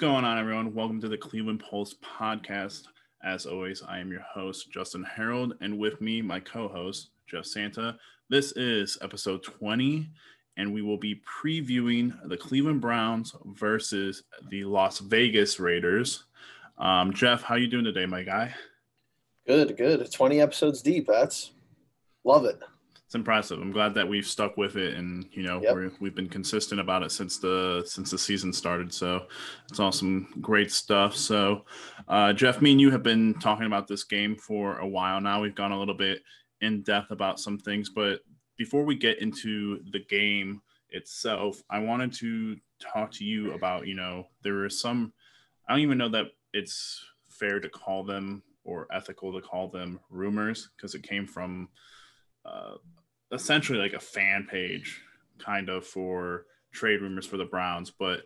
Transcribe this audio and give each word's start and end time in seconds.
going 0.00 0.24
on, 0.24 0.38
everyone? 0.38 0.72
Welcome 0.72 0.98
to 1.02 1.08
the 1.08 1.18
Cleveland 1.18 1.60
Pulse 1.60 1.94
podcast. 2.02 2.84
As 3.22 3.44
always, 3.44 3.82
I 3.86 3.98
am 3.98 4.10
your 4.10 4.22
host, 4.22 4.72
Justin 4.72 5.04
Harold, 5.04 5.52
and 5.60 5.78
with 5.78 6.00
me, 6.00 6.22
my 6.22 6.40
co 6.40 6.68
host, 6.68 7.10
Jeff 7.26 7.44
Santa. 7.44 7.98
This 8.30 8.52
is 8.52 8.96
episode 9.02 9.42
20, 9.42 10.08
and 10.56 10.72
we 10.72 10.80
will 10.80 10.96
be 10.96 11.20
previewing 11.28 12.14
the 12.30 12.36
Cleveland 12.38 12.80
Browns 12.80 13.34
versus 13.44 14.22
the 14.48 14.64
Las 14.64 15.00
Vegas 15.00 15.60
Raiders. 15.60 16.24
Um, 16.78 17.12
Jeff, 17.12 17.42
how 17.42 17.56
are 17.56 17.58
you 17.58 17.68
doing 17.68 17.84
today, 17.84 18.06
my 18.06 18.22
guy? 18.22 18.54
Good, 19.46 19.76
good. 19.76 20.10
20 20.10 20.40
episodes 20.40 20.80
deep. 20.80 21.08
That's 21.08 21.50
love 22.24 22.46
it 22.46 22.58
it's 23.10 23.16
impressive. 23.16 23.60
I'm 23.60 23.72
glad 23.72 23.92
that 23.94 24.08
we've 24.08 24.24
stuck 24.24 24.56
with 24.56 24.76
it, 24.76 24.94
and 24.94 25.26
you 25.32 25.42
know 25.42 25.60
yep. 25.60 25.74
we 25.98 26.06
have 26.06 26.14
been 26.14 26.28
consistent 26.28 26.80
about 26.80 27.02
it 27.02 27.10
since 27.10 27.38
the 27.38 27.82
since 27.84 28.12
the 28.12 28.18
season 28.18 28.52
started. 28.52 28.94
So 28.94 29.26
it's 29.68 29.80
awesome, 29.80 30.32
great 30.40 30.70
stuff. 30.70 31.16
So 31.16 31.64
uh, 32.06 32.32
Jeff, 32.32 32.62
me 32.62 32.70
and 32.70 32.80
you 32.80 32.92
have 32.92 33.02
been 33.02 33.34
talking 33.40 33.66
about 33.66 33.88
this 33.88 34.04
game 34.04 34.36
for 34.36 34.78
a 34.78 34.86
while 34.86 35.20
now. 35.20 35.42
We've 35.42 35.56
gone 35.56 35.72
a 35.72 35.78
little 35.80 35.96
bit 35.96 36.22
in 36.60 36.82
depth 36.82 37.10
about 37.10 37.40
some 37.40 37.58
things, 37.58 37.90
but 37.90 38.20
before 38.56 38.84
we 38.84 38.94
get 38.94 39.18
into 39.18 39.80
the 39.90 40.04
game 40.08 40.62
itself, 40.90 41.60
I 41.68 41.80
wanted 41.80 42.12
to 42.12 42.58
talk 42.78 43.10
to 43.14 43.24
you 43.24 43.54
about 43.54 43.88
you 43.88 43.96
know 43.96 44.28
there 44.44 44.62
are 44.62 44.70
some 44.70 45.12
I 45.68 45.72
don't 45.72 45.82
even 45.82 45.98
know 45.98 46.10
that 46.10 46.26
it's 46.52 47.04
fair 47.28 47.58
to 47.58 47.68
call 47.68 48.04
them 48.04 48.44
or 48.62 48.86
ethical 48.92 49.32
to 49.32 49.40
call 49.40 49.66
them 49.66 49.98
rumors 50.10 50.70
because 50.76 50.94
it 50.94 51.02
came 51.02 51.26
from 51.26 51.70
uh, 52.44 52.74
essentially 53.32 53.78
like 53.78 53.92
a 53.92 54.00
fan 54.00 54.46
page 54.50 55.00
kind 55.38 55.68
of 55.68 55.86
for 55.86 56.46
trade 56.72 57.00
rumors 57.00 57.26
for 57.26 57.36
the 57.36 57.44
Browns. 57.44 57.90
But 57.90 58.22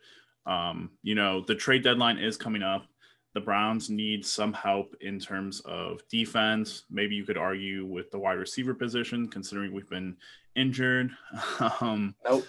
um, 0.46 0.90
you 1.02 1.14
know, 1.14 1.42
the 1.46 1.54
trade 1.54 1.82
deadline 1.82 2.18
is 2.18 2.36
coming 2.36 2.62
up. 2.62 2.86
The 3.34 3.40
Browns 3.40 3.90
need 3.90 4.24
some 4.24 4.52
help 4.52 4.94
in 5.00 5.18
terms 5.18 5.60
of 5.60 6.06
defense. 6.08 6.84
Maybe 6.90 7.16
you 7.16 7.24
could 7.24 7.38
argue 7.38 7.84
with 7.84 8.10
the 8.10 8.18
wide 8.18 8.38
receiver 8.38 8.74
position, 8.74 9.28
considering 9.28 9.72
we've 9.72 9.88
been 9.88 10.16
injured. 10.54 11.10
um, 11.80 12.14
nope. 12.24 12.46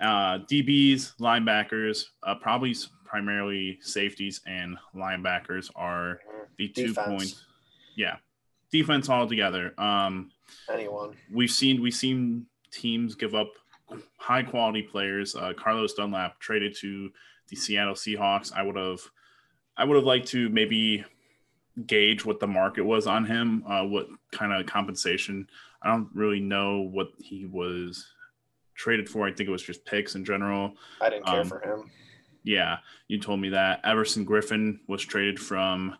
Uh, 0.00 0.38
DBs, 0.38 1.16
linebackers, 1.16 2.04
uh, 2.22 2.36
probably 2.36 2.76
primarily 3.04 3.78
safeties 3.80 4.40
and 4.46 4.76
linebackers 4.94 5.70
are 5.74 6.20
the 6.58 6.68
defense. 6.68 6.94
two 6.94 7.02
points. 7.02 7.44
Yeah, 7.96 8.16
defense 8.70 9.08
altogether. 9.08 9.74
Um, 9.78 10.30
anyone. 10.72 11.16
We've 11.32 11.50
seen 11.50 11.80
we've 11.80 11.94
seen 11.94 12.46
teams 12.70 13.14
give 13.14 13.34
up 13.34 13.50
high 14.16 14.42
quality 14.42 14.82
players. 14.82 15.34
Uh, 15.34 15.52
Carlos 15.56 15.94
Dunlap 15.94 16.38
traded 16.38 16.76
to 16.80 17.10
the 17.48 17.56
Seattle 17.56 17.94
Seahawks. 17.94 18.52
I 18.52 18.62
would 18.62 18.76
have 18.76 19.00
I 19.76 19.84
would 19.84 19.96
have 19.96 20.04
liked 20.04 20.28
to 20.28 20.48
maybe 20.48 21.04
gauge 21.86 22.24
what 22.24 22.40
the 22.40 22.46
market 22.46 22.82
was 22.82 23.06
on 23.06 23.24
him, 23.24 23.62
uh, 23.66 23.84
what 23.84 24.08
kind 24.32 24.52
of 24.52 24.66
compensation. 24.66 25.48
I 25.82 25.88
don't 25.88 26.08
really 26.12 26.40
know 26.40 26.80
what 26.80 27.08
he 27.18 27.46
was 27.46 28.06
traded 28.74 29.08
for. 29.08 29.26
I 29.26 29.32
think 29.32 29.48
it 29.48 29.52
was 29.52 29.62
just 29.62 29.84
picks 29.84 30.14
in 30.14 30.24
general. 30.24 30.74
I 31.00 31.10
didn't 31.10 31.26
care 31.26 31.40
um, 31.40 31.48
for 31.48 31.60
him. 31.60 31.90
Yeah, 32.42 32.78
you 33.06 33.20
told 33.20 33.40
me 33.40 33.50
that. 33.50 33.80
Everson 33.84 34.26
Griffen 34.26 34.78
was 34.88 35.02
traded 35.02 35.38
from 35.38 35.96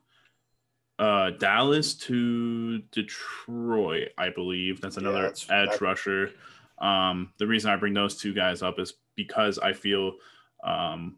uh, 0.98 1.30
Dallas 1.30 1.94
to 1.94 2.78
Detroit, 2.90 4.08
I 4.18 4.30
believe. 4.30 4.80
That's 4.80 4.96
another 4.96 5.18
yeah, 5.18 5.22
that's, 5.22 5.50
edge 5.50 5.70
that... 5.70 5.80
rusher. 5.80 6.30
Um, 6.78 7.32
the 7.38 7.46
reason 7.46 7.70
I 7.70 7.76
bring 7.76 7.94
those 7.94 8.16
two 8.16 8.32
guys 8.32 8.62
up 8.62 8.78
is 8.78 8.94
because 9.14 9.58
I 9.58 9.72
feel 9.72 10.14
um, 10.64 11.16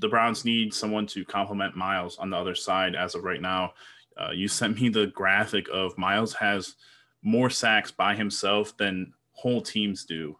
the 0.00 0.08
Browns 0.08 0.44
need 0.44 0.72
someone 0.74 1.06
to 1.08 1.24
complement 1.24 1.76
Myles 1.76 2.18
on 2.18 2.30
the 2.30 2.36
other 2.36 2.54
side 2.54 2.94
as 2.94 3.14
of 3.14 3.24
right 3.24 3.40
now. 3.40 3.72
Uh, 4.16 4.30
you 4.32 4.48
sent 4.48 4.80
me 4.80 4.88
the 4.88 5.06
graphic 5.08 5.66
of 5.72 5.96
Myles 5.98 6.34
has 6.34 6.74
more 7.22 7.50
sacks 7.50 7.90
by 7.90 8.14
himself 8.14 8.76
than 8.76 9.12
whole 9.32 9.60
teams 9.60 10.04
do. 10.04 10.36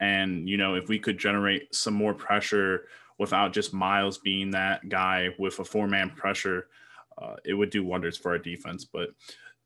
And, 0.00 0.48
you 0.48 0.56
know, 0.56 0.74
if 0.74 0.88
we 0.88 0.98
could 0.98 1.18
generate 1.18 1.74
some 1.74 1.94
more 1.94 2.14
pressure 2.14 2.86
without 3.18 3.52
just 3.52 3.74
Myles 3.74 4.16
being 4.16 4.50
that 4.52 4.88
guy 4.88 5.28
with 5.38 5.58
a 5.58 5.64
four 5.64 5.86
man 5.86 6.10
pressure, 6.10 6.68
uh, 7.20 7.36
it 7.44 7.54
would 7.54 7.70
do 7.70 7.84
wonders 7.84 8.16
for 8.16 8.32
our 8.32 8.38
defense. 8.38 8.84
But 8.84 9.10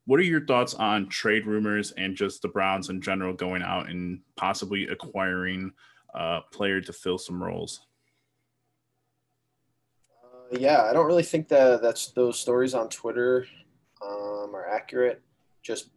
what 0.05 0.19
are 0.19 0.23
your 0.23 0.45
thoughts 0.45 0.73
on 0.75 1.09
trade 1.09 1.47
rumors 1.47 1.91
and 1.91 2.15
just 2.15 2.41
the 2.41 2.47
Browns 2.47 2.89
in 2.89 3.01
general 3.01 3.33
going 3.33 3.63
out 3.63 3.89
and 3.89 4.19
possibly 4.35 4.87
acquiring 4.87 5.71
a 6.13 6.41
player 6.51 6.81
to 6.81 6.93
fill 6.93 7.17
some 7.17 7.41
roles? 7.41 7.81
Uh, 10.23 10.57
yeah, 10.57 10.83
I 10.83 10.93
don't 10.93 11.07
really 11.07 11.23
think 11.23 11.47
that 11.49 11.81
that's 11.81 12.11
those 12.11 12.39
stories 12.39 12.73
on 12.73 12.89
Twitter 12.89 13.47
um, 14.05 14.55
are 14.55 14.69
accurate. 14.69 15.21
Just 15.63 15.89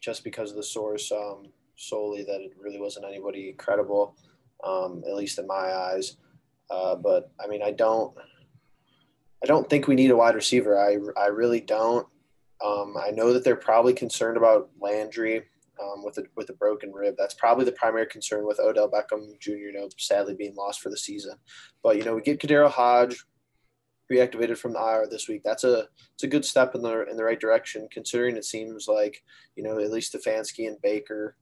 just 0.00 0.22
because 0.22 0.50
of 0.50 0.56
the 0.56 0.62
source 0.62 1.10
um, 1.10 1.48
solely 1.74 2.22
that 2.22 2.40
it 2.40 2.52
really 2.56 2.80
wasn't 2.80 3.04
anybody 3.04 3.52
credible, 3.54 4.16
um, 4.62 5.02
at 5.08 5.16
least 5.16 5.40
in 5.40 5.46
my 5.48 5.54
eyes. 5.74 6.16
Uh, 6.70 6.94
but 6.94 7.32
I 7.42 7.48
mean, 7.48 7.62
I 7.62 7.72
don't. 7.72 8.14
I 9.42 9.46
don't 9.46 9.68
think 9.68 9.86
we 9.86 9.94
need 9.94 10.10
a 10.10 10.16
wide 10.16 10.34
receiver. 10.34 10.78
I, 10.78 10.96
I 11.20 11.26
really 11.26 11.60
don't. 11.60 12.06
Um, 12.64 12.96
I 13.00 13.10
know 13.10 13.32
that 13.32 13.44
they're 13.44 13.56
probably 13.56 13.92
concerned 13.92 14.36
about 14.36 14.70
Landry 14.80 15.44
um, 15.80 16.04
with 16.04 16.18
a 16.18 16.24
with 16.36 16.50
a 16.50 16.54
broken 16.54 16.92
rib. 16.92 17.14
That's 17.16 17.34
probably 17.34 17.64
the 17.64 17.72
primary 17.72 18.06
concern 18.06 18.46
with 18.46 18.58
Odell 18.58 18.90
Beckham 18.90 19.38
Jr. 19.38 19.50
You 19.52 19.72
know, 19.72 19.88
sadly 19.96 20.34
being 20.34 20.56
lost 20.56 20.80
for 20.80 20.90
the 20.90 20.96
season. 20.96 21.34
But 21.82 21.96
you 21.96 22.04
know, 22.04 22.14
we 22.14 22.22
get 22.22 22.40
KhaDarel 22.40 22.70
Hodge 22.70 23.24
reactivated 24.10 24.58
from 24.58 24.72
the 24.72 24.80
IR 24.80 25.06
this 25.08 25.28
week. 25.28 25.42
That's 25.44 25.64
a 25.64 25.86
it's 26.14 26.24
a 26.24 26.28
good 26.28 26.44
step 26.44 26.74
in 26.74 26.82
the 26.82 27.08
in 27.08 27.16
the 27.16 27.24
right 27.24 27.38
direction, 27.38 27.88
considering 27.92 28.36
it 28.36 28.44
seems 28.44 28.88
like 28.88 29.22
you 29.56 29.62
know 29.62 29.78
at 29.78 29.90
least 29.90 30.14
Stefanski 30.14 30.66
and 30.66 30.80
Baker 30.82 31.36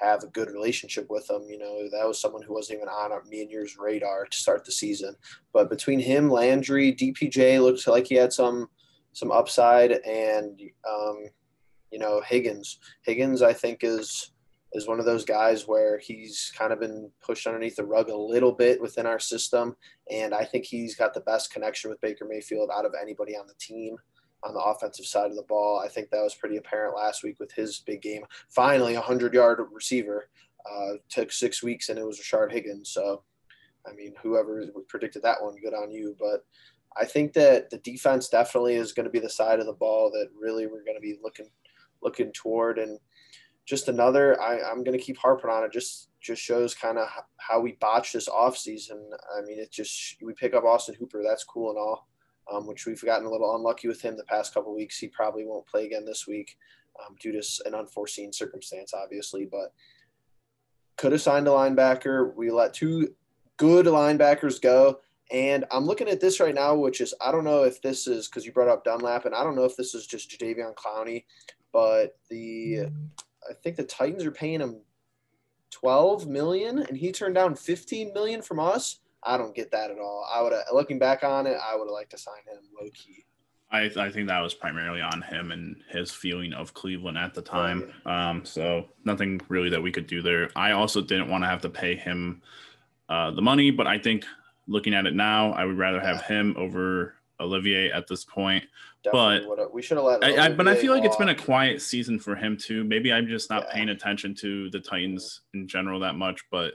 have 0.00 0.22
a 0.22 0.28
good 0.28 0.50
relationship 0.50 1.06
with 1.08 1.28
him. 1.28 1.42
You 1.48 1.58
know, 1.58 1.88
that 1.90 2.06
was 2.06 2.20
someone 2.20 2.42
who 2.42 2.54
wasn't 2.54 2.78
even 2.78 2.88
on 2.88 3.28
me 3.28 3.42
and 3.42 3.50
yours 3.50 3.76
radar 3.78 4.26
to 4.26 4.36
start 4.36 4.64
the 4.64 4.72
season. 4.72 5.16
But 5.52 5.70
between 5.70 5.98
him, 5.98 6.30
Landry, 6.30 6.94
DPJ 6.94 7.60
looks 7.62 7.86
like 7.86 8.06
he 8.06 8.14
had 8.14 8.32
some 8.32 8.68
some 9.12 9.32
upside, 9.32 9.92
and 9.92 10.60
um, 10.88 11.24
you 11.90 11.98
know 11.98 12.20
Higgins. 12.20 12.78
Higgins, 13.02 13.42
I 13.42 13.52
think 13.52 13.80
is 13.82 14.32
is 14.72 14.86
one 14.86 14.98
of 14.98 15.06
those 15.06 15.24
guys 15.24 15.66
where 15.66 15.98
he's 15.98 16.52
kind 16.56 16.72
of 16.72 16.80
been 16.80 17.10
pushed 17.24 17.46
underneath 17.46 17.76
the 17.76 17.84
rug 17.84 18.10
a 18.10 18.16
little 18.16 18.52
bit 18.52 18.80
within 18.80 19.06
our 19.06 19.18
system, 19.18 19.76
and 20.10 20.34
I 20.34 20.44
think 20.44 20.66
he's 20.66 20.94
got 20.94 21.14
the 21.14 21.20
best 21.20 21.52
connection 21.52 21.88
with 21.88 22.00
Baker 22.00 22.26
Mayfield 22.28 22.70
out 22.74 22.84
of 22.84 22.94
anybody 23.00 23.36
on 23.36 23.46
the 23.46 23.54
team 23.58 23.96
on 24.46 24.54
the 24.54 24.60
offensive 24.60 25.06
side 25.06 25.30
of 25.30 25.36
the 25.36 25.42
ball. 25.42 25.82
I 25.84 25.88
think 25.88 26.10
that 26.10 26.22
was 26.22 26.34
pretty 26.34 26.56
apparent 26.56 26.96
last 26.96 27.22
week 27.22 27.40
with 27.40 27.52
his 27.52 27.80
big 27.80 28.00
game. 28.00 28.24
Finally, 28.48 28.94
a 28.94 29.00
100 29.00 29.34
yard 29.34 29.60
receiver. 29.72 30.28
Uh, 30.68 30.94
took 31.08 31.30
six 31.30 31.62
weeks 31.62 31.90
and 31.90 31.98
it 31.98 32.04
was 32.04 32.18
Rashard 32.18 32.50
Higgins. 32.50 32.90
So, 32.90 33.22
I 33.86 33.92
mean, 33.92 34.14
whoever 34.20 34.64
predicted 34.88 35.22
that 35.22 35.40
one, 35.40 35.54
good 35.62 35.74
on 35.74 35.92
you. 35.92 36.16
But 36.18 36.44
I 37.00 37.04
think 37.04 37.32
that 37.34 37.70
the 37.70 37.78
defense 37.78 38.28
definitely 38.28 38.74
is 38.74 38.92
going 38.92 39.04
to 39.04 39.10
be 39.10 39.20
the 39.20 39.30
side 39.30 39.60
of 39.60 39.66
the 39.66 39.72
ball 39.72 40.10
that 40.10 40.28
really 40.36 40.66
we're 40.66 40.84
going 40.84 40.96
to 40.96 41.00
be 41.00 41.18
looking 41.22 41.50
looking 42.02 42.32
toward. 42.32 42.80
And 42.80 42.98
just 43.64 43.88
another, 43.88 44.40
I, 44.40 44.60
I'm 44.60 44.82
going 44.82 44.98
to 44.98 45.04
keep 45.04 45.18
harping 45.18 45.50
on 45.50 45.62
it. 45.62 45.72
Just 45.72 46.08
just 46.20 46.42
shows 46.42 46.74
kind 46.74 46.98
of 46.98 47.06
how 47.36 47.60
we 47.60 47.76
botched 47.80 48.14
this 48.14 48.28
offseason. 48.28 48.98
I 49.38 49.42
mean, 49.42 49.60
it 49.60 49.70
just 49.70 50.16
we 50.20 50.32
pick 50.32 50.52
up 50.54 50.64
Austin 50.64 50.96
Hooper. 50.98 51.22
That's 51.22 51.44
cool 51.44 51.70
and 51.70 51.78
all 51.78 52.08
um, 52.50 52.66
which 52.66 52.86
we've 52.86 53.02
gotten 53.04 53.26
a 53.26 53.30
little 53.30 53.54
unlucky 53.56 53.88
with 53.88 54.00
him 54.00 54.16
the 54.16 54.24
past 54.24 54.54
couple 54.54 54.74
weeks. 54.74 54.98
He 54.98 55.08
probably 55.08 55.44
won't 55.44 55.66
play 55.66 55.86
again 55.86 56.04
this 56.04 56.26
week 56.26 56.56
um, 57.00 57.16
due 57.20 57.32
to 57.32 57.42
an 57.64 57.74
unforeseen 57.74 58.32
circumstance, 58.32 58.94
obviously, 58.94 59.46
but 59.50 59.72
could 60.96 61.12
have 61.12 61.20
signed 61.20 61.48
a 61.48 61.50
linebacker. 61.50 62.34
We 62.34 62.50
let 62.50 62.74
two 62.74 63.14
good 63.56 63.86
linebackers 63.86 64.60
go. 64.60 65.00
And 65.32 65.64
I'm 65.72 65.84
looking 65.84 66.08
at 66.08 66.20
this 66.20 66.38
right 66.38 66.54
now, 66.54 66.76
which 66.76 67.00
is 67.00 67.12
I 67.20 67.32
don't 67.32 67.44
know 67.44 67.64
if 67.64 67.82
this 67.82 68.06
is 68.06 68.28
because 68.28 68.46
you 68.46 68.52
brought 68.52 68.68
up 68.68 68.84
Dunlap, 68.84 69.24
and 69.24 69.34
I 69.34 69.42
don't 69.42 69.56
know 69.56 69.64
if 69.64 69.76
this 69.76 69.92
is 69.92 70.06
just 70.06 70.30
Jadeveon 70.30 70.74
Clowney, 70.74 71.24
but 71.72 72.16
the 72.30 72.86
I 73.48 73.52
think 73.62 73.76
the 73.76 73.84
Titans 73.84 74.24
are 74.24 74.30
paying 74.30 74.60
him 74.60 74.80
12 75.72 76.28
million, 76.28 76.78
and 76.78 76.96
he 76.96 77.10
turned 77.10 77.34
down 77.34 77.56
15 77.56 78.12
million 78.12 78.40
from 78.40 78.60
us. 78.60 79.00
I 79.26 79.36
don't 79.36 79.54
get 79.54 79.70
that 79.72 79.90
at 79.90 79.98
all. 79.98 80.26
I 80.32 80.40
would 80.40 80.52
have, 80.52 80.64
looking 80.72 80.98
back 80.98 81.24
on 81.24 81.46
it, 81.46 81.56
I 81.62 81.74
would 81.76 81.86
have 81.86 81.92
liked 81.92 82.10
to 82.12 82.18
sign 82.18 82.38
him 82.46 82.62
low 82.80 82.88
key. 82.94 83.24
I, 83.70 83.90
I 83.96 84.10
think 84.10 84.28
that 84.28 84.40
was 84.40 84.54
primarily 84.54 85.00
on 85.00 85.22
him 85.22 85.50
and 85.50 85.76
his 85.88 86.12
feeling 86.12 86.52
of 86.52 86.72
Cleveland 86.72 87.18
at 87.18 87.34
the 87.34 87.42
time. 87.42 87.92
Um, 88.06 88.44
so 88.44 88.86
nothing 89.04 89.40
really 89.48 89.68
that 89.70 89.82
we 89.82 89.90
could 89.90 90.06
do 90.06 90.22
there. 90.22 90.50
I 90.54 90.70
also 90.70 91.02
didn't 91.02 91.28
want 91.28 91.42
to 91.42 91.48
have 91.48 91.62
to 91.62 91.68
pay 91.68 91.96
him 91.96 92.42
uh, 93.08 93.32
the 93.32 93.42
money, 93.42 93.72
but 93.72 93.88
I 93.88 93.98
think 93.98 94.24
looking 94.68 94.94
at 94.94 95.06
it 95.06 95.14
now, 95.14 95.52
I 95.52 95.64
would 95.64 95.76
rather 95.76 96.00
have 96.00 96.22
him 96.22 96.54
over 96.56 97.14
Olivier 97.40 97.90
at 97.90 98.06
this 98.06 98.24
point. 98.24 98.64
Definitely 99.02 99.54
but 99.56 99.74
we 99.74 99.82
should 99.82 99.96
have 99.96 100.06
let. 100.06 100.24
I, 100.24 100.46
I, 100.46 100.48
but 100.48 100.66
I 100.66 100.74
feel 100.74 100.92
like 100.92 101.04
it's 101.04 101.16
been 101.16 101.28
a 101.28 101.34
quiet 101.34 101.82
season 101.82 102.18
for 102.18 102.34
him 102.34 102.56
too. 102.56 102.82
Maybe 102.84 103.12
I'm 103.12 103.26
just 103.26 103.50
not 103.50 103.64
yeah. 103.66 103.74
paying 103.74 103.88
attention 103.90 104.34
to 104.36 104.70
the 104.70 104.80
Titans 104.80 105.42
in 105.54 105.68
general 105.68 106.00
that 106.00 106.14
much, 106.14 106.44
but 106.50 106.74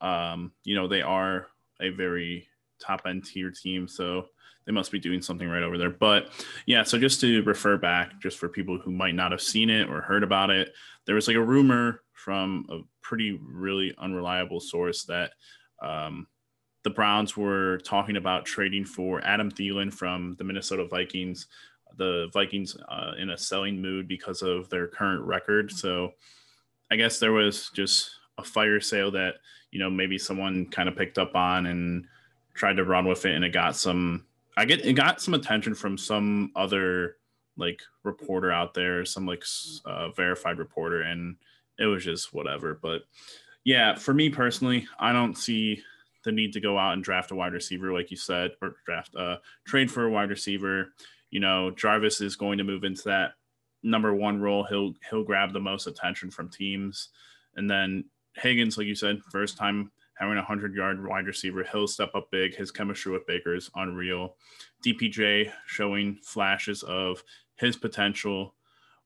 um, 0.00 0.52
you 0.64 0.74
know 0.74 0.88
they 0.88 1.02
are 1.02 1.48
a 1.80 1.90
very 1.90 2.48
top 2.78 3.02
end 3.06 3.24
tier 3.24 3.50
team. 3.50 3.88
So 3.88 4.26
they 4.66 4.72
must 4.72 4.90
be 4.90 4.98
doing 4.98 5.22
something 5.22 5.48
right 5.48 5.62
over 5.62 5.78
there. 5.78 5.90
But 5.90 6.30
yeah, 6.66 6.82
so 6.82 6.98
just 6.98 7.20
to 7.20 7.42
refer 7.42 7.76
back, 7.76 8.20
just 8.20 8.38
for 8.38 8.48
people 8.48 8.78
who 8.78 8.90
might 8.90 9.14
not 9.14 9.30
have 9.30 9.40
seen 9.40 9.70
it 9.70 9.88
or 9.88 10.00
heard 10.00 10.22
about 10.22 10.50
it, 10.50 10.74
there 11.06 11.14
was 11.14 11.28
like 11.28 11.36
a 11.36 11.42
rumor 11.42 12.02
from 12.12 12.66
a 12.68 12.80
pretty 13.02 13.38
really 13.42 13.94
unreliable 13.98 14.60
source 14.60 15.04
that 15.04 15.32
um, 15.80 16.26
the 16.82 16.90
Browns 16.90 17.36
were 17.36 17.78
talking 17.78 18.16
about 18.16 18.44
trading 18.44 18.84
for 18.84 19.24
Adam 19.24 19.50
Thielen 19.50 19.92
from 19.92 20.34
the 20.38 20.44
Minnesota 20.44 20.86
Vikings. 20.86 21.46
The 21.96 22.28
Vikings 22.32 22.76
uh, 22.88 23.12
in 23.18 23.30
a 23.30 23.38
selling 23.38 23.80
mood 23.80 24.08
because 24.08 24.42
of 24.42 24.68
their 24.68 24.88
current 24.88 25.22
record. 25.24 25.70
So 25.70 26.12
I 26.90 26.96
guess 26.96 27.18
there 27.18 27.32
was 27.32 27.70
just 27.74 28.10
a 28.38 28.44
fire 28.44 28.80
sale 28.80 29.10
that 29.12 29.36
you 29.76 29.82
know 29.82 29.90
maybe 29.90 30.16
someone 30.16 30.64
kind 30.70 30.88
of 30.88 30.96
picked 30.96 31.18
up 31.18 31.36
on 31.36 31.66
and 31.66 32.06
tried 32.54 32.78
to 32.78 32.84
run 32.84 33.06
with 33.06 33.26
it, 33.26 33.34
and 33.34 33.44
it 33.44 33.50
got 33.50 33.76
some 33.76 34.24
I 34.56 34.64
get 34.64 34.86
it 34.86 34.94
got 34.94 35.20
some 35.20 35.34
attention 35.34 35.74
from 35.74 35.98
some 35.98 36.50
other 36.56 37.18
like 37.58 37.82
reporter 38.02 38.50
out 38.50 38.72
there, 38.72 39.04
some 39.04 39.26
like 39.26 39.44
uh, 39.84 40.12
verified 40.12 40.58
reporter, 40.58 41.02
and 41.02 41.36
it 41.78 41.84
was 41.84 42.02
just 42.02 42.32
whatever. 42.32 42.78
But 42.80 43.02
yeah, 43.64 43.96
for 43.96 44.14
me 44.14 44.30
personally, 44.30 44.88
I 44.98 45.12
don't 45.12 45.36
see 45.36 45.82
the 46.24 46.32
need 46.32 46.54
to 46.54 46.60
go 46.60 46.78
out 46.78 46.94
and 46.94 47.04
draft 47.04 47.32
a 47.32 47.34
wide 47.34 47.52
receiver, 47.52 47.92
like 47.92 48.10
you 48.10 48.16
said, 48.16 48.52
or 48.62 48.76
draft 48.86 49.14
uh 49.14 49.36
trade 49.66 49.90
for 49.90 50.06
a 50.06 50.10
wide 50.10 50.30
receiver. 50.30 50.94
You 51.28 51.40
know, 51.40 51.70
Jarvis 51.70 52.22
is 52.22 52.34
going 52.34 52.56
to 52.56 52.64
move 52.64 52.84
into 52.84 53.02
that 53.04 53.32
number 53.82 54.14
one 54.14 54.40
role. 54.40 54.64
He'll 54.64 54.94
he'll 55.10 55.22
grab 55.22 55.52
the 55.52 55.60
most 55.60 55.86
attention 55.86 56.30
from 56.30 56.48
teams, 56.48 57.10
and 57.56 57.68
then 57.68 58.06
Higgins, 58.36 58.78
like 58.78 58.86
you 58.86 58.94
said, 58.94 59.20
first 59.30 59.56
time 59.56 59.90
having 60.14 60.34
a 60.34 60.40
100 60.40 60.74
yard 60.74 61.06
wide 61.06 61.26
receiver. 61.26 61.64
He'll 61.64 61.86
step 61.86 62.14
up 62.14 62.30
big. 62.30 62.54
His 62.54 62.70
chemistry 62.70 63.12
with 63.12 63.26
Baker 63.26 63.54
is 63.54 63.70
unreal. 63.74 64.36
DPJ 64.84 65.52
showing 65.66 66.18
flashes 66.22 66.82
of 66.82 67.22
his 67.56 67.76
potential 67.76 68.54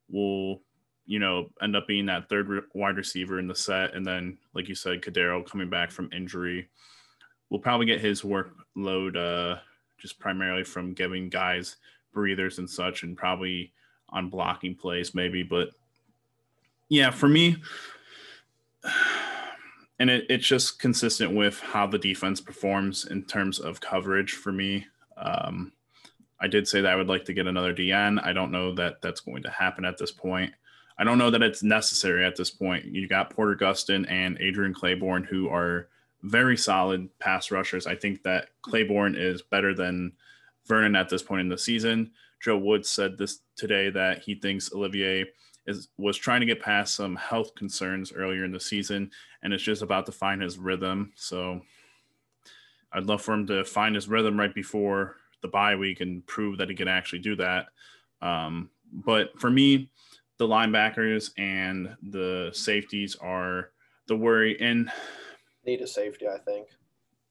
will, 0.08 0.62
you 1.06 1.18
know, 1.18 1.48
end 1.62 1.76
up 1.76 1.86
being 1.86 2.06
that 2.06 2.28
third 2.28 2.48
re- 2.48 2.60
wide 2.74 2.96
receiver 2.96 3.38
in 3.38 3.48
the 3.48 3.54
set. 3.54 3.94
And 3.94 4.06
then, 4.06 4.38
like 4.54 4.68
you 4.68 4.74
said, 4.74 5.02
KhaDarel 5.02 5.48
coming 5.48 5.70
back 5.70 5.90
from 5.90 6.10
injury 6.12 6.68
will 7.50 7.58
probably 7.58 7.86
get 7.86 8.00
his 8.00 8.22
workload 8.22 9.16
uh, 9.16 9.60
just 9.98 10.18
primarily 10.18 10.64
from 10.64 10.94
giving 10.94 11.28
guys 11.28 11.76
breathers 12.12 12.58
and 12.58 12.68
such, 12.68 13.02
and 13.02 13.16
probably 13.16 13.72
on 14.08 14.28
blocking 14.28 14.74
plays, 14.74 15.14
maybe. 15.14 15.42
But 15.42 15.70
yeah, 16.88 17.10
for 17.10 17.28
me, 17.28 17.56
and 20.00 20.08
it, 20.08 20.24
it's 20.30 20.46
just 20.46 20.78
consistent 20.78 21.36
with 21.36 21.60
how 21.60 21.86
the 21.86 21.98
defense 21.98 22.40
performs 22.40 23.04
in 23.04 23.22
terms 23.22 23.60
of 23.60 23.80
coverage 23.80 24.32
for 24.32 24.50
me. 24.50 24.86
Um, 25.16 25.72
I 26.40 26.48
did 26.48 26.66
say 26.66 26.80
that 26.80 26.90
I 26.90 26.96
would 26.96 27.08
like 27.08 27.26
to 27.26 27.34
get 27.34 27.46
another 27.46 27.74
DN. 27.74 28.24
I 28.24 28.32
don't 28.32 28.50
know 28.50 28.74
that 28.74 29.02
that's 29.02 29.20
going 29.20 29.42
to 29.42 29.50
happen 29.50 29.84
at 29.84 29.98
this 29.98 30.10
point. 30.10 30.52
I 30.98 31.04
don't 31.04 31.18
know 31.18 31.30
that 31.30 31.42
it's 31.42 31.62
necessary 31.62 32.24
at 32.24 32.34
this 32.34 32.50
point. 32.50 32.86
You 32.86 33.06
got 33.06 33.30
Porter 33.30 33.54
Gustin 33.54 34.10
and 34.10 34.38
Adrian 34.40 34.74
Clayborn, 34.74 35.26
who 35.26 35.50
are 35.50 35.88
very 36.22 36.56
solid 36.56 37.08
pass 37.18 37.50
rushers. 37.50 37.86
I 37.86 37.94
think 37.94 38.22
that 38.22 38.48
Clayborn 38.62 39.18
is 39.18 39.42
better 39.42 39.74
than 39.74 40.12
Vernon 40.66 40.96
at 40.96 41.10
this 41.10 41.22
point 41.22 41.42
in 41.42 41.48
the 41.48 41.58
season. 41.58 42.10
Joe 42.40 42.56
Woods 42.56 42.88
said 42.88 43.18
this 43.18 43.40
today 43.54 43.90
that 43.90 44.22
he 44.22 44.34
thinks 44.34 44.72
Olivier 44.72 45.26
is 45.70 45.88
was 45.96 46.16
trying 46.16 46.40
to 46.40 46.46
get 46.46 46.60
past 46.60 46.94
some 46.94 47.16
health 47.16 47.54
concerns 47.54 48.12
earlier 48.12 48.44
in 48.44 48.52
the 48.52 48.60
season 48.60 49.10
and 49.42 49.52
it's 49.52 49.62
just 49.62 49.82
about 49.82 50.06
to 50.06 50.12
find 50.12 50.42
his 50.42 50.58
rhythm. 50.58 51.12
So 51.14 51.62
I'd 52.92 53.06
love 53.06 53.22
for 53.22 53.32
him 53.32 53.46
to 53.46 53.64
find 53.64 53.94
his 53.94 54.08
rhythm 54.08 54.38
right 54.38 54.54
before 54.54 55.16
the 55.42 55.48
bye 55.48 55.76
week 55.76 56.00
and 56.00 56.26
prove 56.26 56.58
that 56.58 56.68
he 56.68 56.74
can 56.74 56.88
actually 56.88 57.20
do 57.20 57.36
that. 57.36 57.66
Um, 58.20 58.70
but 58.92 59.38
for 59.40 59.50
me, 59.50 59.90
the 60.38 60.46
linebackers 60.46 61.30
and 61.38 61.96
the 62.02 62.50
safeties 62.52 63.16
are 63.16 63.70
the 64.06 64.16
worry. 64.16 64.60
And 64.60 64.90
need 65.64 65.80
a 65.80 65.86
safety, 65.86 66.26
I 66.26 66.38
think. 66.38 66.68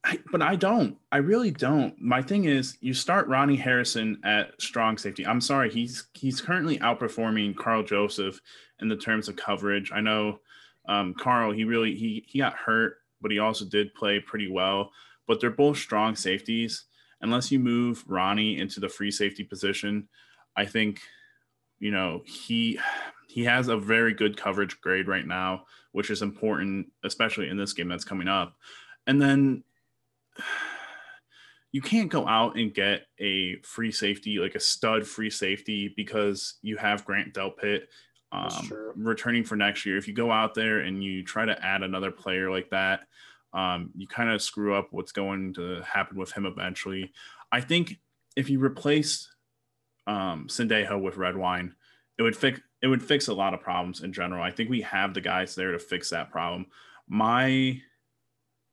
I, 0.09 0.17
but 0.31 0.41
I 0.41 0.56
don't. 0.56 0.97
I 1.11 1.17
really 1.17 1.51
don't. 1.51 1.94
My 2.01 2.23
thing 2.23 2.45
is, 2.45 2.77
you 2.81 2.95
start 2.95 3.27
Ronnie 3.27 3.56
Harrison 3.56 4.19
at 4.23 4.59
strong 4.59 4.97
safety. 4.97 5.25
I'm 5.25 5.39
sorry, 5.39 5.69
he's 5.69 6.07
he's 6.13 6.41
currently 6.41 6.79
outperforming 6.79 7.56
Karl 7.56 7.83
Joseph 7.83 8.41
in 8.79 8.88
the 8.88 8.95
terms 8.95 9.29
of 9.29 9.35
coverage. 9.35 9.91
I 9.94 10.01
know 10.01 10.39
um, 10.88 11.13
Karl, 11.13 11.51
he 11.51 11.63
really 11.63 11.94
he 11.94 12.25
he 12.27 12.39
got 12.39 12.56
hurt, 12.56 12.95
but 13.21 13.29
he 13.29 13.38
also 13.38 13.65
did 13.65 13.94
play 13.94 14.19
pretty 14.19 14.50
well. 14.50 14.89
But 15.27 15.39
they're 15.39 15.51
both 15.51 15.77
strong 15.77 16.15
safeties. 16.15 16.85
Unless 17.21 17.51
you 17.51 17.59
move 17.59 18.03
Ronnie 18.07 18.57
into 18.57 18.79
the 18.79 18.89
free 18.89 19.11
safety 19.11 19.44
position, 19.44 20.07
I 20.56 20.65
think 20.65 21.01
you 21.77 21.91
know 21.91 22.23
he 22.25 22.79
he 23.27 23.44
has 23.44 23.67
a 23.67 23.77
very 23.77 24.15
good 24.15 24.38
coverage 24.38 24.81
grade 24.81 25.07
right 25.07 25.27
now, 25.27 25.65
which 25.91 26.09
is 26.09 26.23
important, 26.23 26.88
especially 27.03 27.47
in 27.47 27.57
this 27.57 27.73
game 27.73 27.89
that's 27.89 28.03
coming 28.03 28.27
up. 28.27 28.56
And 29.06 29.21
then 29.21 29.63
you 31.71 31.81
can't 31.81 32.09
go 32.09 32.27
out 32.27 32.57
and 32.57 32.74
get 32.74 33.06
a 33.19 33.57
free 33.62 33.91
safety, 33.91 34.39
like 34.39 34.56
a 34.56 34.59
stud 34.59 35.06
free 35.06 35.30
safety, 35.30 35.94
because 35.95 36.56
you 36.62 36.77
have 36.77 37.06
Grant 37.06 37.33
Delpit 37.33 37.83
um, 38.31 38.71
returning 38.95 39.44
for 39.44 39.56
next 39.56 39.86
year. 39.86 39.97
If 39.97 40.07
you 40.07 40.13
go 40.13 40.31
out 40.31 40.53
there 40.53 40.80
and 40.80 41.03
you 41.03 41.24
try 41.24 41.45
to 41.45 41.65
add 41.65 41.83
another 41.83 42.12
player 42.12 42.50
like 42.50 42.69
that, 42.71 43.06
um, 43.53 43.91
you 43.95 44.07
kind 44.07 44.30
of 44.30 44.41
screw 44.41 44.75
up 44.75 44.89
what's 44.91 45.12
going 45.12 45.53
to 45.56 45.81
happen 45.81 46.18
with 46.18 46.31
him 46.31 46.45
eventually. 46.45 47.12
I 47.51 47.62
think 47.62 48.00
if 48.35 48.50
you 48.50 48.63
replace 48.63 49.27
um, 50.07 50.47
Sendejo 50.47 51.01
with 51.01 51.18
Redwine, 51.18 51.75
it 52.18 52.24
would 52.24 52.35
fix 52.35 52.59
it 52.81 52.88
would 52.88 53.03
fix 53.03 53.27
a 53.27 53.33
lot 53.33 53.53
of 53.53 53.62
problems 53.62 54.01
in 54.01 54.13
general. 54.13 54.42
I 54.42 54.51
think 54.51 54.69
we 54.69 54.81
have 54.81 55.13
the 55.13 55.21
guys 55.21 55.56
there 55.56 55.71
to 55.71 55.80
fix 55.80 56.09
that 56.12 56.31
problem. 56.31 56.68
My 57.07 57.81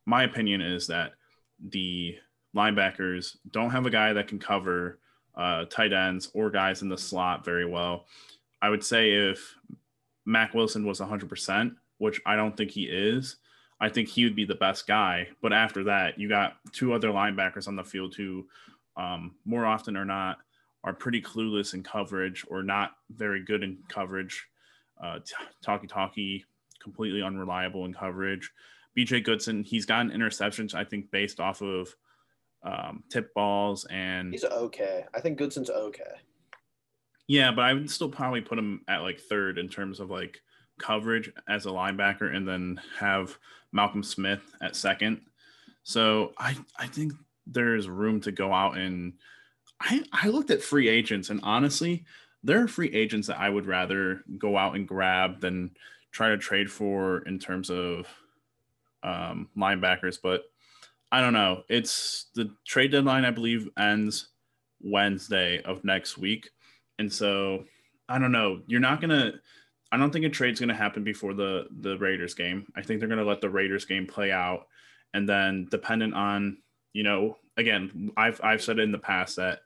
my 0.04 0.24
opinion 0.24 0.60
is 0.60 0.86
that 0.88 1.12
the 1.64 2.16
linebackers 2.54 3.36
don't 3.50 3.70
have 3.70 3.86
a 3.86 3.90
guy 3.90 4.12
that 4.12 4.28
can 4.28 4.38
cover 4.38 4.98
uh, 5.36 5.66
tight 5.66 5.92
ends 5.92 6.30
or 6.34 6.50
guys 6.50 6.82
in 6.82 6.88
the 6.88 6.98
slot 6.98 7.44
very 7.44 7.66
well. 7.66 8.06
I 8.62 8.70
would 8.70 8.84
say 8.84 9.12
if 9.12 9.54
Mack 10.24 10.54
Wilson 10.54 10.86
was 10.86 11.00
100%, 11.00 11.76
which 11.98 12.20
I 12.26 12.36
don't 12.36 12.56
think 12.56 12.70
he 12.70 12.84
is, 12.84 13.36
I 13.80 13.88
think 13.88 14.08
he 14.08 14.24
would 14.24 14.36
be 14.36 14.46
the 14.46 14.54
best 14.54 14.86
guy. 14.86 15.28
But 15.42 15.52
after 15.52 15.84
that, 15.84 16.18
you 16.18 16.28
got 16.28 16.56
two 16.72 16.94
other 16.94 17.08
linebackers 17.08 17.68
on 17.68 17.76
the 17.76 17.84
field 17.84 18.14
who, 18.14 18.46
um, 18.96 19.34
more 19.44 19.66
often 19.66 19.96
or 19.96 20.04
not, 20.04 20.38
are 20.84 20.94
pretty 20.94 21.20
clueless 21.20 21.74
in 21.74 21.82
coverage 21.82 22.44
or 22.48 22.62
not 22.62 22.92
very 23.10 23.44
good 23.44 23.62
in 23.62 23.78
coverage. 23.88 24.46
Uh, 25.02 25.18
Takitaki, 25.64 26.44
completely 26.82 27.22
unreliable 27.22 27.84
in 27.84 27.92
coverage. 27.92 28.50
BJ 28.96 29.22
Goodson, 29.22 29.62
he's 29.62 29.86
gotten 29.86 30.10
interceptions, 30.10 30.74
I 30.74 30.84
think, 30.84 31.10
based 31.10 31.40
off 31.40 31.60
of 31.62 31.94
um, 32.62 33.04
tip 33.10 33.34
balls 33.34 33.84
and. 33.90 34.32
He's 34.32 34.44
okay. 34.44 35.04
I 35.14 35.20
think 35.20 35.38
Goodson's 35.38 35.70
okay. 35.70 36.14
Yeah, 37.28 37.50
but 37.50 37.62
I 37.62 37.74
would 37.74 37.90
still 37.90 38.08
probably 38.08 38.40
put 38.40 38.58
him 38.58 38.82
at 38.88 39.02
like 39.02 39.20
third 39.20 39.58
in 39.58 39.68
terms 39.68 40.00
of 40.00 40.10
like 40.10 40.40
coverage 40.78 41.32
as 41.48 41.66
a 41.66 41.70
linebacker, 41.70 42.34
and 42.34 42.46
then 42.46 42.80
have 42.98 43.36
Malcolm 43.72 44.02
Smith 44.02 44.42
at 44.62 44.76
second. 44.76 45.20
So 45.82 46.32
I 46.38 46.56
I 46.78 46.86
think 46.86 47.12
there's 47.46 47.88
room 47.88 48.20
to 48.20 48.32
go 48.32 48.52
out 48.52 48.76
and 48.76 49.14
I 49.80 50.02
I 50.12 50.28
looked 50.28 50.50
at 50.50 50.62
free 50.62 50.88
agents, 50.88 51.30
and 51.30 51.40
honestly, 51.42 52.04
there 52.42 52.62
are 52.62 52.68
free 52.68 52.92
agents 52.92 53.26
that 53.28 53.38
I 53.38 53.48
would 53.48 53.66
rather 53.66 54.22
go 54.38 54.56
out 54.56 54.76
and 54.76 54.86
grab 54.86 55.40
than 55.40 55.72
try 56.12 56.28
to 56.28 56.38
trade 56.38 56.70
for 56.70 57.18
in 57.20 57.38
terms 57.38 57.70
of 57.70 58.06
um, 59.02 59.48
linebackers. 59.56 60.18
But 60.22 60.42
I 61.12 61.20
don't 61.20 61.32
know. 61.32 61.62
It's 61.68 62.26
the 62.34 62.50
trade 62.66 62.92
deadline, 62.92 63.24
I 63.24 63.30
believe, 63.30 63.68
ends 63.78 64.28
Wednesday 64.80 65.62
of 65.62 65.84
next 65.84 66.18
week. 66.18 66.50
And 66.98 67.12
so 67.12 67.64
I 68.08 68.18
don't 68.18 68.32
know. 68.32 68.62
You're 68.66 68.80
not 68.80 69.00
gonna. 69.00 69.32
I 69.92 69.96
don't 69.96 70.10
think 70.10 70.24
a 70.24 70.28
trade's 70.28 70.60
gonna 70.60 70.74
happen 70.74 71.04
before 71.04 71.34
the 71.34 71.66
the 71.80 71.96
Raiders 71.98 72.34
game. 72.34 72.66
I 72.76 72.82
think 72.82 73.00
they're 73.00 73.08
gonna 73.08 73.24
let 73.24 73.40
the 73.40 73.50
Raiders 73.50 73.84
game 73.84 74.06
play 74.06 74.32
out, 74.32 74.66
and 75.14 75.28
then 75.28 75.68
dependent 75.70 76.14
on 76.14 76.58
you 76.92 77.02
know, 77.02 77.36
again, 77.58 78.10
I've 78.16 78.40
I've 78.42 78.62
said 78.62 78.78
it 78.78 78.82
in 78.82 78.92
the 78.92 78.98
past 78.98 79.36
that 79.36 79.60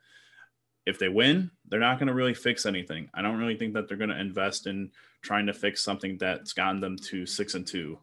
if 0.85 0.99
they 0.99 1.09
win, 1.09 1.51
they're 1.69 1.79
not 1.79 1.99
going 1.99 2.09
to 2.09 2.15
really 2.15 2.35
fix 2.35 2.67
anything. 2.67 3.09
I 3.15 3.23
don't 3.23 3.39
really 3.39 3.57
think 3.57 3.75
that 3.75 3.87
they're 3.87 3.97
going 3.97 4.11
to 4.11 4.21
invest 4.21 4.67
in 4.67 4.91
trying 5.23 5.47
to 5.47 5.53
fix 5.53 5.85
something 5.85 6.19
that's 6.19 6.53
gotten 6.53 6.81
them 6.81 6.97
to 6.97 7.27
six 7.27 7.55
and 7.55 7.65
two. 7.65 7.99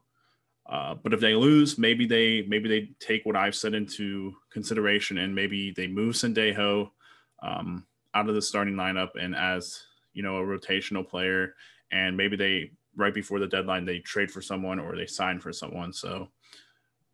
Uh, 0.70 0.96
but 0.96 1.14
if 1.14 1.20
they 1.20 1.34
lose, 1.34 1.78
maybe 1.78 2.06
they 2.06 2.44
maybe 2.48 2.68
they 2.68 2.90
take 3.00 3.26
what 3.26 3.36
I've 3.36 3.56
said 3.56 3.74
into 3.74 4.34
consideration 4.52 5.18
and 5.18 5.34
maybe 5.34 5.72
they 5.72 5.88
move 5.88 6.16
Sendejo. 6.16 6.90
Um, 7.42 7.86
out 8.16 8.30
of 8.30 8.36
the 8.36 8.42
starting 8.42 8.74
lineup 8.74 9.10
and 9.22 9.36
as 9.36 9.84
you 10.14 10.24
know 10.24 10.38
a 10.38 10.42
rotational 10.42 11.08
player 11.08 11.54
and 11.92 12.18
maybe 12.18 12.36
they 12.36 12.72
right 12.96 13.14
before 13.14 13.38
the 13.38 13.46
deadline 13.46 13.86
they 13.86 14.00
trade 14.00 14.32
for 14.32 14.42
someone 14.42 14.80
or 14.80 14.96
they 14.96 15.06
sign 15.06 15.40
for 15.40 15.54
someone 15.54 15.94
so 15.94 16.28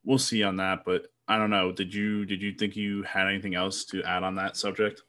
we'll 0.04 0.18
see 0.18 0.44
on 0.44 0.58
that. 0.58 0.84
But 0.86 1.08
I 1.28 1.38
don't 1.38 1.50
know. 1.50 1.72
Did 1.72 1.94
you 1.94 2.26
did 2.26 2.42
you 2.42 2.54
think 2.54 2.76
you 2.76 3.04
had 3.04 3.28
anything 3.28 3.56
else 3.56 3.86
to 3.86 4.04
add 4.04 4.24
on 4.24 4.36
that 4.36 4.58
subject? 4.58 5.02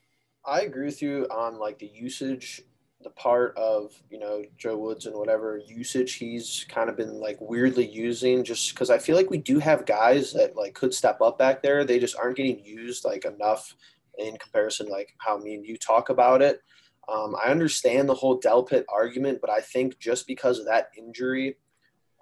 I 0.45 0.63
agree 0.63 0.87
with 0.87 1.03
you 1.03 1.27
on 1.31 1.59
like 1.59 1.79
the 1.79 1.87
usage, 1.87 2.63
the 3.05 3.11
part 3.11 3.57
of 3.57 3.93
you 4.11 4.19
know 4.19 4.43
Joe 4.57 4.77
Woods 4.77 5.07
and 5.07 5.15
whatever 5.15 5.59
usage 5.59 6.15
he's 6.15 6.67
kind 6.69 6.91
of 6.91 6.97
been 6.97 7.21
like 7.21 7.39
weirdly 7.41 7.87
using. 7.87 8.43
Just 8.43 8.75
because 8.75 8.91
I 8.91 8.99
feel 8.99 9.15
like 9.15 9.31
we 9.31 9.39
do 9.39 9.59
have 9.59 9.87
guys 9.87 10.33
that 10.33 10.57
like 10.57 10.75
could 10.75 10.93
step 10.93 11.21
up 11.21 11.39
back 11.39 11.63
there, 11.63 11.85
they 11.85 11.99
just 11.99 12.17
aren't 12.17 12.37
getting 12.37 12.65
used 12.65 13.05
like 13.05 13.25
enough 13.25 13.77
in 14.19 14.37
comparison 14.37 14.89
like 14.89 15.15
how 15.19 15.39
me 15.39 15.55
and 15.55 15.67
you 15.67 15.77
talk 15.77 16.09
about 16.09 16.43
it. 16.43 16.61
Um, 17.09 17.37
I 17.45 17.51
understand 17.51 18.09
the 18.09 18.15
whole 18.15 18.41
Delpit 18.41 18.85
argument, 18.89 19.41
but 19.41 19.51
I 19.51 19.61
think 19.61 19.99
just 19.99 20.27
because 20.27 20.59
of 20.59 20.65
that 20.67 20.89
injury, 20.97 21.57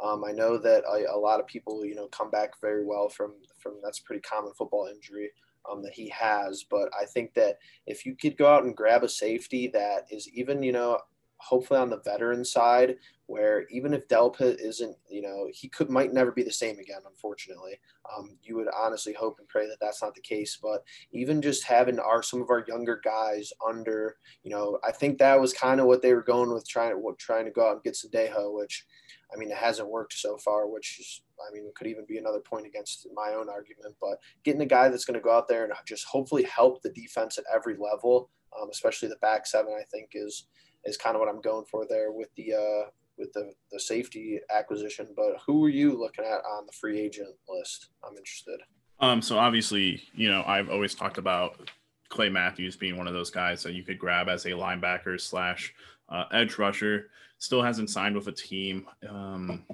um, 0.03 0.25
I 0.25 0.33
know 0.33 0.59
that 0.59 0.83
a, 0.85 1.15
a, 1.15 1.17
lot 1.17 1.39
of 1.39 1.47
people, 1.47 1.85
you 1.85 1.95
know, 1.95 2.09
come 2.09 2.31
back 2.31 2.61
very 2.61 2.85
well 2.85 3.09
from 3.09 3.35
from 3.61 3.75
that's 3.83 4.01
pretty 4.01 4.23
common 4.23 4.53
football 4.55 4.91
injury 4.93 5.31
um, 5.71 5.83
that 5.83 5.93
he 5.93 6.09
has. 6.09 6.65
But 6.69 6.89
I 7.01 7.05
think 7.07 7.35
that 7.35 7.59
if 7.87 8.07
you 8.07 8.17
could 8.17 8.37
go 8.37 8.47
out 8.47 8.65
and 8.65 8.77
grab 8.77 9.05
a 9.05 9.09
safety 9.09 9.69
that 9.69 10.07
is 10.11 10.29
even, 10.31 10.63
you 10.63 10.73
know, 10.73 10.99
hopefully 11.39 11.81
on 11.81 11.91
the 11.91 12.01
veteran 12.05 12.45
side, 12.45 12.97
where 13.27 13.67
even 13.69 13.95
if 13.95 14.07
Delpit 14.07 14.61
isn't, 14.61 14.97
you 15.09 15.23
know, 15.23 15.49
he 15.53 15.69
could 15.69 15.91
might 15.91 16.13
never 16.13 16.31
be 16.31 16.43
the 16.43 16.53
same 16.53 16.79
again. 16.79 17.01
Unfortunately, 17.07 17.81
um, 18.17 18.37
you 18.43 18.55
would 18.57 18.69
honestly 18.77 19.13
hope 19.13 19.39
and 19.39 19.49
pray 19.49 19.67
that 19.67 19.79
that's 19.81 20.03
not 20.03 20.15
the 20.15 20.21
case. 20.21 20.59
But 20.63 20.85
even 21.13 21.43
just 21.43 21.65
having 21.65 21.99
our 21.99 22.23
some 22.23 22.43
of 22.43 22.51
our 22.51 22.65
younger 22.69 23.01
guys 23.03 23.53
under, 23.67 24.17
you 24.45 24.51
know, 24.51 24.79
I 24.87 24.93
think 24.93 25.19
that 25.19 25.41
was 25.41 25.53
kind 25.53 25.81
of 25.81 25.87
what 25.87 26.03
they 26.03 26.15
were 26.15 26.23
going 26.23 26.53
with 26.53 26.69
trying 26.69 26.95
trying 27.19 27.47
to 27.47 27.51
go 27.51 27.69
out 27.69 27.75
and 27.75 27.83
get 27.83 27.95
Sendejo, 27.95 28.55
which 28.55 28.85
I 29.33 29.39
mean, 29.39 29.51
it 29.51 29.57
hasn't 29.57 29.91
worked 29.91 30.13
so 30.13 30.37
far, 30.37 30.69
which 30.69 31.01
is, 31.01 31.23
I 31.49 31.53
mean, 31.53 31.67
it 31.67 31.75
could 31.75 31.87
even 31.87 32.05
be 32.07 32.19
another 32.19 32.41
point 32.41 32.67
against 32.67 33.07
my 33.15 33.35
own 33.35 33.49
argument. 33.49 33.95
But 34.01 34.19
getting 34.45 34.61
a 34.63 34.67
guy 34.67 34.89
that's 34.89 35.05
going 35.05 35.19
to 35.19 35.25
go 35.25 35.33
out 35.33 35.49
there 35.49 35.65
and 35.65 35.73
just 35.87 36.07
hopefully 36.07 36.45
help 36.45 36.83
the 36.83 36.91
defense 36.91 37.39
at 37.39 37.45
every 37.53 37.77
level, 37.77 38.31
um, 38.61 38.69
especially 38.71 39.09
the 39.09 39.17
back 39.17 39.47
seven, 39.47 39.75
I 39.79 39.85
think 39.91 40.11
is 40.15 40.47
is 40.85 40.97
kind 40.97 41.15
of 41.15 41.21
what 41.21 41.29
I'm 41.29 41.41
going 41.41 41.65
for 41.71 41.87
there 41.89 42.13
with 42.13 42.29
the 42.37 42.55
uh, 42.55 42.91
with 43.19 43.33
the 43.33 43.53
the 43.71 43.81
safety 43.81 44.41
acquisition. 44.55 45.09
But 45.17 45.37
who 45.47 45.65
are 45.65 45.71
you 45.71 45.99
looking 45.99 46.25
at 46.25 46.45
on 46.45 46.67
the 46.67 46.73
free 46.73 47.01
agent 47.01 47.35
list? 47.49 47.89
I'm 48.05 48.17
interested. 48.17 48.61
Um, 49.01 49.21
so 49.21 49.39
obviously, 49.39 50.03
you 50.15 50.31
know, 50.31 50.45
I've 50.47 50.71
always 50.71 50.95
talked 50.95 51.19
about 51.19 51.69
Clay 52.09 52.29
Matthews 52.29 52.77
being 52.77 52.97
one 52.97 53.09
of 53.09 53.15
those 53.15 53.31
guys 53.31 53.63
that 53.63 53.73
you 53.73 53.83
could 53.83 53.99
grab 53.99 54.29
as 54.29 54.45
a 54.45 54.51
linebacker 54.51 55.21
slash 55.21 55.75
uh, 56.09 56.25
edge 56.31 56.59
rusher 56.59 57.09
still 57.39 57.63
hasn't 57.63 57.91
signed 57.91 58.15
with 58.15 58.29
a 58.29 58.33
team. 58.33 58.87
Um, 59.09 59.65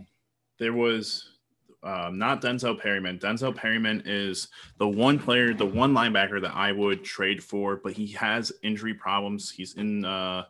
there 0.58 0.72
was 0.72 1.37
um, 1.82 2.18
not 2.18 2.42
Denzel 2.42 2.78
Perryman. 2.78 3.18
Denzel 3.18 3.54
Perryman 3.54 4.02
is 4.04 4.48
the 4.78 4.88
one 4.88 5.18
player, 5.18 5.54
the 5.54 5.66
one 5.66 5.92
linebacker 5.92 6.40
that 6.42 6.54
I 6.54 6.72
would 6.72 7.04
trade 7.04 7.42
for, 7.42 7.76
but 7.76 7.92
he 7.92 8.08
has 8.12 8.52
injury 8.62 8.94
problems. 8.94 9.50
He's 9.50 9.74
in. 9.74 10.04
Uh, 10.04 10.44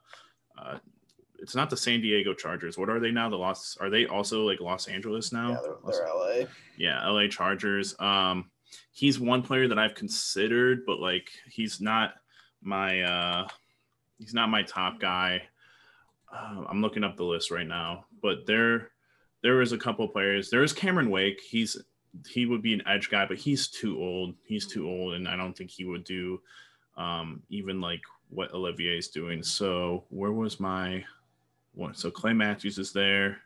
uh, 0.59 0.79
it's 1.41 1.55
not 1.55 1.71
the 1.71 1.77
San 1.77 2.01
Diego 2.01 2.35
Chargers. 2.35 2.77
What 2.77 2.89
are 2.89 2.99
they 2.99 3.13
now? 3.13 3.29
The 3.29 3.37
Los 3.37 3.77
are 3.81 3.91
they 3.91 4.07
also 4.07 4.45
like 4.45 4.61
Los 4.61 4.89
Angeles 4.89 5.33
now? 5.33 5.51
Yeah, 5.51 5.59
they're, 5.63 5.93
they're 5.93 6.09
LA. 6.15 6.47
Yeah, 6.77 7.09
LA 7.09 7.29
Chargers. 7.29 7.95
Um, 8.01 8.51
he's 8.91 9.21
one 9.21 9.43
player 9.43 9.69
that 9.69 9.79
I've 9.79 9.95
considered, 9.95 10.85
but 10.85 10.99
like 10.99 11.31
he's 11.49 11.81
not 11.81 12.15
my 12.61 13.03
uh, 13.03 13.49
he's 14.19 14.35
not 14.35 14.49
my 14.49 14.63
top 14.63 14.99
guy 14.99 15.43
uh, 16.33 16.65
I'm 16.69 16.83
looking 16.83 17.05
up 17.05 17.17
the 17.17 17.25
list 17.25 17.51
right 17.51 17.67
now, 17.67 18.05
but 18.23 18.47
there 18.47 18.91
there 19.43 19.61
is 19.61 19.73
a 19.73 19.79
couple 19.79 20.07
players. 20.09 20.51
There 20.51 20.63
is 20.63 20.73
Cameron 20.73 21.11
Wake. 21.11 21.41
He's 21.41 21.77
he 22.27 22.47
would 22.47 22.63
be 22.63 22.73
an 22.73 22.83
edge 22.87 23.11
guy, 23.11 23.27
but 23.27 23.37
he's 23.37 23.69
too 23.69 23.99
old. 23.99 24.35
He's 24.45 24.67
too 24.67 24.89
old, 24.89 25.15
and 25.15 25.29
I 25.29 25.37
don't 25.37 25.57
think 25.57 25.71
he 25.71 25.85
would 25.85 26.05
do 26.05 26.41
um, 26.97 27.43
even 27.49 27.81
like 27.81 28.03
what 28.31 28.53
Olivier 28.53 28.99
is 28.99 29.09
doing. 29.09 29.43
So 29.43 30.05
where 30.11 30.33
was 30.33 30.59
my 30.59 31.05
one? 31.75 31.95
So 31.95 32.11
Clay 32.11 32.33
Matthews 32.33 32.79
is 32.79 32.93
there. 32.93 33.39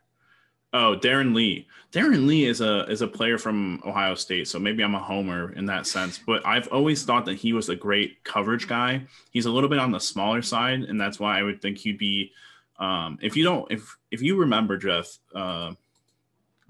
Oh, 0.75 0.97
Darron 0.99 1.35
Lee. 1.35 1.67
Darron 1.91 2.25
Lee 2.25 2.45
is 2.45 2.61
a 2.61 2.85
is 2.89 3.03
a 3.03 3.07
player 3.07 3.37
from 3.37 3.79
Ohio 3.85 4.15
State, 4.15 4.47
so 4.47 4.57
maybe 4.57 4.83
I'm 4.83 4.95
a 4.95 4.99
homer 4.99 5.53
in 5.53 5.67
that 5.67 5.85
sense. 5.85 6.17
But 6.17 6.43
I've 6.47 6.67
always 6.69 7.03
thought 7.03 7.25
that 7.25 7.35
he 7.35 7.53
was 7.53 7.69
a 7.69 7.75
great 7.75 8.23
coverage 8.23 8.67
guy. 8.67 9.05
He's 9.29 9.45
a 9.45 9.51
little 9.51 9.69
bit 9.69 9.79
on 9.79 9.91
the 9.91 9.99
smaller 9.99 10.41
side, 10.41 10.83
and 10.83 10.99
that's 10.99 11.19
why 11.19 11.37
I 11.37 11.43
would 11.43 11.61
think 11.61 11.77
he'd 11.77 11.99
be 11.99 12.31
um, 12.79 13.19
if 13.21 13.37
you 13.37 13.43
don't, 13.43 13.71
if 13.71 13.97
if 14.11 14.21
you 14.21 14.35
remember, 14.35 14.77
Jeff, 14.77 15.17
uh, 15.35 15.73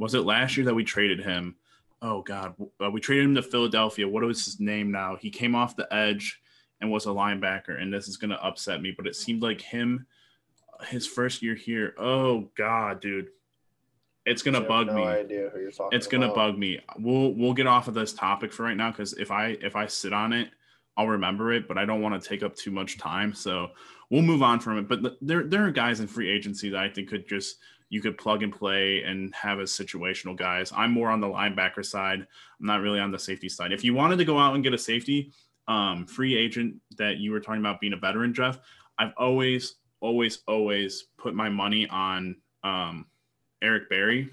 was 0.03 0.13
it 0.13 0.21
last 0.21 0.57
year 0.57 0.65
that 0.65 0.75
we 0.75 0.83
traded 0.83 1.19
him? 1.21 1.55
Oh 2.01 2.21
God, 2.21 2.55
uh, 2.83 2.91
we 2.91 2.99
traded 2.99 3.25
him 3.25 3.35
to 3.35 3.41
Philadelphia. 3.41 4.07
What 4.07 4.23
was 4.23 4.43
his 4.43 4.59
name 4.59 4.91
now? 4.91 5.15
He 5.15 5.29
came 5.29 5.55
off 5.55 5.75
the 5.75 5.91
edge 5.93 6.41
and 6.81 6.91
was 6.91 7.05
a 7.05 7.09
linebacker, 7.09 7.81
and 7.81 7.93
this 7.93 8.07
is 8.07 8.17
going 8.17 8.31
to 8.31 8.43
upset 8.43 8.81
me, 8.81 8.93
but 8.95 9.07
it 9.07 9.15
seemed 9.15 9.41
like 9.41 9.61
him, 9.61 10.05
his 10.87 11.07
first 11.07 11.41
year 11.41 11.55
here. 11.55 11.95
Oh 11.97 12.49
God, 12.57 12.99
dude, 12.99 13.29
it's 14.25 14.41
gonna 14.41 14.61
bug 14.61 14.87
no 14.87 14.95
me. 14.95 15.03
Idea 15.03 15.49
who 15.53 15.61
you're 15.61 15.71
talking 15.71 15.97
it's 15.97 16.07
gonna 16.07 16.25
about. 16.25 16.35
bug 16.35 16.57
me. 16.57 16.79
We'll 16.99 17.33
we'll 17.33 17.53
get 17.53 17.67
off 17.67 17.87
of 17.87 17.93
this 17.93 18.13
topic 18.13 18.51
for 18.51 18.63
right 18.63 18.77
now 18.77 18.91
because 18.91 19.13
if 19.13 19.31
I 19.31 19.57
if 19.61 19.75
I 19.75 19.87
sit 19.87 20.11
on 20.13 20.33
it, 20.33 20.49
I'll 20.97 21.07
remember 21.07 21.53
it, 21.53 21.67
but 21.67 21.77
I 21.77 21.85
don't 21.85 22.01
want 22.01 22.21
to 22.21 22.27
take 22.29 22.43
up 22.43 22.55
too 22.55 22.71
much 22.71 22.97
time. 22.97 23.33
So 23.33 23.69
we'll 24.09 24.21
move 24.21 24.43
on 24.43 24.59
from 24.59 24.77
it. 24.77 24.87
But 24.87 25.17
there, 25.21 25.43
there 25.43 25.65
are 25.65 25.71
guys 25.71 25.99
in 25.99 26.07
free 26.07 26.29
agency 26.29 26.69
that 26.69 26.79
I 26.79 26.89
think 26.89 27.09
could 27.09 27.27
just 27.27 27.57
you 27.93 28.01
could 28.01 28.17
plug 28.17 28.41
and 28.41 28.51
play 28.51 29.03
and 29.03 29.31
have 29.35 29.59
as 29.59 29.69
situational 29.69 30.35
guys. 30.35 30.71
I'm 30.75 30.89
more 30.89 31.11
on 31.11 31.21
the 31.21 31.27
linebacker 31.27 31.85
side. 31.85 32.25
I'm 32.59 32.65
not 32.65 32.81
really 32.81 32.99
on 32.99 33.11
the 33.11 33.19
safety 33.19 33.47
side. 33.47 33.71
If 33.71 33.83
you 33.83 33.93
wanted 33.93 34.17
to 34.17 34.25
go 34.25 34.39
out 34.39 34.55
and 34.55 34.63
get 34.63 34.73
a 34.73 34.79
safety 34.79 35.31
um, 35.67 36.07
free 36.07 36.35
agent 36.35 36.73
that 36.97 37.17
you 37.17 37.31
were 37.31 37.39
talking 37.39 37.61
about 37.61 37.79
being 37.79 37.93
a 37.93 37.97
veteran, 37.97 38.33
Jeff, 38.33 38.57
I've 38.97 39.13
always, 39.15 39.75
always, 39.99 40.39
always 40.47 41.05
put 41.19 41.35
my 41.35 41.49
money 41.49 41.87
on 41.87 42.35
um, 42.63 43.05
Eric 43.61 43.89
Berry. 43.91 44.31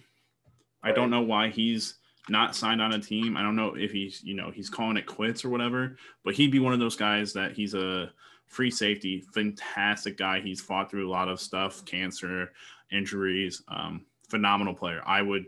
I 0.82 0.92
don't 0.92 1.10
know 1.10 1.20
why 1.20 1.50
he's 1.50 1.96
not 2.30 2.56
signed 2.56 2.80
on 2.80 2.94
a 2.94 2.98
team. 2.98 3.36
I 3.36 3.42
don't 3.42 3.56
know 3.56 3.74
if 3.74 3.92
he's, 3.92 4.24
you 4.24 4.32
know, 4.32 4.50
he's 4.50 4.70
calling 4.70 4.96
it 4.96 5.04
quits 5.04 5.44
or 5.44 5.50
whatever, 5.50 5.98
but 6.24 6.32
he'd 6.32 6.50
be 6.50 6.60
one 6.60 6.72
of 6.72 6.80
those 6.80 6.96
guys 6.96 7.34
that 7.34 7.52
he's 7.52 7.74
a 7.74 8.10
free 8.50 8.70
safety, 8.70 9.24
fantastic 9.32 10.18
guy. 10.18 10.40
He's 10.40 10.60
fought 10.60 10.90
through 10.90 11.08
a 11.08 11.10
lot 11.10 11.28
of 11.28 11.40
stuff, 11.40 11.84
cancer, 11.84 12.52
injuries, 12.92 13.62
um, 13.68 14.04
phenomenal 14.28 14.74
player. 14.74 15.00
I 15.06 15.22
would, 15.22 15.46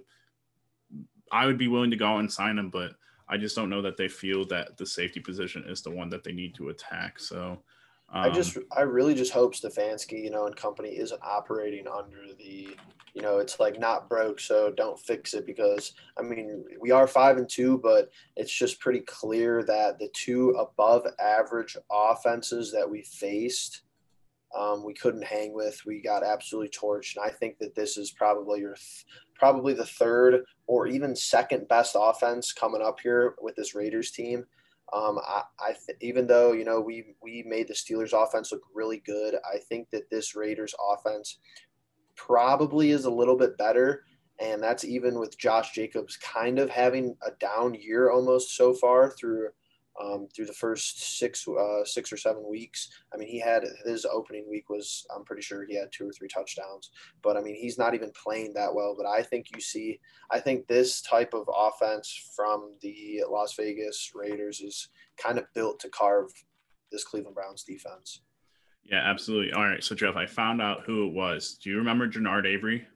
I 1.31 1.47
would 1.47 1.59
be 1.59 1.69
willing 1.69 1.91
to 1.91 1.97
go 1.97 2.07
out 2.07 2.21
and 2.21 2.33
sign 2.33 2.59
him, 2.59 2.71
but 2.71 2.93
I 3.29 3.37
just 3.37 3.57
don't 3.57 3.71
know 3.71 3.83
that 3.83 3.97
they 3.97 4.09
feel 4.09 4.47
that 4.47 4.77
the 4.77 4.87
safety 4.87 5.19
position 5.19 5.65
is 5.67 5.83
the 5.83 5.91
one 5.91 6.11
that 6.11 6.23
they 6.23 6.33
need 6.33 6.55
to 6.55 6.69
attack. 6.69 7.19
So, 7.19 7.59
um, 8.13 8.25
I 8.25 8.31
just, 8.31 8.59
I 8.77 8.83
really 8.83 9.15
just 9.15 9.33
hope 9.33 9.55
Stefanski, 9.55 10.23
you 10.23 10.31
know, 10.31 10.47
and 10.47 10.55
company 10.55 10.91
isn't 10.91 11.21
operating 11.23 11.87
under 11.89 12.35
the 12.39 12.77
you 13.15 13.21
know, 13.21 13.39
it's 13.39 13.61
like 13.61 13.79
not 13.79 14.09
broke, 14.09 14.41
so 14.41 14.71
don't 14.71 14.99
fix 14.99 15.35
it 15.35 15.45
because 15.47 15.93
I 16.19 16.23
mean, 16.23 16.65
we 16.81 16.91
are 16.91 17.07
five 17.07 17.37
and 17.37 17.49
two, 17.49 17.79
but 17.79 18.11
it's 18.37 18.53
just 18.53 18.81
pretty 18.81 19.01
clear 19.01 19.63
that 19.65 19.99
the 19.99 20.09
two 20.15 20.51
above 20.51 21.07
average 21.21 21.77
offenses 21.91 22.73
that 22.73 22.89
we 22.89 23.03
faced, 23.03 23.83
um, 24.57 24.83
we 24.85 24.95
couldn't 24.95 25.25
hang 25.25 25.53
with. 25.53 25.79
We 25.85 26.01
got 26.01 26.25
absolutely 26.25 26.71
torched, 26.71 27.17
and 27.17 27.25
I 27.25 27.29
think 27.29 27.59
that 27.59 27.75
this 27.75 27.99
is 27.99 28.11
probably 28.11 28.61
your 28.61 28.75
th- 28.75 29.07
probably 29.35 29.75
the 29.75 29.85
third 29.85 30.45
or 30.67 30.87
even 30.87 31.15
second 31.15 31.69
best 31.69 31.97
offense 31.99 32.53
coming 32.53 32.81
up 32.81 33.01
here 33.01 33.35
with 33.43 33.57
this 33.57 33.75
Raiders 33.75 34.11
team. 34.11 34.47
Um, 34.93 35.19
I, 35.27 35.43
I 35.59 35.73
th- 35.87 35.99
even 36.01 36.27
though 36.27 36.53
you 36.53 36.65
know 36.65 36.81
we 36.81 37.15
we 37.23 37.43
made 37.47 37.69
the 37.69 37.75
Steelers 37.75 38.13
offense 38.13 38.53
look 38.53 38.63
really 38.75 39.03
good, 39.07 39.37
I 39.51 39.59
think 39.59 39.89
that 39.91 40.11
this 40.11 40.35
Raiders 40.37 40.75
offense 40.93 41.39
probably 42.17 42.91
is 42.91 43.05
a 43.05 43.11
little 43.11 43.37
bit 43.37 43.57
better. 43.59 44.05
And 44.41 44.63
that's 44.63 44.85
even 44.85 45.19
with 45.19 45.39
Josh 45.39 45.73
Jacobs 45.73 46.17
kind 46.17 46.59
of 46.59 46.69
having 46.69 47.17
a 47.27 47.31
down 47.39 47.75
year 47.75 48.11
almost 48.11 48.57
so 48.57 48.75
far 48.75 49.11
through 49.11 49.51
um, 50.01 50.29
through 50.35 50.47
the 50.47 50.53
first 50.53 51.19
six 51.19 51.47
uh, 51.49 51.85
six 51.85 52.13
or 52.13 52.17
seven 52.17 52.49
weeks. 52.49 52.89
I 53.13 53.17
mean, 53.17 53.29
he 53.29 53.39
had 53.39 53.65
his 53.85 54.05
opening 54.05 54.49
week 54.49 54.69
was 54.71 55.07
I'm 55.15 55.25
pretty 55.25 55.43
sure 55.43 55.65
he 55.65 55.77
had 55.77 55.93
two 55.93 56.09
or 56.09 56.13
three 56.13 56.29
touchdowns, 56.29 56.91
but 57.23 57.37
I 57.37 57.41
mean 57.41 57.55
he's 57.55 57.79
not 57.79 57.95
even 57.95 58.13
playing 58.13 58.55
that 58.55 58.75
well. 58.75 58.95
But 58.97 59.07
I 59.07 59.23
think 59.23 59.47
you 59.55 59.61
see, 59.61 60.01
I 60.31 60.41
think 60.41 60.67
this 60.67 61.03
type 61.03 61.35
of 61.35 61.49
offense 61.55 62.33
from 62.35 62.75
the 62.81 63.23
Las 63.29 63.55
Vegas 63.55 64.13
Raiders 64.15 64.61
is 64.61 64.89
kind 65.17 65.39
of 65.39 65.45
built 65.55 65.81
to 65.81 65.89
carve 65.91 66.31
this 66.91 67.05
Cleveland 67.05 67.35
Browns 67.35 67.65
defense. 67.65 68.23
Yeah, 68.85 69.03
absolutely. 69.05 69.53
All 69.53 69.65
right. 69.65 69.83
So, 69.83 69.95
Jeff, 69.95 70.17
I 70.17 70.27
found 70.27 70.61
out 70.61 70.83
who 70.85 71.07
it 71.07 71.13
was. 71.13 71.59
Do 71.63 71.71
you 71.71 71.77
remember 71.79 72.09
Genard 72.09 72.47
Avery? 72.47 72.87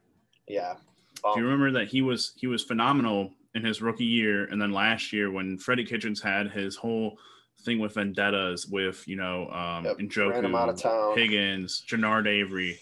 Yeah. 0.47 0.75
Um, 1.23 1.33
Do 1.33 1.39
you 1.39 1.45
remember 1.45 1.71
that 1.79 1.87
he 1.87 2.01
was 2.01 2.33
he 2.37 2.47
was 2.47 2.63
phenomenal 2.63 3.33
in 3.57 3.65
his 3.65 3.81
rookie 3.81 4.05
year, 4.05 4.45
and 4.45 4.61
then 4.61 4.71
last 4.71 5.11
year 5.11 5.31
when 5.31 5.57
Freddie 5.57 5.83
Kitchens 5.83 6.21
had 6.21 6.51
his 6.51 6.75
whole 6.75 7.17
thing 7.61 7.79
with 7.79 7.95
vendettas 7.95 8.67
with 8.67 9.05
you 9.07 9.17
know 9.17 9.49
um, 9.49 9.83
yep. 9.83 9.97
Njoku, 9.97 11.17
Higgins, 11.17 11.83
Genard 11.85 12.27
Avery, 12.27 12.79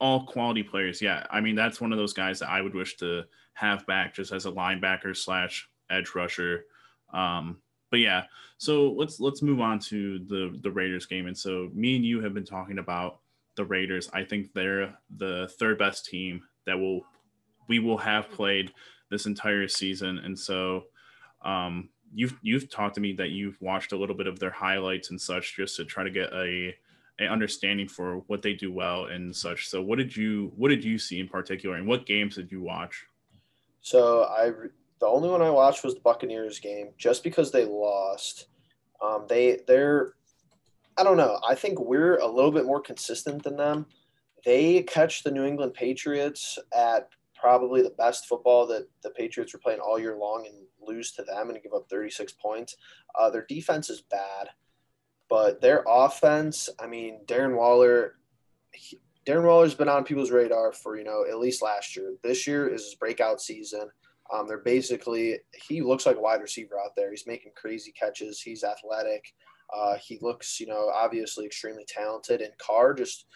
all 0.00 0.26
quality 0.26 0.62
players. 0.62 1.00
Yeah, 1.00 1.24
I 1.30 1.40
mean 1.40 1.54
that's 1.54 1.80
one 1.80 1.92
of 1.92 1.98
those 1.98 2.12
guys 2.12 2.40
that 2.40 2.50
I 2.50 2.60
would 2.60 2.74
wish 2.74 2.96
to 2.96 3.24
have 3.54 3.86
back 3.86 4.14
just 4.14 4.32
as 4.32 4.44
a 4.44 4.52
linebacker 4.52 5.16
slash 5.16 5.68
edge 5.88 6.14
rusher. 6.14 6.64
Um, 7.12 7.58
but 7.90 8.00
yeah, 8.00 8.24
so 8.58 8.90
let's 8.92 9.20
let's 9.20 9.40
move 9.40 9.60
on 9.60 9.78
to 9.80 10.18
the 10.18 10.58
the 10.62 10.70
Raiders 10.70 11.06
game. 11.06 11.26
And 11.26 11.38
so 11.38 11.70
me 11.72 11.96
and 11.96 12.04
you 12.04 12.20
have 12.20 12.34
been 12.34 12.44
talking 12.44 12.78
about 12.78 13.20
the 13.54 13.64
Raiders. 13.64 14.10
I 14.12 14.24
think 14.24 14.52
they're 14.52 14.98
the 15.16 15.48
third 15.58 15.78
best 15.78 16.06
team 16.06 16.42
that 16.66 16.76
will 16.78 17.02
we 17.68 17.78
will 17.78 17.98
have 17.98 18.30
played 18.30 18.72
this 19.10 19.26
entire 19.26 19.68
season. 19.68 20.18
And 20.18 20.38
so 20.38 20.84
um, 21.42 21.88
you've 22.14 22.38
you've 22.42 22.70
talked 22.70 22.94
to 22.96 23.00
me 23.00 23.12
that 23.14 23.30
you've 23.30 23.60
watched 23.60 23.92
a 23.92 23.96
little 23.96 24.16
bit 24.16 24.26
of 24.26 24.38
their 24.38 24.50
highlights 24.50 25.10
and 25.10 25.20
such 25.20 25.56
just 25.56 25.76
to 25.76 25.84
try 25.84 26.04
to 26.04 26.10
get 26.10 26.32
a 26.32 26.74
a 27.20 27.26
understanding 27.26 27.88
for 27.88 28.18
what 28.28 28.42
they 28.42 28.52
do 28.52 28.72
well 28.72 29.06
and 29.06 29.34
such. 29.34 29.68
So 29.68 29.82
what 29.82 29.98
did 29.98 30.16
you 30.16 30.52
what 30.56 30.68
did 30.68 30.84
you 30.84 30.98
see 30.98 31.20
in 31.20 31.28
particular 31.28 31.76
and 31.76 31.86
what 31.86 32.06
games 32.06 32.36
did 32.36 32.52
you 32.52 32.62
watch? 32.62 33.06
So 33.80 34.24
I 34.24 34.52
the 35.00 35.06
only 35.06 35.28
one 35.28 35.42
I 35.42 35.50
watched 35.50 35.84
was 35.84 35.94
the 35.94 36.00
Buccaneers 36.00 36.58
game, 36.58 36.88
just 36.96 37.22
because 37.22 37.50
they 37.50 37.64
lost. 37.64 38.46
Um, 39.02 39.26
they 39.28 39.60
they're 39.66 40.14
I 40.96 41.04
don't 41.04 41.16
know. 41.16 41.38
I 41.48 41.54
think 41.54 41.78
we're 41.78 42.16
a 42.16 42.26
little 42.26 42.50
bit 42.50 42.66
more 42.66 42.80
consistent 42.80 43.44
than 43.44 43.56
them. 43.56 43.86
They 44.44 44.82
catch 44.82 45.22
the 45.22 45.30
New 45.30 45.44
England 45.44 45.74
Patriots 45.74 46.58
at 46.76 47.08
probably 47.40 47.82
the 47.82 47.94
best 47.98 48.26
football 48.26 48.66
that 48.66 48.88
the 49.02 49.10
Patriots 49.10 49.52
were 49.52 49.60
playing 49.60 49.80
all 49.80 49.98
year 49.98 50.16
long 50.16 50.46
and 50.46 50.54
lose 50.80 51.12
to 51.12 51.22
them 51.22 51.50
and 51.50 51.62
give 51.62 51.72
up 51.74 51.88
36 51.88 52.32
points. 52.32 52.76
Uh, 53.14 53.30
their 53.30 53.46
defense 53.48 53.90
is 53.90 54.02
bad, 54.02 54.48
but 55.28 55.60
their 55.60 55.84
offense, 55.86 56.68
I 56.80 56.86
mean, 56.86 57.20
Darren 57.26 57.56
Waller, 57.56 58.14
he, 58.72 58.98
Darren 59.26 59.44
Waller's 59.44 59.74
been 59.74 59.88
on 59.88 60.04
people's 60.04 60.30
radar 60.30 60.72
for, 60.72 60.96
you 60.96 61.04
know, 61.04 61.24
at 61.28 61.38
least 61.38 61.62
last 61.62 61.94
year. 61.96 62.14
This 62.22 62.46
year 62.46 62.68
is 62.68 62.84
his 62.84 62.94
breakout 62.94 63.40
season. 63.40 63.90
Um, 64.32 64.46
they're 64.46 64.58
basically 64.58 65.38
he 65.68 65.80
looks 65.80 66.06
like 66.06 66.16
a 66.16 66.20
wide 66.20 66.42
receiver 66.42 66.78
out 66.78 66.96
there. 66.96 67.10
He's 67.10 67.26
making 67.26 67.52
crazy 67.56 67.92
catches. 67.92 68.40
He's 68.40 68.64
athletic. 68.64 69.24
Uh, 69.74 69.96
he 70.02 70.18
looks, 70.22 70.60
you 70.60 70.66
know, 70.66 70.88
obviously 70.94 71.44
extremely 71.44 71.84
talented. 71.86 72.40
And 72.40 72.56
Carr 72.58 72.94
just, 72.94 73.26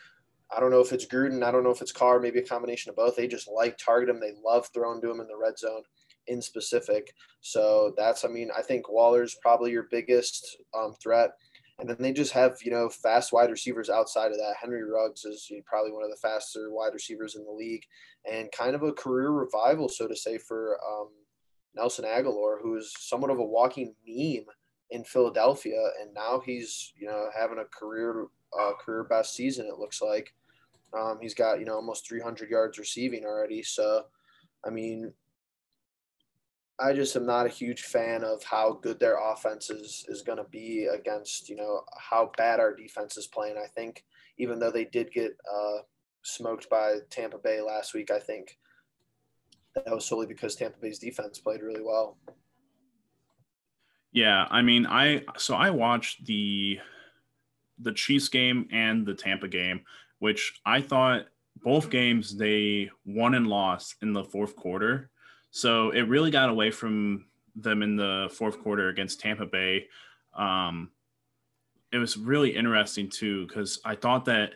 I 0.55 0.61
don't 0.61 0.71
know 0.71 0.81
if 0.81 0.93
it's 0.93 1.07
Gruden, 1.07 1.43
I 1.43 1.51
don't 1.51 1.65
know 1.65 1.71
if 1.71 1.81
it's 1.81 1.93
Carr, 1.93 2.21
maybe 2.21 2.39
a 2.39 2.45
combination 2.45 2.91
of 2.91 2.97
both. 2.97 3.17
They 3.17 3.27
just 3.27 3.49
like 3.49 3.79
target 3.79 4.11
him. 4.11 4.21
They 4.21 4.33
love 4.45 4.69
throwing 4.73 5.01
to 5.01 5.11
him 5.11 5.21
in 5.21 5.27
the 5.27 5.37
red 5.37 5.59
zone 5.59 5.83
in 6.27 6.43
specific. 6.43 7.15
So 7.41 7.95
that's, 7.97 8.25
I 8.25 8.29
mean, 8.29 8.51
I 8.57 8.63
think 8.63 8.91
Waller's 8.91 9.37
probably 9.41 9.71
your 9.71 9.89
biggest 9.91 10.59
um, 10.77 10.95
threat. 11.03 11.31
And 11.79 11.89
then 11.89 11.97
they 11.99 12.13
just 12.13 12.33
have, 12.33 12.59
you 12.63 12.71
know, 12.71 12.89
fast 12.89 13.33
wide 13.33 13.51
receivers 13.51 13.91
outside 13.91 14.31
of 14.31 14.37
that. 14.37 14.55
Henry 14.61 14.85
Ruggs 14.85 15.25
is 15.25 15.51
probably 15.67 15.91
one 15.91 16.05
of 16.05 16.11
the 16.11 16.17
faster 16.17 16.71
wide 16.71 16.93
receivers 16.93 17.35
in 17.35 17.45
the 17.45 17.51
league 17.51 17.83
and 18.31 18.53
kind 18.53 18.75
of 18.75 18.83
a 18.83 18.93
career 18.93 19.31
revival, 19.31 19.89
so 19.89 20.07
to 20.07 20.15
say, 20.15 20.39
for 20.39 20.79
um, 20.87 21.09
Nelson 21.75 22.05
Agholor, 22.05 22.61
who 22.63 22.77
is 22.77 22.95
somewhat 22.99 23.31
of 23.31 23.39
a 23.39 23.45
walking 23.45 23.95
meme 24.07 24.45
in 24.91 25.03
Philadelphia. 25.03 25.83
And 26.01 26.15
now 26.15 26.41
he's, 26.45 26.93
you 26.95 27.09
know, 27.09 27.31
having 27.37 27.59
a 27.59 27.65
career, 27.65 28.27
uh, 28.61 28.73
career 28.79 29.05
best 29.05 29.35
season, 29.35 29.67
it 29.67 29.79
looks 29.79 30.01
like. 30.01 30.35
Um, 30.99 31.19
he's 31.21 31.35
got, 31.35 31.59
you 31.59 31.65
know, 31.65 31.75
almost 31.75 32.09
300 32.09 32.51
yards 32.51 32.79
receiving 32.79 33.25
already. 33.25 33.63
So, 33.63 34.05
I 34.67 34.71
mean, 34.71 35.13
I 36.79 36.93
just 36.93 37.17
am 37.17 37.27
not 37.27 37.47
a 37.47 37.51
huge 37.51 37.83
fan 37.83 38.25
of 38.25 38.43
how 38.43 38.79
good 38.83 38.99
their 38.99 39.19
offense 39.19 39.71
is, 39.71 40.05
is 40.09 40.23
going 40.23 40.39
to 40.39 40.45
be 40.51 40.87
against, 40.87 41.49
you 41.49 41.57
know, 41.57 41.83
how 41.99 42.33
bad 42.37 42.61
our 42.61 42.75
defense 42.75 43.17
is 43.17 43.27
playing. 43.27 43.57
I 43.57 43.69
think 43.69 44.05
even 44.39 44.59
though 44.59 44.71
they 44.71 44.85
did 44.85 45.13
get 45.13 45.37
uh, 45.53 45.79
smoked 46.23 46.69
by 46.69 46.97
Tampa 47.11 47.39
Bay 47.39 47.61
last 47.61 47.95
week, 47.95 48.11
I 48.11 48.19
think 48.19 48.59
that 49.75 49.95
was 49.95 50.07
solely 50.07 50.27
because 50.27 50.57
Tampa 50.57 50.79
Bay's 50.81 50.99
defense 50.99 51.39
played 51.39 51.63
really 51.63 51.83
well. 51.83 52.19
Yeah, 54.13 54.47
I 54.51 54.61
mean, 54.61 54.87
I 54.87 55.23
so 55.39 55.55
I 55.55 55.71
watched 55.71 56.27
the 56.27 56.79
the 57.79 57.93
Chiefs 57.93 58.29
game 58.29 58.69
and 58.71 59.07
the 59.07 59.15
Tampa 59.15 59.49
game, 59.49 59.81
which 60.23 60.61
I 60.65 60.81
thought 60.81 61.27
both 61.65 61.91
games 61.91 62.37
they 62.37 62.89
won 63.05 63.35
and 63.35 63.49
lost 63.49 63.97
in 64.03 64.13
the 64.13 64.23
fourth 64.23 64.55
quarter. 64.55 65.11
So 65.51 65.91
it 65.91 66.03
really 66.03 66.31
got 66.31 66.49
away 66.49 66.71
from 66.71 67.27
them 67.57 67.83
in 67.83 67.97
the 67.97 68.31
fourth 68.33 68.63
quarter 68.63 68.89
against 68.89 69.19
Tampa 69.19 69.47
Bay. 69.47 69.89
Um, 70.33 70.93
it 71.91 71.99
was 71.99 72.17
really 72.17 72.55
interesting 72.55 73.11
too 73.11 73.49
because 73.49 73.81
I 73.85 73.97
thought 73.97 74.27
that 74.27 74.53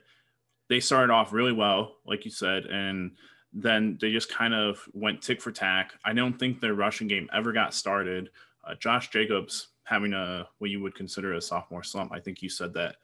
they 0.69 0.79
started 0.79 1.13
off 1.13 1.33
really 1.33 1.53
well, 1.53 1.97
like 2.07 2.25
you 2.25 2.31
said, 2.31 2.67
and 2.67 3.17
then 3.53 3.99
they 4.01 4.13
just 4.13 4.33
kind 4.33 4.55
of 4.55 4.89
went 4.93 5.21
tick 5.21 5.43
for 5.43 5.51
tack. 5.51 5.95
I 6.05 6.13
don't 6.13 6.39
think 6.39 6.61
their 6.61 6.75
rushing 6.75 7.09
game 7.09 7.29
ever 7.35 7.53
got 7.53 7.75
started. 7.75 8.31
Uh, 8.65 8.77
Josh 8.77 9.11
Jacobs 9.11 9.71
having 9.83 10.13
a 10.13 10.47
what 10.59 10.71
you 10.71 10.81
would 10.83 10.95
consider 10.95 11.33
a 11.33 11.43
sophomore 11.43 11.83
slump. 11.83 12.13
I 12.13 12.21
think 12.21 12.41
you 12.41 12.49
said 12.49 12.73
that 12.75 12.99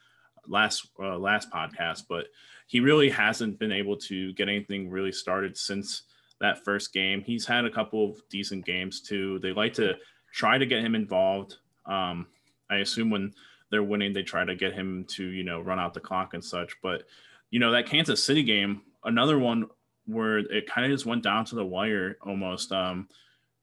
last 0.46 0.88
uh, 0.98 1.18
last 1.18 1.50
podcast, 1.50 2.04
but 2.08 2.26
he 2.66 2.80
really 2.80 3.10
hasn't 3.10 3.58
been 3.58 3.72
able 3.72 3.96
to 3.96 4.32
get 4.34 4.48
anything 4.48 4.90
really 4.90 5.12
started 5.12 5.56
since 5.56 6.02
that 6.40 6.64
first 6.64 6.92
game. 6.92 7.22
He's 7.22 7.46
had 7.46 7.64
a 7.64 7.70
couple 7.70 8.10
of 8.10 8.28
decent 8.28 8.64
games 8.64 9.00
too. 9.00 9.38
They 9.40 9.52
like 9.52 9.74
to 9.74 9.94
try 10.32 10.58
to 10.58 10.66
get 10.66 10.84
him 10.84 10.94
involved. 10.94 11.56
Um, 11.86 12.26
I 12.70 12.76
assume 12.76 13.10
when 13.10 13.34
they're 13.70 13.82
winning, 13.82 14.12
they 14.12 14.22
try 14.22 14.44
to 14.44 14.54
get 14.54 14.72
him 14.72 15.04
to 15.10 15.24
you 15.24 15.44
know 15.44 15.60
run 15.60 15.78
out 15.78 15.94
the 15.94 16.00
clock 16.00 16.34
and 16.34 16.44
such. 16.44 16.76
But 16.82 17.04
you 17.50 17.60
know 17.60 17.72
that 17.72 17.86
Kansas 17.86 18.22
City 18.22 18.42
game, 18.42 18.82
another 19.04 19.38
one 19.38 19.66
where 20.06 20.38
it 20.38 20.66
kind 20.66 20.84
of 20.84 20.90
just 20.92 21.06
went 21.06 21.22
down 21.22 21.44
to 21.46 21.54
the 21.54 21.64
wire 21.64 22.18
almost. 22.22 22.72
Um, 22.72 23.08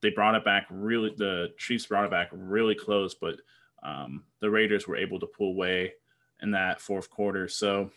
they 0.01 0.09
brought 0.09 0.35
it 0.35 0.45
back 0.45 0.67
really. 0.69 1.13
The 1.17 1.53
Chiefs 1.57 1.85
brought 1.85 2.05
it 2.05 2.11
back 2.11 2.29
really 2.31 2.75
close, 2.75 3.13
but 3.13 3.35
um, 3.83 4.23
the 4.39 4.49
Raiders 4.49 4.87
were 4.87 4.95
able 4.95 5.19
to 5.19 5.27
pull 5.27 5.51
away 5.51 5.93
in 6.41 6.51
that 6.51 6.81
fourth 6.81 7.09
quarter. 7.09 7.47
So 7.47 7.91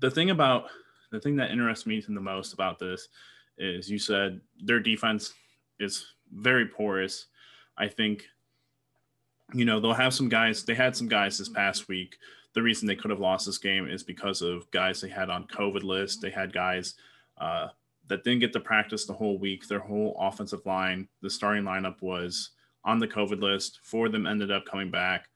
the 0.00 0.10
thing 0.10 0.30
about 0.30 0.66
the 1.10 1.20
thing 1.20 1.36
that 1.36 1.50
interests 1.50 1.86
me 1.86 2.00
the 2.00 2.20
most 2.20 2.52
about 2.52 2.78
this 2.78 3.08
is 3.58 3.90
you 3.90 3.98
said 3.98 4.40
their 4.60 4.80
defense 4.80 5.32
is 5.78 6.06
very 6.32 6.66
porous. 6.66 7.26
I 7.78 7.88
think 7.88 8.24
you 9.54 9.64
know 9.64 9.80
they'll 9.80 9.92
have 9.92 10.14
some 10.14 10.28
guys. 10.28 10.64
They 10.64 10.74
had 10.74 10.96
some 10.96 11.08
guys 11.08 11.38
this 11.38 11.48
past 11.48 11.88
week. 11.88 12.16
The 12.54 12.62
reason 12.62 12.86
they 12.86 12.96
could 12.96 13.10
have 13.10 13.20
lost 13.20 13.46
this 13.46 13.58
game 13.58 13.88
is 13.88 14.02
because 14.02 14.42
of 14.42 14.70
guys 14.70 15.00
they 15.00 15.08
had 15.08 15.30
on 15.30 15.46
COVID 15.46 15.82
list. 15.82 16.22
They 16.22 16.30
had 16.30 16.52
guys 16.52 16.94
uh, 17.38 17.68
that 18.08 18.24
didn't 18.24 18.40
get 18.40 18.52
to 18.54 18.60
practice 18.60 19.04
the 19.04 19.12
whole 19.12 19.38
week. 19.38 19.68
Their 19.68 19.78
whole 19.78 20.16
offensive 20.18 20.64
line, 20.64 21.06
the 21.20 21.30
starting 21.30 21.64
lineup 21.64 22.00
was 22.00 22.50
on 22.84 22.98
the 22.98 23.08
COVID 23.08 23.42
list. 23.42 23.80
Four 23.82 24.06
of 24.06 24.12
them 24.12 24.26
ended 24.26 24.50
up 24.50 24.64
coming 24.64 24.90
back. 24.90 25.28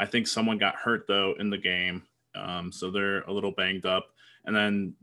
I 0.00 0.06
think 0.06 0.26
someone 0.26 0.56
got 0.56 0.76
hurt 0.76 1.04
though 1.06 1.34
in 1.38 1.50
the 1.50 1.58
game, 1.58 2.02
um, 2.34 2.72
so 2.72 2.90
they're 2.90 3.20
a 3.22 3.32
little 3.32 3.52
banged 3.52 3.84
up. 3.84 4.06
And 4.46 4.56
then 4.56 4.94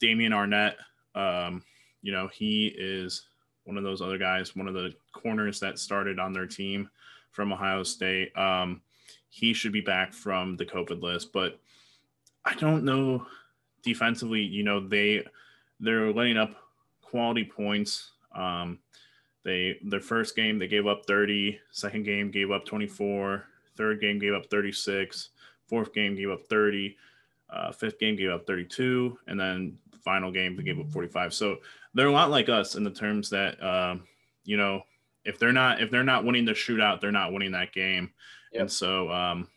Damon 0.00 0.32
Arnette, 0.32 0.76
um, 1.14 1.62
you 2.00 2.12
know, 2.12 2.28
he 2.28 2.68
is 2.68 3.26
one 3.64 3.76
of 3.76 3.84
those 3.84 4.00
other 4.00 4.16
guys, 4.16 4.56
one 4.56 4.66
of 4.66 4.72
the 4.72 4.94
corners 5.12 5.60
that 5.60 5.78
started 5.78 6.18
on 6.18 6.32
their 6.32 6.46
team 6.46 6.88
from 7.30 7.52
Ohio 7.52 7.82
State. 7.82 8.36
Um, 8.38 8.80
he 9.28 9.52
should 9.52 9.72
be 9.72 9.82
back 9.82 10.14
from 10.14 10.56
the 10.56 10.64
COVID 10.64 11.02
list, 11.02 11.30
but 11.30 11.60
I 12.46 12.54
don't 12.54 12.84
know 12.84 13.26
defensively. 13.82 14.40
You 14.40 14.62
know, 14.62 14.80
they 14.80 15.26
they're 15.78 16.10
letting 16.10 16.38
up 16.38 16.54
quality 17.02 17.44
points. 17.44 18.12
Um, 18.34 18.78
they 19.44 19.78
their 19.84 20.00
first 20.00 20.34
game 20.34 20.58
they 20.58 20.68
gave 20.68 20.86
up 20.86 21.04
30, 21.06 21.60
second 21.70 22.04
game 22.04 22.30
gave 22.30 22.50
up 22.50 22.64
24, 22.64 23.44
third 23.78 24.00
game 24.00 24.18
gave 24.18 24.34
up 24.34 24.46
36, 24.50 25.30
fourth 25.66 25.94
game 25.94 26.14
gave 26.14 26.30
up 26.30 26.46
30, 26.50 26.96
uh, 27.48 27.72
fifth 27.72 27.98
game 27.98 28.16
gave 28.16 28.30
up 28.30 28.46
32, 28.46 29.18
and 29.26 29.40
then 29.40 29.78
the 29.90 29.96
final 29.96 30.30
game 30.30 30.54
they 30.54 30.62
gave 30.62 30.78
up 30.78 30.90
45. 30.90 31.32
So 31.32 31.56
they're 31.94 32.08
a 32.08 32.12
lot 32.12 32.30
like 32.30 32.50
us 32.50 32.74
in 32.74 32.84
the 32.84 32.90
terms 32.90 33.30
that 33.30 33.62
um, 33.64 34.06
you 34.44 34.58
know 34.58 34.82
if 35.24 35.38
they're 35.38 35.52
not 35.52 35.80
if 35.80 35.90
they're 35.90 36.04
not 36.04 36.24
winning 36.24 36.44
the 36.44 36.52
shootout, 36.52 37.00
they're 37.00 37.10
not 37.10 37.32
winning 37.32 37.52
that 37.52 37.72
game. 37.72 38.10
Yep. 38.52 38.60
And 38.60 38.70
so 38.70 39.10
um, 39.10 39.48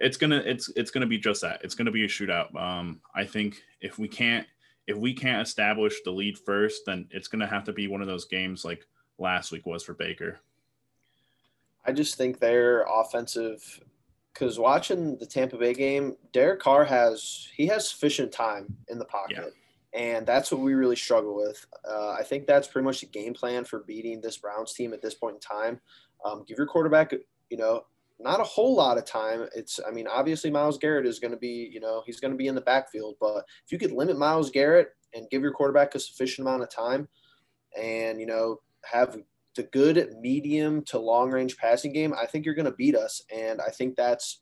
it's 0.00 0.16
gonna 0.16 0.42
it's 0.44 0.68
it's 0.70 0.90
gonna 0.90 1.06
be 1.06 1.18
just 1.18 1.42
that. 1.42 1.60
It's 1.62 1.76
gonna 1.76 1.92
be 1.92 2.04
a 2.04 2.08
shootout. 2.08 2.54
Um, 2.60 3.00
I 3.14 3.24
think 3.24 3.62
if 3.80 3.98
we 3.98 4.08
can't 4.08 4.46
if 4.86 4.96
we 4.96 5.14
can't 5.14 5.46
establish 5.46 6.02
the 6.02 6.10
lead 6.10 6.38
first, 6.38 6.82
then 6.86 7.06
it's 7.10 7.28
going 7.28 7.40
to 7.40 7.46
have 7.46 7.64
to 7.64 7.72
be 7.72 7.88
one 7.88 8.00
of 8.00 8.08
those 8.08 8.24
games 8.24 8.64
like 8.64 8.86
last 9.18 9.52
week 9.52 9.66
was 9.66 9.82
for 9.82 9.94
Baker. 9.94 10.40
I 11.84 11.92
just 11.92 12.16
think 12.16 12.38
their 12.38 12.82
offensive, 12.82 13.80
because 14.32 14.58
watching 14.58 15.18
the 15.18 15.26
Tampa 15.26 15.56
Bay 15.56 15.74
game, 15.74 16.16
Derek 16.32 16.60
Carr 16.60 16.84
has 16.84 17.48
he 17.54 17.66
has 17.66 17.88
sufficient 17.88 18.32
time 18.32 18.76
in 18.88 18.98
the 18.98 19.04
pocket, 19.04 19.52
yeah. 19.92 20.00
and 20.00 20.26
that's 20.26 20.52
what 20.52 20.60
we 20.60 20.74
really 20.74 20.96
struggle 20.96 21.34
with. 21.34 21.66
Uh, 21.88 22.12
I 22.12 22.22
think 22.22 22.46
that's 22.46 22.68
pretty 22.68 22.84
much 22.84 23.00
the 23.00 23.06
game 23.06 23.34
plan 23.34 23.64
for 23.64 23.80
beating 23.80 24.20
this 24.20 24.38
Browns 24.38 24.74
team 24.74 24.92
at 24.92 25.02
this 25.02 25.14
point 25.14 25.36
in 25.36 25.40
time. 25.40 25.80
Um, 26.24 26.44
give 26.46 26.58
your 26.58 26.68
quarterback, 26.68 27.12
you 27.50 27.56
know, 27.56 27.82
not 28.22 28.40
a 28.40 28.44
whole 28.44 28.74
lot 28.74 28.98
of 28.98 29.04
time. 29.04 29.48
It's, 29.54 29.80
I 29.86 29.90
mean, 29.90 30.06
obviously 30.06 30.50
Myles 30.50 30.78
Garrett 30.78 31.06
is 31.06 31.18
going 31.18 31.32
to 31.32 31.36
be, 31.36 31.68
you 31.72 31.80
know, 31.80 32.02
he's 32.06 32.20
going 32.20 32.30
to 32.30 32.36
be 32.36 32.46
in 32.46 32.54
the 32.54 32.60
backfield, 32.60 33.16
but 33.20 33.44
if 33.64 33.72
you 33.72 33.78
could 33.78 33.92
limit 33.92 34.18
Myles 34.18 34.50
Garrett 34.50 34.90
and 35.14 35.28
give 35.30 35.42
your 35.42 35.52
quarterback 35.52 35.94
a 35.94 35.98
sufficient 35.98 36.46
amount 36.46 36.62
of 36.62 36.70
time 36.70 37.08
and, 37.76 38.20
you 38.20 38.26
know, 38.26 38.60
have 38.84 39.16
the 39.54 39.64
good 39.64 40.14
medium 40.20 40.82
to 40.86 40.98
long 40.98 41.30
range 41.30 41.56
passing 41.56 41.92
game, 41.92 42.14
I 42.14 42.26
think 42.26 42.44
you're 42.44 42.54
going 42.54 42.66
to 42.66 42.72
beat 42.72 42.96
us. 42.96 43.22
And 43.34 43.60
I 43.60 43.70
think 43.70 43.96
that's 43.96 44.40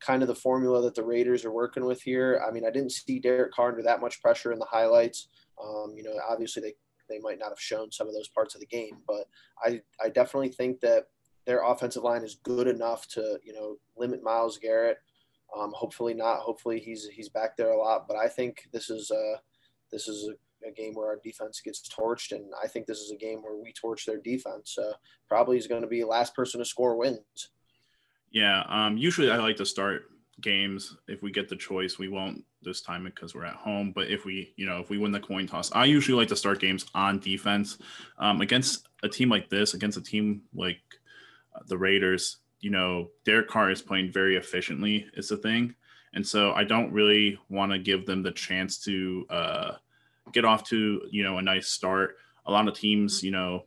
kind 0.00 0.22
of 0.22 0.28
the 0.28 0.34
formula 0.34 0.82
that 0.82 0.94
the 0.94 1.04
Raiders 1.04 1.44
are 1.44 1.52
working 1.52 1.84
with 1.84 2.02
here. 2.02 2.42
I 2.46 2.50
mean, 2.50 2.66
I 2.66 2.70
didn't 2.70 2.92
see 2.92 3.18
Derek 3.18 3.52
Carr 3.52 3.70
under 3.70 3.82
that 3.82 4.00
much 4.00 4.20
pressure 4.20 4.52
in 4.52 4.58
the 4.58 4.66
highlights. 4.66 5.28
Um, 5.62 5.94
you 5.96 6.02
know, 6.02 6.14
obviously 6.28 6.62
they, 6.62 6.74
they 7.08 7.20
might 7.20 7.38
not 7.38 7.50
have 7.50 7.60
shown 7.60 7.90
some 7.90 8.06
of 8.06 8.14
those 8.14 8.28
parts 8.28 8.54
of 8.54 8.60
the 8.60 8.66
game, 8.66 8.98
but 9.06 9.26
I, 9.64 9.80
I 10.02 10.08
definitely 10.10 10.50
think 10.50 10.80
that 10.80 11.04
their 11.46 11.62
offensive 11.62 12.02
line 12.02 12.22
is 12.22 12.40
good 12.42 12.66
enough 12.66 13.06
to, 13.08 13.38
you 13.44 13.52
know, 13.52 13.76
limit 13.96 14.22
Myles 14.22 14.58
Garrett. 14.58 14.98
Um, 15.56 15.72
hopefully 15.74 16.14
not. 16.14 16.40
Hopefully 16.40 16.80
he's 16.80 17.06
he's 17.06 17.28
back 17.28 17.56
there 17.56 17.70
a 17.70 17.78
lot. 17.78 18.08
But 18.08 18.16
I 18.16 18.28
think 18.28 18.66
this 18.72 18.90
is 18.90 19.10
a 19.10 19.40
this 19.92 20.08
is 20.08 20.28
a, 20.28 20.32
a, 20.66 20.72
game 20.72 20.94
where 20.94 21.08
our 21.08 21.20
defense 21.22 21.60
gets 21.60 21.88
torched, 21.88 22.32
and 22.32 22.52
I 22.62 22.66
think 22.66 22.86
this 22.86 22.98
is 22.98 23.10
a 23.10 23.16
game 23.16 23.42
where 23.42 23.56
we 23.56 23.72
torch 23.72 24.06
their 24.06 24.20
defense. 24.20 24.78
Probably 25.28 25.56
is 25.56 25.66
going 25.66 25.82
to 25.82 25.88
be 25.88 26.04
last 26.04 26.34
person 26.34 26.60
to 26.60 26.64
score 26.64 26.96
wins. 26.96 27.50
Yeah. 28.30 28.64
Um, 28.68 28.96
usually 28.96 29.30
I 29.30 29.36
like 29.36 29.56
to 29.56 29.66
start 29.66 30.04
games 30.40 30.96
if 31.06 31.22
we 31.22 31.30
get 31.30 31.48
the 31.48 31.56
choice. 31.56 31.98
We 31.98 32.08
won't 32.08 32.44
this 32.62 32.80
time 32.80 33.04
because 33.04 33.34
we're 33.34 33.44
at 33.44 33.54
home. 33.54 33.92
But 33.94 34.08
if 34.08 34.24
we, 34.24 34.52
you 34.56 34.66
know, 34.66 34.78
if 34.80 34.90
we 34.90 34.98
win 34.98 35.12
the 35.12 35.20
coin 35.20 35.46
toss, 35.46 35.70
I 35.72 35.84
usually 35.84 36.18
like 36.18 36.28
to 36.28 36.36
start 36.36 36.60
games 36.60 36.86
on 36.94 37.20
defense 37.20 37.78
um, 38.18 38.40
against 38.40 38.88
a 39.02 39.08
team 39.08 39.28
like 39.28 39.48
this, 39.48 39.74
against 39.74 39.98
a 39.98 40.02
team 40.02 40.42
like 40.54 40.80
uh, 41.54 41.60
the 41.66 41.78
Raiders 41.78 42.38
you 42.64 42.70
know, 42.70 43.10
Derek 43.26 43.46
Carr 43.46 43.70
is 43.70 43.82
playing 43.82 44.10
very 44.10 44.36
efficiently 44.36 45.06
is 45.14 45.28
the 45.28 45.36
thing. 45.36 45.74
And 46.14 46.26
so 46.26 46.52
I 46.52 46.64
don't 46.64 46.90
really 46.92 47.38
want 47.50 47.72
to 47.72 47.78
give 47.78 48.06
them 48.06 48.22
the 48.22 48.32
chance 48.32 48.78
to 48.84 49.26
uh, 49.28 49.72
get 50.32 50.44
off 50.44 50.64
to, 50.64 51.02
you 51.10 51.22
know, 51.22 51.38
a 51.38 51.42
nice 51.42 51.68
start. 51.68 52.16
A 52.46 52.52
lot 52.52 52.68
of 52.68 52.74
teams, 52.74 53.22
you 53.22 53.30
know, 53.30 53.64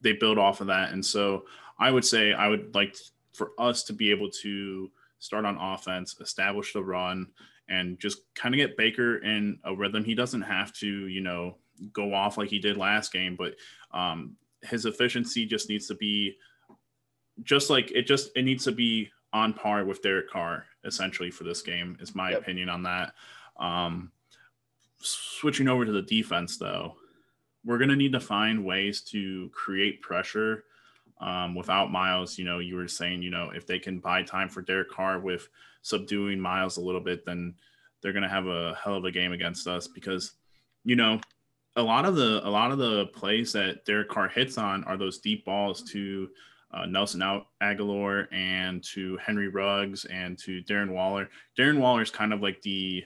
they 0.00 0.12
build 0.12 0.38
off 0.38 0.60
of 0.60 0.68
that. 0.68 0.92
And 0.92 1.04
so 1.04 1.44
I 1.78 1.90
would 1.90 2.04
say 2.04 2.32
I 2.32 2.48
would 2.48 2.74
like 2.74 2.96
for 3.32 3.52
us 3.58 3.82
to 3.84 3.92
be 3.92 4.10
able 4.10 4.30
to 4.42 4.90
start 5.18 5.44
on 5.44 5.56
offense, 5.56 6.16
establish 6.20 6.72
the 6.72 6.82
run, 6.82 7.26
and 7.68 7.98
just 7.98 8.22
kind 8.34 8.54
of 8.54 8.58
get 8.58 8.76
Baker 8.76 9.18
in 9.18 9.58
a 9.64 9.74
rhythm. 9.74 10.04
He 10.04 10.14
doesn't 10.14 10.42
have 10.42 10.72
to, 10.74 10.86
you 10.86 11.20
know, 11.20 11.56
go 11.92 12.14
off 12.14 12.38
like 12.38 12.48
he 12.48 12.58
did 12.58 12.76
last 12.76 13.12
game, 13.12 13.36
but 13.36 13.54
um, 13.92 14.36
his 14.62 14.86
efficiency 14.86 15.46
just 15.46 15.68
needs 15.68 15.86
to 15.88 15.94
be 15.94 16.36
just 17.44 17.70
like 17.70 17.90
it 17.92 18.02
just 18.02 18.30
it 18.34 18.42
needs 18.42 18.64
to 18.64 18.72
be 18.72 19.10
on 19.32 19.52
par 19.52 19.84
with 19.84 20.02
Derek 20.02 20.28
Carr 20.30 20.64
essentially 20.84 21.30
for 21.30 21.44
this 21.44 21.62
game 21.62 21.96
is 22.00 22.14
my 22.14 22.30
yep. 22.30 22.40
opinion 22.40 22.68
on 22.68 22.82
that. 22.82 23.12
Um, 23.58 24.10
switching 25.00 25.68
over 25.68 25.84
to 25.84 25.92
the 25.92 26.02
defense 26.02 26.58
though, 26.58 26.96
we're 27.64 27.78
gonna 27.78 27.96
need 27.96 28.12
to 28.12 28.20
find 28.20 28.64
ways 28.64 29.00
to 29.02 29.50
create 29.50 30.02
pressure 30.02 30.64
um, 31.20 31.54
without 31.54 31.90
Myles. 31.90 32.38
You 32.38 32.44
know, 32.44 32.58
you 32.58 32.76
were 32.76 32.88
saying 32.88 33.22
you 33.22 33.30
know 33.30 33.50
if 33.54 33.66
they 33.66 33.78
can 33.78 33.98
buy 33.98 34.22
time 34.22 34.48
for 34.48 34.62
Derek 34.62 34.90
Carr 34.90 35.20
with 35.20 35.48
subduing 35.82 36.40
Myles 36.40 36.76
a 36.76 36.82
little 36.82 37.00
bit, 37.00 37.24
then 37.24 37.54
they're 38.00 38.12
gonna 38.12 38.28
have 38.28 38.46
a 38.46 38.74
hell 38.82 38.94
of 38.94 39.04
a 39.04 39.10
game 39.10 39.32
against 39.32 39.66
us 39.66 39.86
because 39.86 40.32
you 40.84 40.96
know 40.96 41.20
a 41.76 41.82
lot 41.82 42.04
of 42.04 42.16
the 42.16 42.40
a 42.46 42.50
lot 42.50 42.72
of 42.72 42.78
the 42.78 43.06
plays 43.06 43.52
that 43.52 43.84
Derek 43.84 44.08
Carr 44.08 44.28
hits 44.28 44.58
on 44.58 44.84
are 44.84 44.96
those 44.96 45.18
deep 45.18 45.44
balls 45.44 45.82
to 45.90 46.28
uh, 46.72 46.86
Nelson 46.86 47.20
Agholor 47.62 48.26
and 48.32 48.82
to 48.84 49.16
Henry 49.18 49.48
Ruggs 49.48 50.04
and 50.06 50.38
to 50.38 50.62
Darren 50.62 50.90
Waller. 50.90 51.28
Darren 51.58 51.78
Waller 51.78 52.02
is 52.02 52.10
kind 52.10 52.32
of 52.32 52.42
like 52.42 52.60
the 52.62 53.04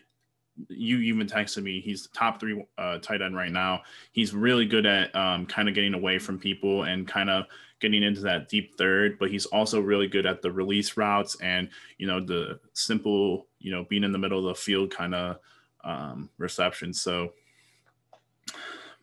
you 0.68 0.98
even 0.98 1.26
texted 1.26 1.62
me. 1.62 1.80
He's 1.80 2.04
the 2.04 2.16
top 2.16 2.40
three 2.40 2.64
uh, 2.78 2.98
tight 2.98 3.22
end 3.22 3.36
right 3.36 3.50
now. 3.50 3.82
He's 4.12 4.34
really 4.34 4.66
good 4.66 4.86
at 4.86 5.14
um, 5.14 5.46
kind 5.46 5.68
of 5.68 5.74
getting 5.74 5.94
away 5.94 6.18
from 6.18 6.38
people 6.38 6.84
and 6.84 7.06
kind 7.06 7.30
of 7.30 7.46
getting 7.80 8.02
into 8.02 8.20
that 8.22 8.48
deep 8.48 8.76
third. 8.76 9.18
But 9.18 9.30
he's 9.30 9.46
also 9.46 9.80
really 9.80 10.08
good 10.08 10.26
at 10.26 10.42
the 10.42 10.50
release 10.50 10.96
routes 10.96 11.36
and 11.40 11.68
you 11.98 12.06
know 12.06 12.20
the 12.20 12.60
simple 12.74 13.46
you 13.58 13.72
know 13.72 13.84
being 13.88 14.04
in 14.04 14.12
the 14.12 14.18
middle 14.18 14.38
of 14.38 14.56
the 14.56 14.60
field 14.60 14.90
kind 14.90 15.14
of 15.14 15.38
um, 15.84 16.30
reception. 16.38 16.92
So 16.92 17.32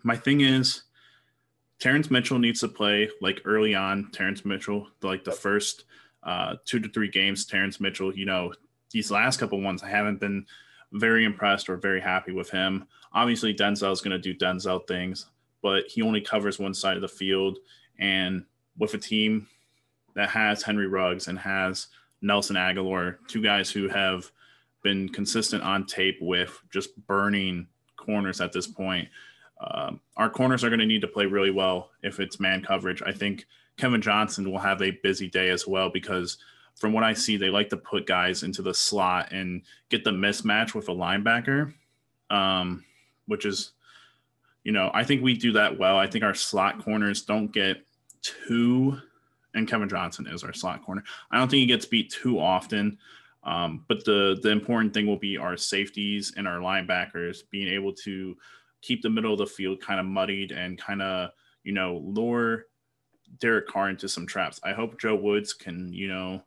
my 0.03 0.15
thing 0.15 0.41
is 0.41 0.83
Terrence 1.79 2.11
Mitchell 2.11 2.39
needs 2.39 2.59
to 2.59 2.67
play 2.67 3.09
like 3.21 3.41
early 3.45 3.73
on. 3.73 4.11
Terrence 4.11 4.45
Mitchell, 4.45 4.87
like 5.01 5.23
the 5.23 5.31
first 5.31 5.85
uh, 6.23 6.55
two 6.65 6.79
to 6.79 6.89
three 6.89 7.09
games, 7.09 7.45
Terrence 7.45 7.79
Mitchell, 7.79 8.15
you 8.15 8.25
know, 8.25 8.53
these 8.91 9.11
last 9.11 9.39
couple 9.39 9.61
ones, 9.61 9.83
I 9.83 9.89
haven't 9.89 10.19
been 10.19 10.45
very 10.93 11.25
impressed 11.25 11.69
or 11.69 11.77
very 11.77 12.01
happy 12.01 12.31
with 12.31 12.49
him. 12.49 12.87
Obviously, 13.13 13.53
Denzel 13.53 13.91
is 13.91 14.01
going 14.01 14.19
to 14.19 14.33
do 14.33 14.33
Denzel 14.33 14.87
things, 14.87 15.27
but 15.61 15.85
he 15.87 16.01
only 16.01 16.21
covers 16.21 16.59
one 16.59 16.73
side 16.73 16.95
of 16.95 17.01
the 17.01 17.07
field. 17.07 17.59
And 17.99 18.45
with 18.77 18.93
a 18.93 18.97
team 18.97 19.47
that 20.15 20.29
has 20.29 20.63
Henry 20.63 20.87
Ruggs 20.87 21.27
and 21.27 21.37
has 21.39 21.87
Nelson 22.21 22.55
Agholor, 22.55 23.17
two 23.27 23.41
guys 23.41 23.69
who 23.69 23.87
have 23.87 24.31
been 24.83 25.09
consistent 25.09 25.63
on 25.63 25.85
tape 25.85 26.17
with 26.21 26.59
just 26.71 26.95
burning 27.05 27.67
corners 27.97 28.41
at 28.41 28.53
this 28.53 28.67
point, 28.67 29.07
um, 29.59 29.99
our 30.15 30.29
corners 30.29 30.63
are 30.63 30.69
going 30.69 30.79
to 30.79 30.85
need 30.85 31.01
to 31.01 31.07
play 31.07 31.25
really 31.25 31.51
well 31.51 31.91
if 32.01 32.19
it's 32.19 32.39
man 32.39 32.63
coverage. 32.63 33.01
I 33.05 33.11
think 33.11 33.45
Kevin 33.77 34.01
Johnson 34.01 34.49
will 34.49 34.59
have 34.59 34.81
a 34.81 34.91
busy 35.03 35.29
day 35.29 35.49
as 35.49 35.67
well 35.67 35.89
because 35.89 36.37
from 36.79 36.93
what 36.93 37.03
I 37.03 37.13
see, 37.13 37.37
they 37.37 37.49
like 37.49 37.69
to 37.69 37.77
put 37.77 38.07
guys 38.07 38.43
into 38.43 38.61
the 38.61 38.73
slot 38.73 39.31
and 39.31 39.61
get 39.89 40.03
the 40.03 40.11
mismatch 40.11 40.73
with 40.73 40.87
a 40.87 40.93
linebacker, 40.93 41.73
um, 42.29 42.83
which 43.27 43.45
is, 43.45 43.73
you 44.63 44.71
know, 44.71 44.89
I 44.93 45.03
think 45.03 45.21
we 45.21 45.35
do 45.35 45.51
that 45.53 45.77
well. 45.77 45.97
I 45.97 46.07
think 46.07 46.23
our 46.23 46.33
slot 46.33 46.83
corners 46.83 47.21
don't 47.23 47.51
get 47.51 47.85
too, 48.21 48.97
and 49.53 49.67
Kevin 49.67 49.89
Johnson 49.89 50.27
is 50.27 50.43
our 50.43 50.53
slot 50.53 50.83
corner. 50.83 51.03
I 51.31 51.37
don't 51.37 51.49
think 51.49 51.59
he 51.59 51.65
gets 51.65 51.85
beat 51.85 52.11
too 52.11 52.39
often. 52.39 52.97
Um, 53.43 53.85
but 53.87 54.03
the 54.03 54.37
the 54.41 54.49
important 54.49 54.93
thing 54.93 55.07
will 55.07 55.17
be 55.17 55.37
our 55.37 55.55
safeties 55.55 56.33
and 56.35 56.47
our 56.47 56.59
linebackers 56.59 57.43
being 57.49 57.69
able 57.69 57.93
to 57.93 58.35
keep 58.81 59.01
the 59.01 59.09
middle 59.09 59.33
of 59.33 59.39
the 59.39 59.45
field 59.45 59.81
kind 59.81 59.99
of 59.99 60.05
muddied 60.05 60.51
and 60.51 60.77
kind 60.77 61.01
of, 61.01 61.31
you 61.63 61.71
know, 61.71 62.01
lure 62.05 62.65
Derek 63.39 63.67
Carr 63.67 63.89
into 63.89 64.09
some 64.09 64.27
traps. 64.27 64.59
I 64.63 64.73
hope 64.73 64.99
Joe 64.99 65.15
Woods 65.15 65.53
can, 65.53 65.91
you 65.93 66.07
know, 66.07 66.43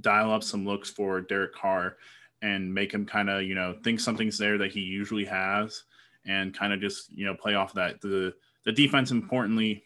dial 0.00 0.32
up 0.32 0.42
some 0.42 0.66
looks 0.66 0.90
for 0.90 1.20
Derek 1.20 1.54
Carr 1.54 1.96
and 2.42 2.72
make 2.72 2.92
him 2.92 3.04
kind 3.04 3.28
of, 3.28 3.42
you 3.42 3.54
know, 3.54 3.76
think 3.82 4.00
something's 4.00 4.38
there 4.38 4.58
that 4.58 4.70
he 4.70 4.80
usually 4.80 5.24
has 5.24 5.84
and 6.26 6.56
kind 6.56 6.72
of 6.72 6.80
just, 6.80 7.12
you 7.12 7.26
know, 7.26 7.34
play 7.34 7.54
off 7.54 7.74
that. 7.74 8.00
The 8.00 8.34
the 8.64 8.72
defense 8.72 9.10
importantly, 9.10 9.84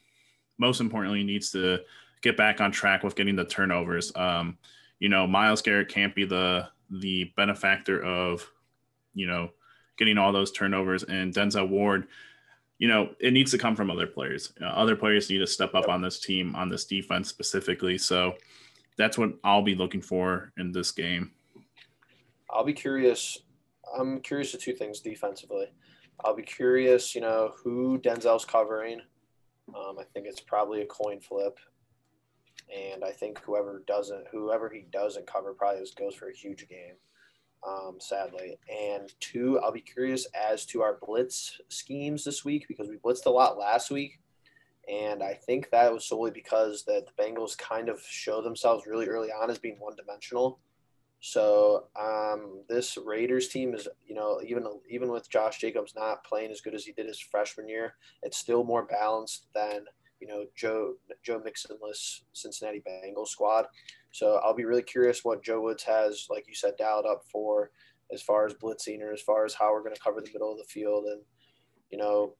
most 0.58 0.80
importantly, 0.80 1.22
needs 1.22 1.50
to 1.52 1.78
get 2.20 2.36
back 2.36 2.60
on 2.60 2.72
track 2.72 3.02
with 3.02 3.16
getting 3.16 3.36
the 3.36 3.44
turnovers. 3.44 4.12
Um, 4.16 4.58
you 4.98 5.08
know, 5.08 5.26
Myles 5.26 5.62
Garrett 5.62 5.88
can't 5.88 6.14
be 6.14 6.24
the 6.24 6.68
the 6.90 7.32
benefactor 7.36 8.02
of, 8.02 8.48
you 9.14 9.26
know, 9.26 9.50
getting 9.96 10.18
all 10.18 10.32
those 10.32 10.52
turnovers. 10.52 11.04
And 11.04 11.32
Denzel 11.32 11.68
Ward, 11.68 12.06
you 12.78 12.88
know, 12.88 13.10
it 13.18 13.32
needs 13.32 13.50
to 13.52 13.58
come 13.58 13.76
from 13.76 13.90
other 13.90 14.06
players. 14.06 14.52
You 14.58 14.66
know, 14.66 14.72
other 14.72 14.96
players 14.96 15.30
need 15.30 15.38
to 15.38 15.46
step 15.46 15.74
up 15.74 15.88
on 15.88 16.02
this 16.02 16.20
team, 16.20 16.54
on 16.54 16.68
this 16.68 16.84
defense 16.84 17.28
specifically. 17.28 17.96
So 17.98 18.34
that's 18.98 19.18
what 19.18 19.32
I'll 19.44 19.62
be 19.62 19.74
looking 19.74 20.02
for 20.02 20.52
in 20.56 20.72
this 20.72 20.90
game. 20.90 21.32
I'll 22.50 22.64
be 22.64 22.72
curious. 22.72 23.38
I'm 23.96 24.20
curious 24.20 24.54
of 24.54 24.60
two 24.60 24.74
things 24.74 25.00
defensively. 25.00 25.66
I'll 26.24 26.36
be 26.36 26.42
curious, 26.42 27.14
you 27.14 27.20
know, 27.20 27.52
who 27.62 27.98
Denzel's 27.98 28.44
covering. 28.44 29.00
Um, 29.74 29.98
I 29.98 30.04
think 30.12 30.26
it's 30.26 30.40
probably 30.40 30.82
a 30.82 30.86
coin 30.86 31.20
flip. 31.20 31.58
And 32.74 33.04
I 33.04 33.10
think 33.10 33.38
whoever 33.40 33.82
doesn't, 33.86 34.26
whoever 34.30 34.68
he 34.68 34.86
doesn't 34.92 35.26
cover, 35.26 35.52
probably 35.52 35.80
just 35.80 35.96
goes 35.96 36.14
for 36.14 36.28
a 36.28 36.34
huge 36.34 36.68
game 36.68 36.94
um, 37.66 37.98
sadly. 38.00 38.58
And 38.70 39.12
two, 39.20 39.60
I'll 39.60 39.72
be 39.72 39.80
curious 39.80 40.26
as 40.34 40.66
to 40.66 40.82
our 40.82 40.98
blitz 41.04 41.60
schemes 41.68 42.24
this 42.24 42.44
week 42.44 42.66
because 42.68 42.88
we 42.88 42.96
blitzed 42.96 43.26
a 43.26 43.30
lot 43.30 43.58
last 43.58 43.90
week. 43.90 44.18
And 44.88 45.22
I 45.22 45.34
think 45.34 45.70
that 45.70 45.92
was 45.92 46.06
solely 46.06 46.32
because 46.32 46.84
that 46.84 47.06
the 47.06 47.22
Bengals 47.22 47.56
kind 47.56 47.88
of 47.88 48.00
show 48.02 48.42
themselves 48.42 48.86
really 48.86 49.06
early 49.06 49.28
on 49.28 49.50
as 49.50 49.58
being 49.58 49.76
one 49.78 49.94
dimensional. 49.96 50.58
So 51.20 51.84
um, 51.98 52.64
this 52.68 52.98
Raiders 52.98 53.48
team 53.48 53.74
is, 53.74 53.86
you 54.04 54.14
know, 54.14 54.40
even 54.44 54.64
even 54.90 55.08
with 55.08 55.30
Josh 55.30 55.60
Jacobs 55.60 55.94
not 55.94 56.24
playing 56.24 56.50
as 56.50 56.60
good 56.60 56.74
as 56.74 56.84
he 56.84 56.92
did 56.92 57.06
his 57.06 57.20
freshman 57.20 57.68
year, 57.68 57.94
it's 58.24 58.38
still 58.38 58.64
more 58.64 58.86
balanced 58.86 59.46
than 59.54 59.84
you 60.20 60.26
know 60.26 60.46
Joe 60.56 60.94
Joe 61.22 61.40
Mixonless 61.40 62.22
Cincinnati 62.32 62.82
Bengals 62.84 63.28
squad. 63.28 63.66
So 64.10 64.40
I'll 64.42 64.52
be 64.52 64.64
really 64.64 64.82
curious 64.82 65.24
what 65.24 65.44
Joe 65.44 65.60
Woods 65.60 65.84
has, 65.84 66.26
like 66.28 66.46
you 66.48 66.54
said, 66.54 66.74
dialed 66.76 67.06
up 67.06 67.22
for 67.30 67.70
as 68.12 68.22
far 68.22 68.46
as 68.46 68.54
blitzing 68.54 69.00
or 69.00 69.12
as 69.12 69.22
far 69.22 69.44
as 69.44 69.54
how 69.54 69.72
we're 69.72 69.82
going 69.82 69.94
to 69.94 70.00
cover 70.00 70.20
the 70.20 70.30
middle 70.32 70.52
of 70.52 70.58
the 70.58 70.64
field. 70.64 71.06
And, 71.06 71.22
you 71.90 71.98
know, 71.98 72.34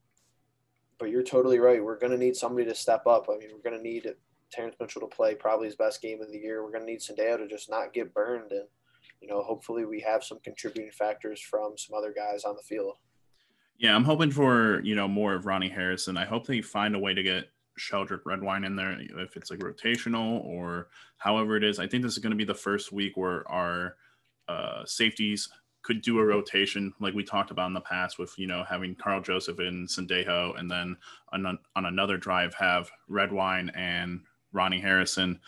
but 1.02 1.10
you're 1.10 1.24
totally 1.24 1.58
right. 1.58 1.82
We're 1.82 1.98
going 1.98 2.12
to 2.12 2.16
need 2.16 2.36
somebody 2.36 2.64
to 2.64 2.76
step 2.76 3.08
up. 3.08 3.26
I 3.28 3.36
mean, 3.36 3.48
we're 3.52 3.68
going 3.68 3.76
to 3.76 3.82
need 3.82 4.06
Terrence 4.52 4.76
Mitchell 4.78 5.00
to 5.00 5.08
play 5.08 5.34
probably 5.34 5.66
his 5.66 5.74
best 5.74 6.00
game 6.00 6.22
of 6.22 6.30
the 6.30 6.38
year. 6.38 6.62
We're 6.62 6.70
going 6.70 6.86
to 6.86 6.92
need 6.92 7.00
Sendejo 7.00 7.38
to 7.38 7.48
just 7.48 7.68
not 7.68 7.92
get 7.92 8.14
burned. 8.14 8.52
And, 8.52 8.68
you 9.20 9.26
know, 9.26 9.42
hopefully 9.42 9.84
we 9.84 9.98
have 10.02 10.22
some 10.22 10.38
contributing 10.44 10.92
factors 10.92 11.40
from 11.40 11.76
some 11.76 11.98
other 11.98 12.14
guys 12.16 12.44
on 12.44 12.54
the 12.54 12.62
field. 12.62 12.98
Yeah, 13.78 13.96
I'm 13.96 14.04
hoping 14.04 14.30
for, 14.30 14.80
you 14.82 14.94
know, 14.94 15.08
more 15.08 15.34
of 15.34 15.44
Ronnie 15.44 15.68
Harrison. 15.68 16.16
I 16.16 16.24
hope 16.24 16.46
they 16.46 16.62
find 16.62 16.94
a 16.94 17.00
way 17.00 17.14
to 17.14 17.22
get 17.24 17.46
Sheldrick 17.80 18.20
Redwine 18.24 18.62
in 18.62 18.76
there, 18.76 18.96
if 19.18 19.36
it's 19.36 19.50
like 19.50 19.58
rotational 19.58 20.44
or 20.44 20.86
however 21.16 21.56
it 21.56 21.64
is. 21.64 21.80
I 21.80 21.88
think 21.88 22.04
this 22.04 22.12
is 22.12 22.20
going 22.20 22.30
to 22.30 22.36
be 22.36 22.44
the 22.44 22.54
first 22.54 22.92
week 22.92 23.16
where 23.16 23.42
our 23.50 23.96
uh, 24.46 24.84
safeties 24.84 25.48
could 25.82 26.00
do 26.00 26.18
a 26.18 26.24
rotation 26.24 26.92
like 27.00 27.14
we 27.14 27.24
talked 27.24 27.50
about 27.50 27.66
in 27.66 27.72
the 27.72 27.80
past 27.80 28.18
with 28.18 28.38
you 28.38 28.46
know 28.46 28.64
having 28.68 28.94
Karl 28.94 29.20
Joseph 29.20 29.58
and 29.58 29.88
Sendejo, 29.88 30.58
and 30.58 30.70
then 30.70 30.96
on, 31.32 31.58
on 31.76 31.86
another 31.86 32.16
drive 32.16 32.54
have 32.54 32.90
Redwine 33.08 33.70
and 33.74 34.20
Ronnie 34.52 34.80
Harrison. 34.80 35.40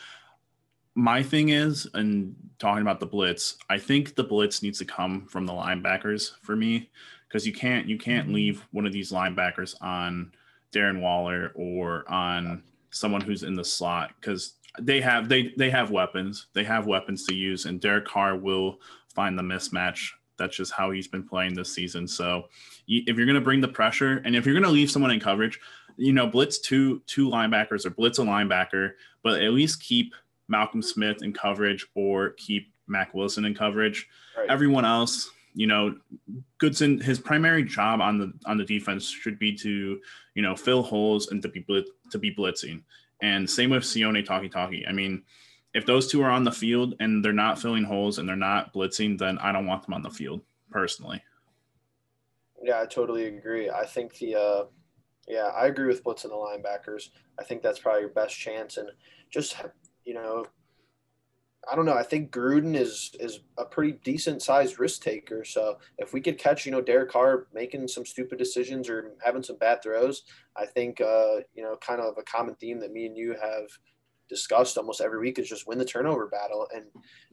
My 0.97 1.23
thing 1.23 1.49
is, 1.49 1.89
and 1.95 2.37
talking 2.59 2.83
about 2.83 3.01
the 3.01 3.07
blitz, 3.07 3.57
I 3.69 3.79
think 3.79 4.15
the 4.15 4.23
blitz 4.23 4.63
needs 4.63 4.79
to 4.79 4.85
come 4.85 5.27
from 5.27 5.45
the 5.45 5.53
linebackers 5.53 6.33
for 6.43 6.55
me 6.55 6.91
because 7.29 7.47
you 7.47 7.53
can't 7.53 7.89
you 7.89 7.99
can't 7.99 8.27
mm-hmm. 8.27 8.37
leave 8.37 8.65
one 8.71 8.87
of 8.87 8.93
these 8.93 9.11
linebackers 9.11 9.75
on 9.81 10.33
Darren 10.73 11.01
Waller 11.01 11.53
or 11.55 12.09
on 12.09 12.63
someone 12.91 13.21
who's 13.21 13.43
in 13.43 13.55
the 13.55 13.65
slot 13.65 14.13
because 14.21 14.55
they 14.81 15.01
have 15.01 15.29
they 15.29 15.53
they 15.57 15.71
have 15.71 15.91
weapons 15.91 16.47
they 16.53 16.65
have 16.65 16.87
weapons 16.87 17.25
to 17.25 17.35
use 17.35 17.67
and 17.67 17.81
Derek 17.81 18.07
Carr 18.07 18.37
will 18.37 18.81
find 19.09 19.39
the 19.39 19.43
mismatch 19.43 20.11
that's 20.39 20.57
just 20.57 20.73
how 20.73 20.91
he's 20.91 21.09
been 21.09 21.27
playing 21.27 21.55
this 21.55 21.73
season. 21.73 22.07
So 22.09 22.45
if 22.87 23.17
you're 23.17 23.27
going 23.27 23.35
to 23.35 23.41
bring 23.41 23.61
the 23.61 23.69
pressure 23.69 24.23
and 24.25 24.35
if 24.37 24.45
you're 24.47 24.55
going 24.55 24.65
to 24.65 24.71
leave 24.71 24.91
someone 24.91 25.11
in 25.11 25.21
coverage, 25.21 25.59
you 25.97 26.13
know, 26.13 26.27
blitz 26.27 26.59
two 26.59 27.01
two 27.07 27.29
linebackers 27.29 27.87
or 27.87 27.91
blitz 27.91 28.19
a 28.19 28.23
linebacker, 28.23 28.93
but 29.23 29.41
at 29.43 29.53
least 29.53 29.83
keep 29.83 30.15
Malcolm 30.49 30.83
Smith 30.83 31.23
in 31.23 31.33
coverage 31.33 31.87
or 31.95 32.31
keep 32.31 32.73
Mack 32.87 33.15
Wilson 33.15 33.45
in 33.45 33.55
coverage. 33.55 34.09
Right. 34.37 34.51
Everyone 34.51 34.85
else, 34.85 35.31
you 35.55 35.67
know, 35.67 35.97
Goodson, 36.59 37.01
his 37.01 37.19
primary 37.19 37.63
job 37.63 38.01
on 38.01 38.19
the 38.19 38.33
on 38.47 38.59
the 38.59 38.65
defense 38.65 39.09
should 39.09 39.39
be 39.39 39.55
to, 39.59 40.01
you 40.35 40.43
know, 40.43 40.57
fill 40.57 40.83
holes 40.83 41.29
and 41.31 41.41
to 41.43 41.49
be 41.49 41.61
blitz, 41.61 41.91
to 42.11 42.19
be 42.19 42.35
blitzing. 42.35 42.83
And 43.23 43.49
same 43.49 43.71
with 43.71 43.85
Sione 43.85 44.27
Takitaki. 44.27 44.89
I 44.89 44.93
mean, 44.93 45.23
if 45.75 45.85
those 45.85 46.11
two 46.11 46.23
are 46.23 46.31
on 46.31 46.45
the 46.45 46.53
field 46.53 46.95
and 47.01 47.25
they're 47.25 47.33
not 47.33 47.61
filling 47.61 47.85
holes 47.85 48.19
and 48.19 48.29
they're 48.29 48.37
not 48.37 48.73
blitzing, 48.73 49.19
then 49.19 49.39
I 49.39 49.53
don't 49.53 49.67
want 49.67 49.83
them 49.85 49.95
on 49.95 50.03
the 50.03 50.11
field 50.11 50.41
personally. 50.71 51.23
Yeah, 52.63 52.81
I 52.81 52.87
totally 52.87 53.27
agree. 53.27 53.69
I 53.69 53.85
think 53.85 54.17
the 54.19 54.37
uh, 54.37 54.65
yeah, 55.29 55.51
I 55.55 55.67
agree 55.67 55.87
with 55.87 56.05
blitzing 56.05 56.31
the 56.31 56.31
linebackers. 56.31 57.11
I 57.39 57.45
think 57.45 57.63
that's 57.63 57.79
probably 57.79 58.03
your 58.03 58.11
best 58.11 58.39
chance, 58.39 58.77
and 58.77 58.89
just 59.31 59.57
you 60.05 60.15
know, 60.15 60.47
I 61.71 61.75
don't 61.75 61.87
know. 61.87 61.95
I 61.95 62.05
think 62.05 62.31
Gruden 62.31 62.77
is 62.77 63.11
is 63.19 63.41
a 63.59 63.65
pretty 63.65 63.99
decent 64.05 64.43
sized 64.43 64.79
risk 64.79 65.03
taker. 65.03 65.45
So 65.45 65.79
if 65.99 66.13
we 66.13 66.21
could 66.21 66.39
catch, 66.39 66.65
you 66.65 66.73
know, 66.73 66.81
Derek 66.81 67.11
Carr 67.11 67.49
making 67.53 67.89
some 67.89 68.07
stupid 68.07 68.39
decisions 68.39 68.89
or 68.89 69.13
having 69.23 69.43
some 69.43 69.57
bad 69.57 69.83
throws, 69.83 70.23
I 70.57 70.67
think 70.67 71.01
uh, 71.01 71.41
you 71.55 71.63
know, 71.65 71.77
kind 71.77 72.01
of 72.01 72.17
a 72.17 72.23
common 72.23 72.55
theme 72.55 72.79
that 72.81 72.93
me 72.93 73.07
and 73.07 73.17
you 73.17 73.33
have 73.33 73.67
discussed 74.29 74.79
almost 74.79 75.01
every 75.01 75.19
week 75.19 75.39
is 75.39 75.49
just 75.49 75.67
win 75.67 75.79
the 75.79 75.85
turnover 75.85 76.27
battle. 76.27 76.67
And 76.75 76.85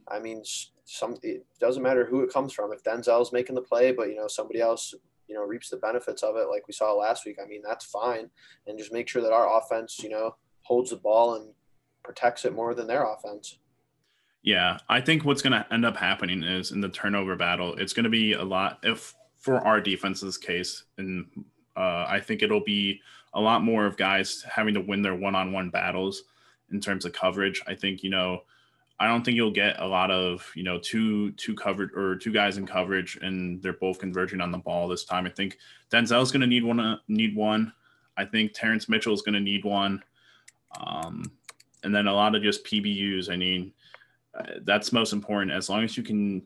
I 0.08 0.18
mean, 0.18 0.42
some 0.84 1.16
it 1.22 1.46
doesn't 1.60 1.82
matter 1.82 2.04
who 2.04 2.22
it 2.22 2.32
comes 2.32 2.52
from. 2.52 2.72
If 2.72 2.82
Denzel's 2.82 3.32
making 3.32 3.54
the 3.54 3.62
play, 3.62 3.92
but 3.92 4.08
you 4.08 4.16
know 4.16 4.28
somebody 4.28 4.60
else, 4.60 4.94
you 5.28 5.34
know, 5.34 5.42
reaps 5.42 5.70
the 5.70 5.76
benefits 5.76 6.22
of 6.22 6.36
it, 6.36 6.48
like 6.48 6.66
we 6.66 6.74
saw 6.74 6.92
last 6.92 7.24
week. 7.24 7.38
I 7.42 7.46
mean, 7.46 7.62
that's 7.66 7.84
fine. 7.84 8.30
And 8.66 8.78
just 8.78 8.92
make 8.92 9.08
sure 9.08 9.22
that 9.22 9.32
our 9.32 9.58
offense, 9.58 10.00
you 10.02 10.10
know, 10.10 10.36
holds 10.62 10.90
the 10.90 10.96
ball 10.96 11.36
and 11.36 11.52
protects 12.02 12.44
it 12.44 12.54
more 12.54 12.74
than 12.74 12.86
their 12.86 13.04
offense. 13.04 13.58
Yeah, 14.42 14.78
I 14.88 15.00
think 15.00 15.24
what's 15.24 15.40
going 15.40 15.52
to 15.52 15.72
end 15.72 15.84
up 15.84 15.96
happening 15.96 16.42
is 16.42 16.72
in 16.72 16.80
the 16.80 16.88
turnover 16.88 17.36
battle, 17.36 17.74
it's 17.76 17.92
going 17.92 18.04
to 18.04 18.10
be 18.10 18.32
a 18.32 18.42
lot. 18.42 18.80
If 18.82 19.14
for 19.38 19.56
our 19.58 19.80
defense's 19.80 20.36
case, 20.36 20.84
and 20.98 21.26
uh, 21.76 22.06
I 22.08 22.20
think 22.20 22.42
it'll 22.42 22.64
be 22.64 23.00
a 23.34 23.40
lot 23.40 23.62
more 23.62 23.86
of 23.86 23.96
guys 23.96 24.44
having 24.48 24.74
to 24.74 24.80
win 24.80 25.02
their 25.02 25.14
one-on-one 25.14 25.70
battles 25.70 26.24
in 26.72 26.80
terms 26.80 27.04
of 27.04 27.12
coverage. 27.12 27.62
I 27.66 27.74
think, 27.74 28.02
you 28.02 28.10
know, 28.10 28.42
I 28.98 29.08
don't 29.08 29.24
think 29.24 29.36
you'll 29.36 29.50
get 29.50 29.80
a 29.80 29.86
lot 29.86 30.10
of, 30.10 30.50
you 30.54 30.62
know, 30.62 30.78
two 30.78 31.32
two 31.32 31.54
covered 31.54 31.92
or 31.94 32.16
two 32.16 32.32
guys 32.32 32.56
in 32.56 32.66
coverage 32.66 33.18
and 33.20 33.60
they're 33.62 33.72
both 33.72 33.98
converging 33.98 34.40
on 34.40 34.52
the 34.52 34.58
ball 34.58 34.88
this 34.88 35.04
time. 35.04 35.26
I 35.26 35.30
think 35.30 35.58
Denzel's 35.90 36.30
going 36.30 36.42
to 36.42 36.46
need 36.46 36.64
one 36.64 36.80
uh, 36.80 36.98
need 37.08 37.34
one. 37.34 37.72
I 38.16 38.24
think 38.24 38.52
Terrence 38.52 38.88
Mitchell 38.88 39.14
is 39.14 39.22
going 39.22 39.34
to 39.34 39.40
need 39.40 39.64
one. 39.64 40.02
Um, 40.80 41.24
and 41.82 41.94
then 41.94 42.06
a 42.06 42.14
lot 42.14 42.34
of 42.34 42.42
just 42.42 42.64
PBUs. 42.64 43.30
I 43.30 43.36
mean, 43.36 43.72
uh, 44.38 44.60
that's 44.64 44.92
most 44.92 45.12
important. 45.12 45.50
As 45.52 45.68
long 45.68 45.82
as 45.82 45.96
you 45.96 46.02
can, 46.02 46.42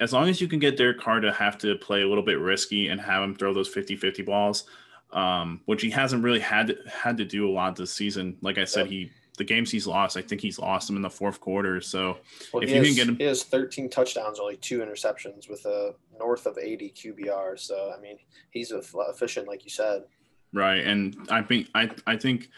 as 0.00 0.12
long 0.12 0.28
as 0.28 0.40
you 0.40 0.48
can 0.48 0.58
get 0.58 0.76
Derek 0.76 1.00
Carr 1.00 1.20
to 1.20 1.32
have 1.32 1.58
to 1.58 1.74
play 1.76 2.02
a 2.02 2.08
little 2.08 2.22
bit 2.22 2.38
risky 2.38 2.88
and 2.88 3.00
have 3.00 3.22
him 3.22 3.34
throw 3.34 3.52
those 3.52 3.72
50-50 3.72 4.24
balls, 4.24 4.64
um, 5.12 5.60
which 5.64 5.82
he 5.82 5.90
hasn't 5.90 6.22
really 6.22 6.40
had 6.40 6.76
had 6.86 7.16
to 7.18 7.24
do 7.24 7.48
a 7.48 7.52
lot 7.52 7.76
this 7.76 7.92
season. 7.92 8.36
Like 8.40 8.58
I 8.58 8.64
said, 8.64 8.86
yeah. 8.86 8.98
he 8.98 9.10
the 9.38 9.44
games 9.44 9.70
he's 9.70 9.86
lost, 9.86 10.16
I 10.16 10.22
think 10.22 10.40
he's 10.40 10.58
lost 10.58 10.88
them 10.88 10.96
in 10.96 11.02
the 11.02 11.08
fourth 11.08 11.40
quarter. 11.40 11.80
So 11.80 12.18
well, 12.52 12.62
if 12.62 12.70
you 12.70 12.76
has, 12.76 12.86
can 12.86 12.96
get 12.96 13.08
him, 13.08 13.16
he 13.16 13.24
has 13.24 13.44
13 13.44 13.88
touchdowns, 13.88 14.40
only 14.40 14.56
two 14.56 14.80
interceptions 14.80 15.48
with 15.48 15.64
a 15.64 15.94
north 16.18 16.44
of 16.44 16.58
80 16.58 16.90
QBR. 16.90 17.58
So 17.58 17.94
I 17.96 18.00
mean, 18.00 18.18
he's 18.50 18.72
efficient, 18.72 19.46
like 19.46 19.64
you 19.64 19.70
said. 19.70 20.04
Right, 20.52 20.84
and 20.84 21.16
I 21.30 21.42
think 21.42 21.68
I 21.74 21.90
I 22.06 22.16
think 22.16 22.48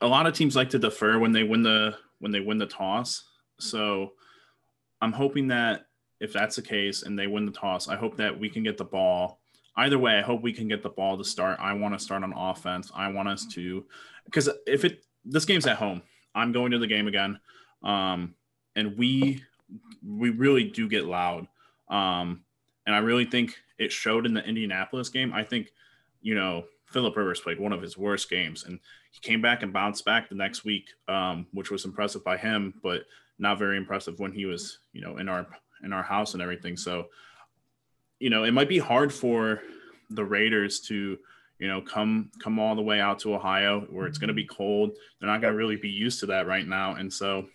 a 0.00 0.06
lot 0.06 0.26
of 0.26 0.34
teams 0.34 0.54
like 0.54 0.70
to 0.70 0.78
defer 0.78 1.18
when 1.18 1.32
they 1.32 1.42
win 1.42 1.62
the 1.62 1.96
when 2.20 2.32
they 2.32 2.40
win 2.40 2.58
the 2.58 2.66
toss. 2.66 3.24
So 3.58 4.12
I'm 5.00 5.12
hoping 5.12 5.48
that 5.48 5.86
if 6.20 6.32
that's 6.32 6.56
the 6.56 6.62
case 6.62 7.02
and 7.02 7.18
they 7.18 7.26
win 7.26 7.46
the 7.46 7.52
toss, 7.52 7.88
I 7.88 7.96
hope 7.96 8.16
that 8.16 8.38
we 8.38 8.48
can 8.48 8.62
get 8.62 8.76
the 8.76 8.84
ball 8.84 9.40
either 9.78 9.98
way, 9.98 10.18
I 10.18 10.22
hope 10.22 10.42
we 10.42 10.52
can 10.52 10.68
get 10.68 10.82
the 10.82 10.90
ball 10.90 11.16
to 11.16 11.24
start. 11.24 11.58
I 11.60 11.72
want 11.72 11.94
to 11.94 12.04
start 12.04 12.22
on 12.22 12.32
offense. 12.36 12.90
I 12.94 13.08
want 13.10 13.28
us 13.28 13.46
to, 13.54 13.84
because 14.26 14.50
if 14.66 14.84
it 14.84 15.04
this 15.24 15.44
game's 15.44 15.66
at 15.66 15.76
home, 15.76 16.02
I'm 16.34 16.52
going 16.52 16.72
to 16.72 16.78
the 16.78 16.86
game 16.86 17.08
again, 17.08 17.38
um, 17.82 18.34
and 18.76 18.96
we 18.98 19.42
we 20.06 20.30
really 20.30 20.64
do 20.64 20.88
get 20.88 21.06
loud, 21.06 21.46
um, 21.88 22.42
and 22.86 22.94
I 22.94 22.98
really 22.98 23.24
think 23.24 23.56
it 23.78 23.92
showed 23.92 24.26
in 24.26 24.34
the 24.34 24.44
Indianapolis 24.44 25.08
game. 25.08 25.32
I 25.32 25.44
think, 25.44 25.72
you 26.20 26.34
know, 26.34 26.64
Philip 26.86 27.16
Rivers 27.16 27.40
played 27.40 27.60
one 27.60 27.72
of 27.72 27.82
his 27.82 27.96
worst 27.96 28.28
games, 28.28 28.64
and 28.64 28.80
he 29.12 29.20
came 29.20 29.40
back 29.40 29.62
and 29.62 29.72
bounced 29.72 30.04
back 30.04 30.28
the 30.28 30.34
next 30.34 30.64
week, 30.64 30.88
um, 31.06 31.46
which 31.52 31.70
was 31.70 31.84
impressive 31.84 32.24
by 32.24 32.36
him, 32.36 32.74
but 32.82 33.02
not 33.38 33.58
very 33.58 33.76
impressive 33.76 34.18
when 34.18 34.32
he 34.32 34.46
was, 34.46 34.78
you 34.92 35.00
know, 35.00 35.18
in 35.18 35.28
our 35.28 35.46
in 35.84 35.92
our 35.92 36.02
house 36.02 36.34
and 36.34 36.42
everything. 36.42 36.76
So 36.76 37.06
you 38.20 38.30
know, 38.30 38.44
it 38.44 38.52
might 38.52 38.68
be 38.68 38.78
hard 38.78 39.12
for 39.12 39.62
the 40.10 40.24
Raiders 40.24 40.80
to, 40.80 41.18
you 41.58 41.68
know, 41.68 41.80
come 41.80 42.30
come 42.42 42.58
all 42.58 42.74
the 42.74 42.82
way 42.82 43.00
out 43.00 43.18
to 43.20 43.34
Ohio 43.34 43.80
where 43.90 44.06
it's 44.06 44.18
going 44.18 44.28
to 44.28 44.34
be 44.34 44.46
cold. 44.46 44.92
They're 45.18 45.28
not 45.28 45.40
going 45.40 45.52
to 45.52 45.56
really 45.56 45.76
be 45.76 45.88
used 45.88 46.20
to 46.20 46.26
that 46.26 46.46
right 46.46 46.66
now, 46.66 46.94
and 46.94 47.12
so, 47.12 47.46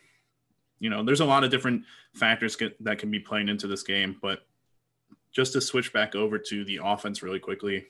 you 0.79 0.89
know, 0.89 1.03
there's 1.03 1.21
a 1.21 1.25
lot 1.25 1.43
of 1.43 1.51
different 1.51 1.83
factors 2.13 2.57
that 2.81 2.99
can 2.99 3.11
be 3.11 3.19
playing 3.19 3.49
into 3.49 3.67
this 3.67 3.83
game. 3.83 4.17
But 4.21 4.45
just 5.31 5.53
to 5.53 5.61
switch 5.61 5.91
back 5.93 6.15
over 6.15 6.37
to 6.37 6.63
the 6.65 6.79
offense 6.83 7.23
really 7.23 7.39
quickly, 7.39 7.85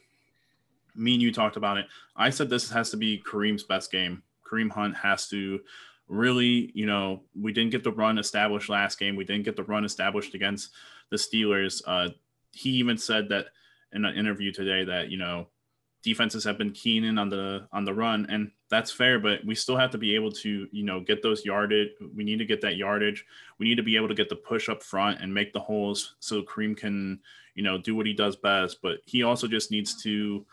me 0.95 1.13
and 1.13 1.21
you 1.21 1.31
talked 1.31 1.57
about 1.57 1.77
it. 1.77 1.87
I 2.15 2.29
said 2.29 2.49
this 2.49 2.69
has 2.71 2.89
to 2.91 2.97
be 2.97 3.21
Kareem's 3.25 3.63
best 3.63 3.91
game. 3.91 4.23
Kareem 4.49 4.71
Hunt 4.71 4.95
has 4.95 5.27
to 5.29 5.59
really, 6.07 6.71
you 6.73 6.85
know, 6.85 7.21
we 7.39 7.51
didn't 7.51 7.71
get 7.71 7.83
the 7.83 7.91
run 7.91 8.17
established 8.17 8.69
last 8.69 8.99
game. 8.99 9.15
We 9.15 9.25
didn't 9.25 9.45
get 9.45 9.55
the 9.55 9.63
run 9.63 9.85
established 9.85 10.35
against 10.35 10.71
the 11.09 11.17
Steelers. 11.17 11.81
Uh, 11.85 12.09
he 12.53 12.69
even 12.71 12.97
said 12.97 13.29
that 13.29 13.47
in 13.91 14.05
an 14.05 14.15
interview 14.15 14.51
today 14.51 14.83
that 14.83 15.09
you 15.09 15.17
know 15.17 15.47
defenses 16.03 16.43
have 16.43 16.57
been 16.57 16.71
keen 16.71 17.03
in 17.05 17.17
on 17.17 17.29
the 17.29 17.65
on 17.71 17.85
the 17.85 17.93
run 17.93 18.25
and 18.29 18.51
that's 18.69 18.91
fair 18.91 19.19
but 19.19 19.43
we 19.45 19.55
still 19.55 19.77
have 19.77 19.89
to 19.89 19.97
be 19.97 20.13
able 20.13 20.31
to 20.31 20.67
you 20.71 20.83
know 20.83 20.99
get 20.99 21.23
those 21.23 21.45
yardage 21.45 21.89
we 22.15 22.23
need 22.23 22.37
to 22.37 22.45
get 22.45 22.61
that 22.61 22.75
yardage. 22.75 23.25
We 23.57 23.67
need 23.67 23.75
to 23.75 23.83
be 23.83 23.95
able 23.95 24.09
to 24.09 24.13
get 24.13 24.29
the 24.29 24.35
push 24.35 24.67
up 24.67 24.83
front 24.83 25.21
and 25.21 25.33
make 25.33 25.53
the 25.53 25.59
holes 25.59 26.15
so 26.19 26.41
Kareem 26.41 26.75
can 26.75 27.19
you 27.55 27.63
know 27.63 27.77
do 27.77 27.95
what 27.95 28.05
he 28.05 28.13
does 28.13 28.35
best 28.35 28.81
but 28.81 28.97
he 29.05 29.23
also 29.23 29.47
just 29.47 29.71
needs 29.71 30.01
to 30.03 30.45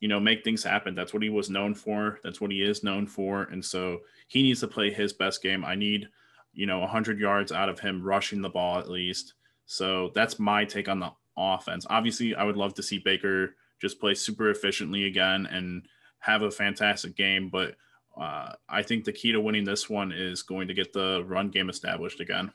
you 0.00 0.08
know 0.08 0.18
make 0.18 0.42
things 0.42 0.64
happen. 0.64 0.94
That's 0.94 1.12
what 1.12 1.22
he 1.22 1.30
was 1.30 1.50
known 1.50 1.74
for. 1.74 2.18
That's 2.24 2.40
what 2.40 2.50
he 2.50 2.62
is 2.62 2.82
known 2.82 3.06
for 3.06 3.44
and 3.44 3.64
so 3.64 4.00
he 4.28 4.42
needs 4.42 4.60
to 4.60 4.68
play 4.68 4.90
his 4.90 5.12
best 5.12 5.42
game. 5.42 5.64
I 5.64 5.74
need 5.74 6.08
you 6.54 6.66
know 6.66 6.80
100 6.80 7.18
yards 7.18 7.52
out 7.52 7.68
of 7.68 7.78
him 7.78 8.02
rushing 8.02 8.40
the 8.40 8.48
ball 8.48 8.78
at 8.78 8.90
least 8.90 9.34
so 9.66 10.10
that's 10.14 10.38
my 10.38 10.64
take 10.64 10.88
on 10.88 11.00
the 11.00 11.12
offense. 11.36 11.86
Obviously, 11.88 12.34
I 12.34 12.44
would 12.44 12.56
love 12.56 12.74
to 12.74 12.82
see 12.82 12.98
Baker 12.98 13.56
just 13.80 14.00
play 14.00 14.14
super 14.14 14.50
efficiently 14.50 15.04
again 15.06 15.46
and 15.46 15.86
have 16.20 16.42
a 16.42 16.50
fantastic 16.50 17.16
game, 17.16 17.48
but 17.48 17.74
uh, 18.20 18.52
I 18.68 18.82
think 18.82 19.04
the 19.04 19.12
key 19.12 19.32
to 19.32 19.40
winning 19.40 19.64
this 19.64 19.88
one 19.88 20.12
is 20.12 20.42
going 20.42 20.68
to 20.68 20.74
get 20.74 20.92
the 20.92 21.24
run 21.26 21.48
game 21.48 21.70
established 21.70 22.20
again. 22.20 22.52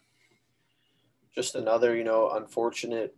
Just 1.33 1.55
another, 1.55 1.95
you 1.95 2.03
know, 2.03 2.31
unfortunate 2.31 3.15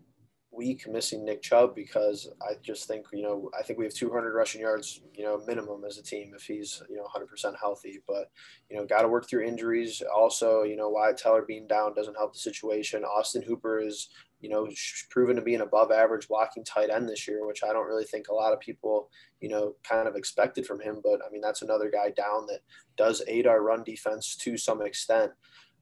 week 0.59 0.85
missing 0.89 1.23
Nick 1.23 1.41
Chubb 1.41 1.73
because 1.73 2.29
I 2.41 2.55
just 2.61 2.85
think, 2.85 3.05
you 3.13 3.23
know, 3.23 3.49
I 3.57 3.63
think 3.63 3.79
we 3.79 3.85
have 3.85 3.93
200 3.93 4.33
rushing 4.33 4.59
yards, 4.59 5.01
you 5.13 5.23
know, 5.23 5.41
minimum 5.47 5.85
as 5.87 5.97
a 5.97 6.03
team 6.03 6.33
if 6.35 6.43
he's, 6.43 6.83
you 6.89 6.97
know, 6.97 7.07
100% 7.15 7.55
healthy. 7.57 7.99
But, 8.05 8.29
you 8.69 8.75
know, 8.75 8.85
got 8.85 9.03
to 9.03 9.07
work 9.07 9.29
through 9.29 9.45
injuries. 9.45 10.03
Also, 10.13 10.63
you 10.63 10.75
know, 10.75 10.89
Wyatt 10.89 11.15
Teller 11.15 11.43
being 11.47 11.65
down 11.65 11.93
doesn't 11.93 12.17
help 12.17 12.33
the 12.33 12.39
situation. 12.39 13.05
Austin 13.05 13.41
Hooper 13.41 13.79
is, 13.79 14.09
you 14.41 14.49
know, 14.49 14.67
proven 15.09 15.37
to 15.37 15.41
be 15.41 15.55
an 15.55 15.61
above 15.61 15.91
average 15.91 16.27
blocking 16.27 16.65
tight 16.65 16.89
end 16.89 17.07
this 17.07 17.25
year, 17.25 17.47
which 17.47 17.63
I 17.63 17.71
don't 17.71 17.87
really 17.87 18.05
think 18.05 18.27
a 18.27 18.33
lot 18.33 18.51
of 18.51 18.59
people, 18.59 19.09
you 19.39 19.47
know, 19.47 19.75
kind 19.87 20.09
of 20.09 20.17
expected 20.17 20.65
from 20.65 20.81
him. 20.81 20.99
But 21.01 21.21
I 21.25 21.31
mean, 21.31 21.41
that's 21.41 21.61
another 21.61 21.89
guy 21.89 22.11
down 22.11 22.47
that 22.47 22.59
does 22.97 23.23
aid 23.29 23.47
our 23.47 23.61
run 23.61 23.83
defense 23.85 24.35
to 24.41 24.57
some 24.57 24.81
extent. 24.81 25.31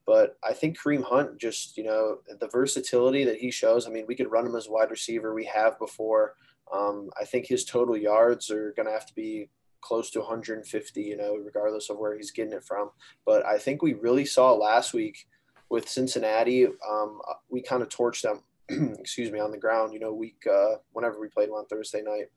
But 0.07 0.37
I 0.41 0.53
think 0.53 0.79
Kareem 0.79 1.03
Hunt 1.03 1.37
just, 1.37 1.77
you 1.77 1.83
know, 1.83 2.19
the 2.39 2.47
versatility 2.47 3.25
that 3.25 3.37
he 3.37 3.51
shows. 3.51 3.85
I 3.85 3.89
mean, 3.89 4.05
we 4.07 4.15
could 4.15 4.31
run 4.31 4.45
him 4.45 4.55
as 4.55 4.69
wide 4.69 4.89
receiver. 4.89 5.33
We 5.33 5.45
have 5.45 5.77
before. 5.77 6.35
Um, 6.73 7.09
I 7.19 7.25
think 7.25 7.45
his 7.45 7.65
total 7.65 7.97
yards 7.97 8.49
are 8.49 8.73
going 8.77 8.85
to 8.85 8.93
have 8.93 9.05
to 9.05 9.13
be 9.13 9.49
close 9.81 10.09
to 10.11 10.19
150, 10.19 11.01
you 11.01 11.17
know, 11.17 11.35
regardless 11.35 11.89
of 11.89 11.97
where 11.97 12.15
he's 12.15 12.31
getting 12.31 12.53
it 12.53 12.63
from. 12.63 12.89
But 13.25 13.45
I 13.45 13.57
think 13.57 13.81
we 13.81 13.93
really 13.93 14.25
saw 14.25 14.53
last 14.53 14.93
week 14.93 15.27
with 15.69 15.89
Cincinnati. 15.89 16.67
Um, 16.89 17.19
we 17.49 17.61
kind 17.61 17.81
of 17.81 17.89
torched 17.89 18.21
them, 18.21 18.43
excuse 18.99 19.29
me, 19.29 19.39
on 19.39 19.51
the 19.51 19.57
ground, 19.57 19.93
you 19.93 19.99
know, 19.99 20.13
week, 20.13 20.41
uh, 20.49 20.75
whenever 20.93 21.19
we 21.19 21.27
played 21.27 21.49
them 21.49 21.55
on 21.55 21.65
Thursday 21.65 22.01
night, 22.01 22.27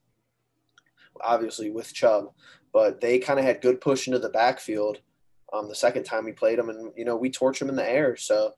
obviously 1.23 1.71
with 1.71 1.95
Chubb. 1.95 2.33
But 2.73 3.01
they 3.01 3.21
kind 3.21 3.39
of 3.39 3.45
had 3.45 3.63
good 3.63 3.81
push 3.81 4.09
into 4.09 4.19
the 4.19 4.29
backfield 4.29 4.99
um, 5.53 5.69
the 5.69 5.75
second 5.75 6.05
time 6.05 6.25
we 6.25 6.33
played 6.33 6.59
him, 6.59 6.69
and 6.69 6.93
you 6.97 7.05
know 7.05 7.17
we 7.17 7.31
torch 7.31 7.61
him 7.61 7.69
in 7.69 7.77
the 7.77 7.89
air. 7.89 8.17
So 8.17 8.53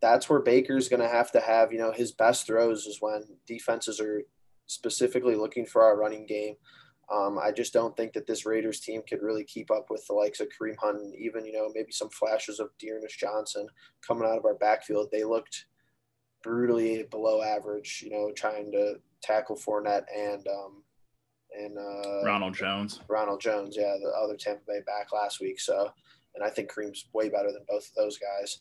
that's 0.00 0.28
where 0.28 0.40
Baker's 0.40 0.88
going 0.88 1.00
to 1.00 1.08
have 1.08 1.32
to 1.32 1.40
have 1.40 1.72
you 1.72 1.78
know 1.78 1.92
his 1.92 2.12
best 2.12 2.46
throws 2.46 2.86
is 2.86 2.98
when 3.00 3.22
defenses 3.46 4.00
are 4.00 4.22
specifically 4.66 5.36
looking 5.36 5.66
for 5.66 5.82
our 5.82 5.96
running 5.96 6.26
game. 6.26 6.54
Um, 7.12 7.38
I 7.38 7.52
just 7.52 7.72
don't 7.72 7.96
think 7.96 8.14
that 8.14 8.26
this 8.26 8.44
Raiders 8.44 8.80
team 8.80 9.00
could 9.08 9.22
really 9.22 9.44
keep 9.44 9.70
up 9.70 9.86
with 9.90 10.04
the 10.08 10.12
likes 10.12 10.40
of 10.40 10.48
Kareem 10.48 10.74
Hunt 10.80 10.98
and 10.98 11.14
even 11.14 11.44
you 11.44 11.52
know 11.52 11.70
maybe 11.74 11.92
some 11.92 12.10
flashes 12.10 12.60
of 12.60 12.70
D'Ernest 12.78 13.18
Johnson 13.18 13.68
coming 14.06 14.28
out 14.28 14.38
of 14.38 14.44
our 14.44 14.56
backfield. 14.56 15.08
They 15.10 15.24
looked 15.24 15.66
brutally 16.42 17.04
below 17.10 17.42
average, 17.42 18.02
you 18.04 18.10
know, 18.10 18.30
trying 18.36 18.70
to 18.72 18.96
tackle 19.22 19.56
Fournette 19.56 20.04
and 20.16 20.46
um, 20.46 20.82
and 21.58 21.78
uh, 21.78 22.24
Ronald 22.24 22.54
Jones. 22.54 23.00
Ronald 23.08 23.40
Jones, 23.40 23.76
yeah, 23.76 23.94
the 24.02 24.10
other 24.10 24.36
Tampa 24.36 24.62
Bay 24.66 24.80
back 24.86 25.12
last 25.12 25.40
week. 25.40 25.60
So 25.60 25.90
and 26.36 26.44
I 26.44 26.50
think 26.50 26.70
Kareem's 26.70 27.06
way 27.12 27.28
better 27.28 27.50
than 27.50 27.64
both 27.68 27.88
of 27.88 27.94
those 27.96 28.18
guys. 28.18 28.58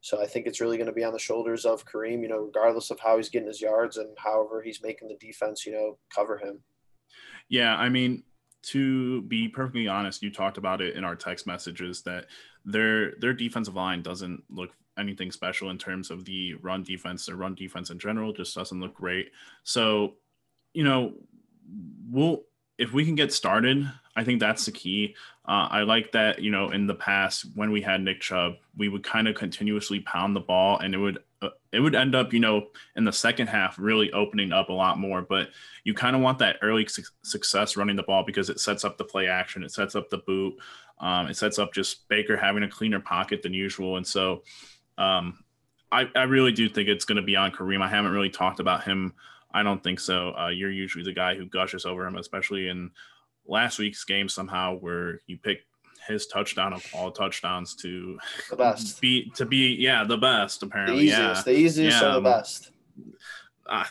So 0.00 0.20
I 0.20 0.26
think 0.26 0.46
it's 0.46 0.60
really 0.60 0.76
going 0.76 0.88
to 0.88 0.92
be 0.92 1.04
on 1.04 1.12
the 1.12 1.18
shoulders 1.18 1.64
of 1.64 1.86
Kareem, 1.86 2.22
you 2.22 2.28
know, 2.28 2.40
regardless 2.40 2.90
of 2.90 2.98
how 2.98 3.16
he's 3.16 3.28
getting 3.28 3.46
his 3.46 3.60
yards 3.60 3.96
and 3.96 4.08
however 4.18 4.60
he's 4.60 4.82
making 4.82 5.08
the 5.08 5.16
defense, 5.24 5.64
you 5.64 5.72
know, 5.72 5.96
cover 6.12 6.36
him. 6.38 6.58
Yeah, 7.48 7.76
I 7.76 7.88
mean, 7.88 8.24
to 8.62 9.22
be 9.22 9.48
perfectly 9.48 9.86
honest, 9.86 10.22
you 10.22 10.30
talked 10.30 10.58
about 10.58 10.80
it 10.80 10.96
in 10.96 11.04
our 11.04 11.14
text 11.14 11.46
messages 11.46 12.02
that 12.02 12.26
their 12.64 13.12
their 13.16 13.32
defensive 13.32 13.74
line 13.74 14.02
doesn't 14.02 14.42
look 14.50 14.70
anything 14.98 15.30
special 15.30 15.70
in 15.70 15.78
terms 15.78 16.10
of 16.10 16.24
the 16.24 16.54
run 16.54 16.82
defense. 16.82 17.26
Their 17.26 17.36
run 17.36 17.54
defense 17.54 17.90
in 17.90 17.98
general 17.98 18.32
just 18.32 18.54
doesn't 18.54 18.80
look 18.80 18.94
great. 18.94 19.30
So, 19.62 20.14
you 20.74 20.84
know, 20.84 21.14
we'll 22.10 22.42
if 22.78 22.92
we 22.92 23.04
can 23.04 23.14
get 23.14 23.32
started, 23.32 23.90
I 24.14 24.24
think 24.24 24.40
that's 24.40 24.66
the 24.66 24.72
key. 24.72 25.14
Uh, 25.46 25.68
I 25.70 25.82
like 25.82 26.12
that, 26.12 26.40
you 26.40 26.50
know, 26.50 26.70
in 26.70 26.86
the 26.86 26.94
past 26.94 27.46
when 27.54 27.70
we 27.72 27.80
had 27.80 28.02
Nick 28.02 28.20
Chubb, 28.20 28.54
we 28.76 28.88
would 28.88 29.02
kind 29.02 29.26
of 29.26 29.34
continuously 29.34 30.00
pound 30.00 30.36
the 30.36 30.40
ball 30.40 30.78
and 30.78 30.94
it 30.94 30.98
would 30.98 31.18
uh, 31.40 31.48
it 31.72 31.80
would 31.80 31.94
end 31.94 32.14
up, 32.14 32.32
you 32.32 32.38
know, 32.38 32.68
in 32.94 33.04
the 33.04 33.12
second 33.12 33.48
half 33.48 33.78
really 33.78 34.12
opening 34.12 34.52
up 34.52 34.68
a 34.68 34.72
lot 34.72 34.98
more, 34.98 35.22
but 35.22 35.48
you 35.82 35.94
kind 35.94 36.14
of 36.14 36.22
want 36.22 36.38
that 36.38 36.56
early 36.62 36.86
su- 36.86 37.02
success 37.22 37.76
running 37.76 37.96
the 37.96 38.02
ball 38.02 38.22
because 38.24 38.48
it 38.48 38.60
sets 38.60 38.84
up 38.84 38.96
the 38.96 39.04
play 39.04 39.26
action, 39.26 39.64
it 39.64 39.72
sets 39.72 39.96
up 39.96 40.08
the 40.08 40.18
boot, 40.18 40.54
um, 41.00 41.26
it 41.26 41.36
sets 41.36 41.58
up 41.58 41.72
just 41.72 42.06
Baker 42.08 42.36
having 42.36 42.62
a 42.62 42.68
cleaner 42.68 43.00
pocket 43.00 43.42
than 43.42 43.54
usual. 43.54 43.96
And 43.96 44.06
so 44.06 44.42
um, 44.98 45.42
I, 45.90 46.06
I 46.14 46.24
really 46.24 46.52
do 46.52 46.68
think 46.68 46.88
it's 46.88 47.04
going 47.04 47.16
to 47.16 47.22
be 47.22 47.34
on 47.34 47.50
Kareem. 47.50 47.82
I 47.82 47.88
haven't 47.88 48.12
really 48.12 48.30
talked 48.30 48.60
about 48.60 48.84
him 48.84 49.14
I 49.54 49.62
don't 49.62 49.82
think 49.82 50.00
so. 50.00 50.34
Uh, 50.38 50.48
you're 50.48 50.70
usually 50.70 51.04
the 51.04 51.12
guy 51.12 51.34
who 51.34 51.46
gushes 51.46 51.84
over 51.84 52.06
him, 52.06 52.16
especially 52.16 52.68
in 52.68 52.90
last 53.46 53.78
week's 53.78 54.04
game 54.04 54.28
somehow 54.28 54.76
where 54.76 55.20
you 55.26 55.38
pick 55.38 55.60
his 56.08 56.26
touchdown 56.26 56.72
of 56.72 56.84
all 56.94 57.10
touchdowns 57.10 57.74
to 57.76 58.18
the 58.50 58.56
best. 58.56 59.00
be 59.00 59.30
to 59.36 59.46
be 59.46 59.76
yeah 59.78 60.04
the 60.04 60.16
best 60.16 60.62
apparently. 60.62 60.98
The 60.98 61.04
easiest, 61.04 61.46
yeah 61.46 61.52
the 61.52 61.58
easiest 61.58 62.02
yeah. 62.02 62.14
the 62.14 62.20
best. 62.20 62.70
uh, 63.68 63.84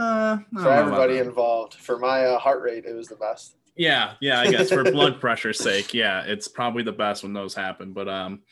uh, 0.00 0.38
for 0.54 0.70
everybody 0.70 1.18
involved 1.18 1.74
for 1.74 1.98
my 1.98 2.24
uh, 2.24 2.38
heart 2.38 2.62
rate 2.62 2.84
it 2.84 2.94
was 2.94 3.08
the 3.08 3.16
best. 3.16 3.56
Yeah 3.76 4.14
yeah 4.20 4.40
i 4.40 4.50
guess 4.50 4.70
for 4.70 4.82
blood 4.82 5.20
pressure's 5.20 5.58
sake 5.60 5.94
yeah 5.94 6.22
it's 6.22 6.48
probably 6.48 6.82
the 6.82 6.92
best 6.92 7.22
when 7.22 7.32
those 7.32 7.54
happen 7.54 7.92
but 7.92 8.08
um 8.08 8.42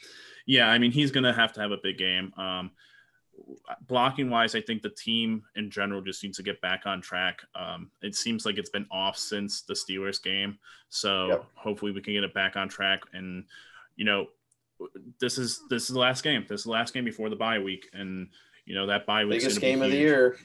yeah 0.46 0.68
i 0.68 0.78
mean 0.78 0.92
he's 0.92 1.10
gonna 1.10 1.32
have 1.32 1.52
to 1.54 1.60
have 1.60 1.72
a 1.72 1.78
big 1.82 1.98
game 1.98 2.32
um 2.36 2.70
blocking 3.86 4.30
wise, 4.30 4.54
I 4.54 4.60
think 4.60 4.82
the 4.82 4.90
team 4.90 5.42
in 5.56 5.70
general 5.70 6.00
just 6.00 6.22
needs 6.22 6.36
to 6.36 6.42
get 6.42 6.60
back 6.60 6.82
on 6.86 7.00
track. 7.00 7.42
Um, 7.54 7.90
it 8.02 8.14
seems 8.14 8.46
like 8.46 8.58
it's 8.58 8.70
been 8.70 8.86
off 8.90 9.16
since 9.16 9.62
the 9.62 9.74
Steelers 9.74 10.22
game, 10.22 10.58
so 10.88 11.28
yep. 11.28 11.44
hopefully 11.54 11.92
we 11.92 12.00
can 12.00 12.14
get 12.14 12.24
it 12.24 12.34
back 12.34 12.56
on 12.56 12.68
track. 12.68 13.00
And 13.12 13.44
you 13.96 14.04
know, 14.04 14.26
this 15.20 15.38
is 15.38 15.62
this 15.68 15.84
is 15.84 15.88
the 15.88 15.98
last 15.98 16.22
game. 16.22 16.44
This 16.48 16.60
is 16.60 16.64
the 16.64 16.70
last 16.70 16.94
game 16.94 17.04
before 17.04 17.28
the 17.28 17.36
bye 17.36 17.58
week, 17.58 17.88
and 17.92 18.28
you 18.64 18.74
know 18.74 18.86
that 18.86 19.06
bye 19.06 19.24
week 19.24 19.40
biggest 19.40 19.60
game 19.60 19.82
of 19.82 19.90
the 19.90 19.96
year. 19.96 20.36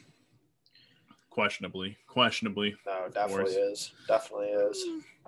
Questionably, 1.30 1.96
questionably. 2.06 2.74
No, 2.84 3.08
definitely 3.12 3.52
is. 3.52 3.92
Definitely 4.06 4.48
is. 4.48 4.84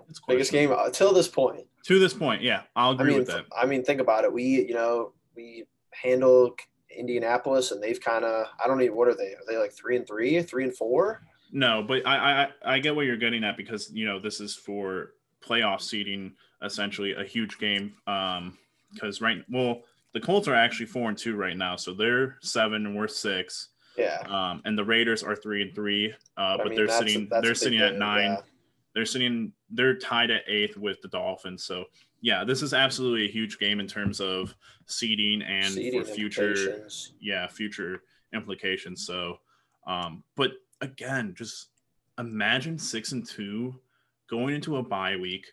It's 0.07 0.19
biggest 0.27 0.51
game 0.51 0.71
until 0.71 1.13
this 1.13 1.27
point. 1.27 1.65
To 1.85 1.99
this 1.99 2.13
point, 2.13 2.41
yeah, 2.41 2.61
I'll 2.75 2.91
agree 2.91 3.05
I 3.05 3.09
mean, 3.09 3.19
with 3.19 3.27
that. 3.29 3.45
I 3.55 3.65
mean, 3.65 3.83
think 3.83 4.01
about 4.01 4.23
it. 4.23 4.31
We, 4.31 4.43
you 4.43 4.73
know, 4.73 5.13
we 5.35 5.65
handle 5.91 6.55
Indianapolis, 6.95 7.71
and 7.71 7.81
they've 7.81 7.99
kind 7.99 8.25
of 8.25 8.47
I 8.63 8.67
don't 8.67 8.81
even 8.81 8.95
what 8.95 9.07
are 9.07 9.15
they? 9.15 9.33
Are 9.33 9.45
they 9.47 9.57
like 9.57 9.73
three 9.73 9.95
and 9.95 10.07
three, 10.07 10.41
three 10.41 10.63
and 10.63 10.75
four? 10.75 11.21
No, 11.51 11.83
but 11.83 12.05
I 12.05 12.47
I 12.63 12.75
I 12.75 12.79
get 12.79 12.95
what 12.95 13.05
you're 13.05 13.17
getting 13.17 13.43
at 13.43 13.57
because 13.57 13.91
you 13.91 14.05
know 14.05 14.19
this 14.19 14.39
is 14.39 14.55
for 14.55 15.11
playoff 15.45 15.81
seeding, 15.81 16.33
essentially 16.63 17.13
a 17.13 17.23
huge 17.23 17.57
game. 17.59 17.93
Um, 18.07 18.57
because 18.93 19.21
right, 19.21 19.43
well, 19.49 19.81
the 20.13 20.19
Colts 20.19 20.47
are 20.47 20.55
actually 20.55 20.85
four 20.85 21.09
and 21.09 21.17
two 21.17 21.35
right 21.35 21.57
now, 21.57 21.75
so 21.75 21.93
they're 21.93 22.37
seven 22.41 22.85
and 22.85 22.95
we're 22.95 23.07
six. 23.07 23.69
Yeah. 23.97 24.21
Um, 24.27 24.61
and 24.65 24.77
the 24.77 24.83
Raiders 24.83 25.23
are 25.23 25.35
three 25.35 25.61
and 25.61 25.73
three, 25.73 26.13
uh, 26.37 26.57
but, 26.57 26.67
but 26.67 26.75
they're 26.75 26.89
sitting 26.89 27.27
a, 27.31 27.41
they're 27.41 27.55
sitting 27.55 27.79
at 27.79 27.95
nine. 27.95 28.31
Yeah. 28.31 28.41
They're 28.93 29.05
sitting 29.05 29.51
they're 29.69 29.97
tied 29.97 30.31
at 30.31 30.43
eighth 30.47 30.77
with 30.77 31.01
the 31.01 31.07
Dolphins. 31.09 31.63
So 31.63 31.85
yeah, 32.25 32.43
this 32.43 32.63
is 32.63 32.73
absolutely 32.73 33.25
a 33.25 33.31
huge 33.31 33.59
game 33.59 33.79
in 33.79 33.85
terms 33.85 34.19
of 34.19 34.55
seeding 34.87 35.43
and 35.43 35.71
seeding 35.71 36.03
for 36.03 36.09
future, 36.09 36.87
yeah, 37.21 37.45
future 37.45 38.01
implications. 38.33 39.05
So, 39.05 39.37
um, 39.85 40.23
but 40.35 40.53
again, 40.81 41.35
just 41.37 41.67
imagine 42.17 42.79
six 42.79 43.11
and 43.11 43.23
two 43.23 43.75
going 44.27 44.55
into 44.55 44.77
a 44.77 44.81
bye 44.81 45.17
week, 45.17 45.45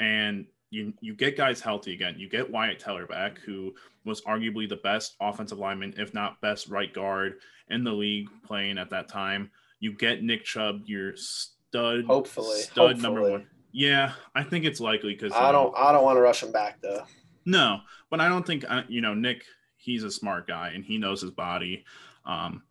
and 0.00 0.46
you 0.70 0.94
you 1.02 1.14
get 1.14 1.36
guys 1.36 1.60
healthy 1.60 1.92
again. 1.92 2.14
You 2.16 2.30
get 2.30 2.50
Wyatt 2.50 2.78
Teller 2.78 3.06
back, 3.06 3.38
who 3.40 3.74
was 4.06 4.22
arguably 4.22 4.66
the 4.66 4.76
best 4.76 5.16
offensive 5.20 5.58
lineman, 5.58 5.92
if 5.98 6.14
not 6.14 6.40
best 6.40 6.70
right 6.70 6.92
guard 6.94 7.34
in 7.68 7.84
the 7.84 7.92
league 7.92 8.30
playing 8.46 8.78
at 8.78 8.88
that 8.88 9.10
time. 9.10 9.50
You 9.78 9.92
get 9.92 10.22
Nick 10.22 10.44
Chubb, 10.44 10.84
your 10.86 11.16
stud, 11.16 12.06
hopefully, 12.06 12.60
stud 12.60 12.96
hopefully. 12.96 13.02
number 13.02 13.30
one. 13.30 13.46
Yeah, 13.74 14.12
I 14.36 14.44
think 14.44 14.64
it's 14.64 14.78
likely 14.78 15.14
because 15.14 15.32
I 15.32 15.50
don't. 15.50 15.74
I 15.76 15.90
don't 15.90 16.04
want 16.04 16.16
to 16.16 16.20
rush 16.20 16.44
him 16.44 16.52
back 16.52 16.80
though. 16.80 17.02
No, 17.44 17.80
but 18.08 18.20
I 18.20 18.28
don't 18.28 18.46
think 18.46 18.64
uh, 18.68 18.82
you 18.88 19.00
know 19.00 19.14
Nick. 19.14 19.44
He's 19.76 20.04
a 20.04 20.12
smart 20.12 20.46
guy 20.46 20.70
and 20.74 20.84
he 20.84 20.96
knows 20.96 21.20
his 21.20 21.32
body. 21.32 21.84
Um, 22.24 22.62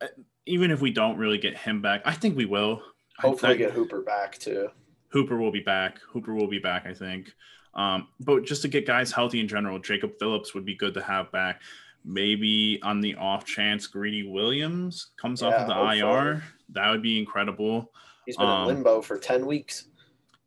uh, 0.00 0.08
even 0.46 0.70
if 0.70 0.82
we 0.82 0.92
don't 0.92 1.16
really 1.16 1.38
get 1.38 1.56
him 1.56 1.80
back, 1.80 2.02
I 2.04 2.12
think 2.12 2.36
we 2.36 2.44
will. 2.44 2.82
Hopefully, 3.18 3.54
I, 3.54 3.56
get 3.56 3.72
Hooper 3.72 4.02
back 4.02 4.38
too. 4.38 4.68
Hooper 5.08 5.38
will 5.38 5.50
be 5.50 5.60
back. 5.60 6.00
Hooper 6.00 6.34
will 6.34 6.48
be 6.48 6.58
back. 6.58 6.84
I 6.84 6.92
think. 6.92 7.32
Um, 7.72 8.08
but 8.20 8.44
just 8.44 8.60
to 8.60 8.68
get 8.68 8.86
guys 8.86 9.10
healthy 9.10 9.40
in 9.40 9.48
general, 9.48 9.78
Jacob 9.78 10.18
Phillips 10.18 10.52
would 10.52 10.66
be 10.66 10.74
good 10.74 10.92
to 10.94 11.02
have 11.02 11.32
back. 11.32 11.62
Maybe 12.04 12.78
on 12.82 13.00
the 13.00 13.14
off 13.14 13.46
chance 13.46 13.86
Greedy 13.86 14.28
Williams 14.28 15.12
comes 15.18 15.40
yeah, 15.40 15.48
off 15.48 15.54
of 15.54 15.66
the 15.66 15.74
hopefully. 15.74 16.00
IR, 16.00 16.42
that 16.74 16.90
would 16.90 17.02
be 17.02 17.18
incredible. 17.18 17.90
He's 18.26 18.36
been 18.36 18.46
um, 18.46 18.68
in 18.68 18.74
limbo 18.74 19.00
for 19.00 19.16
ten 19.16 19.46
weeks 19.46 19.86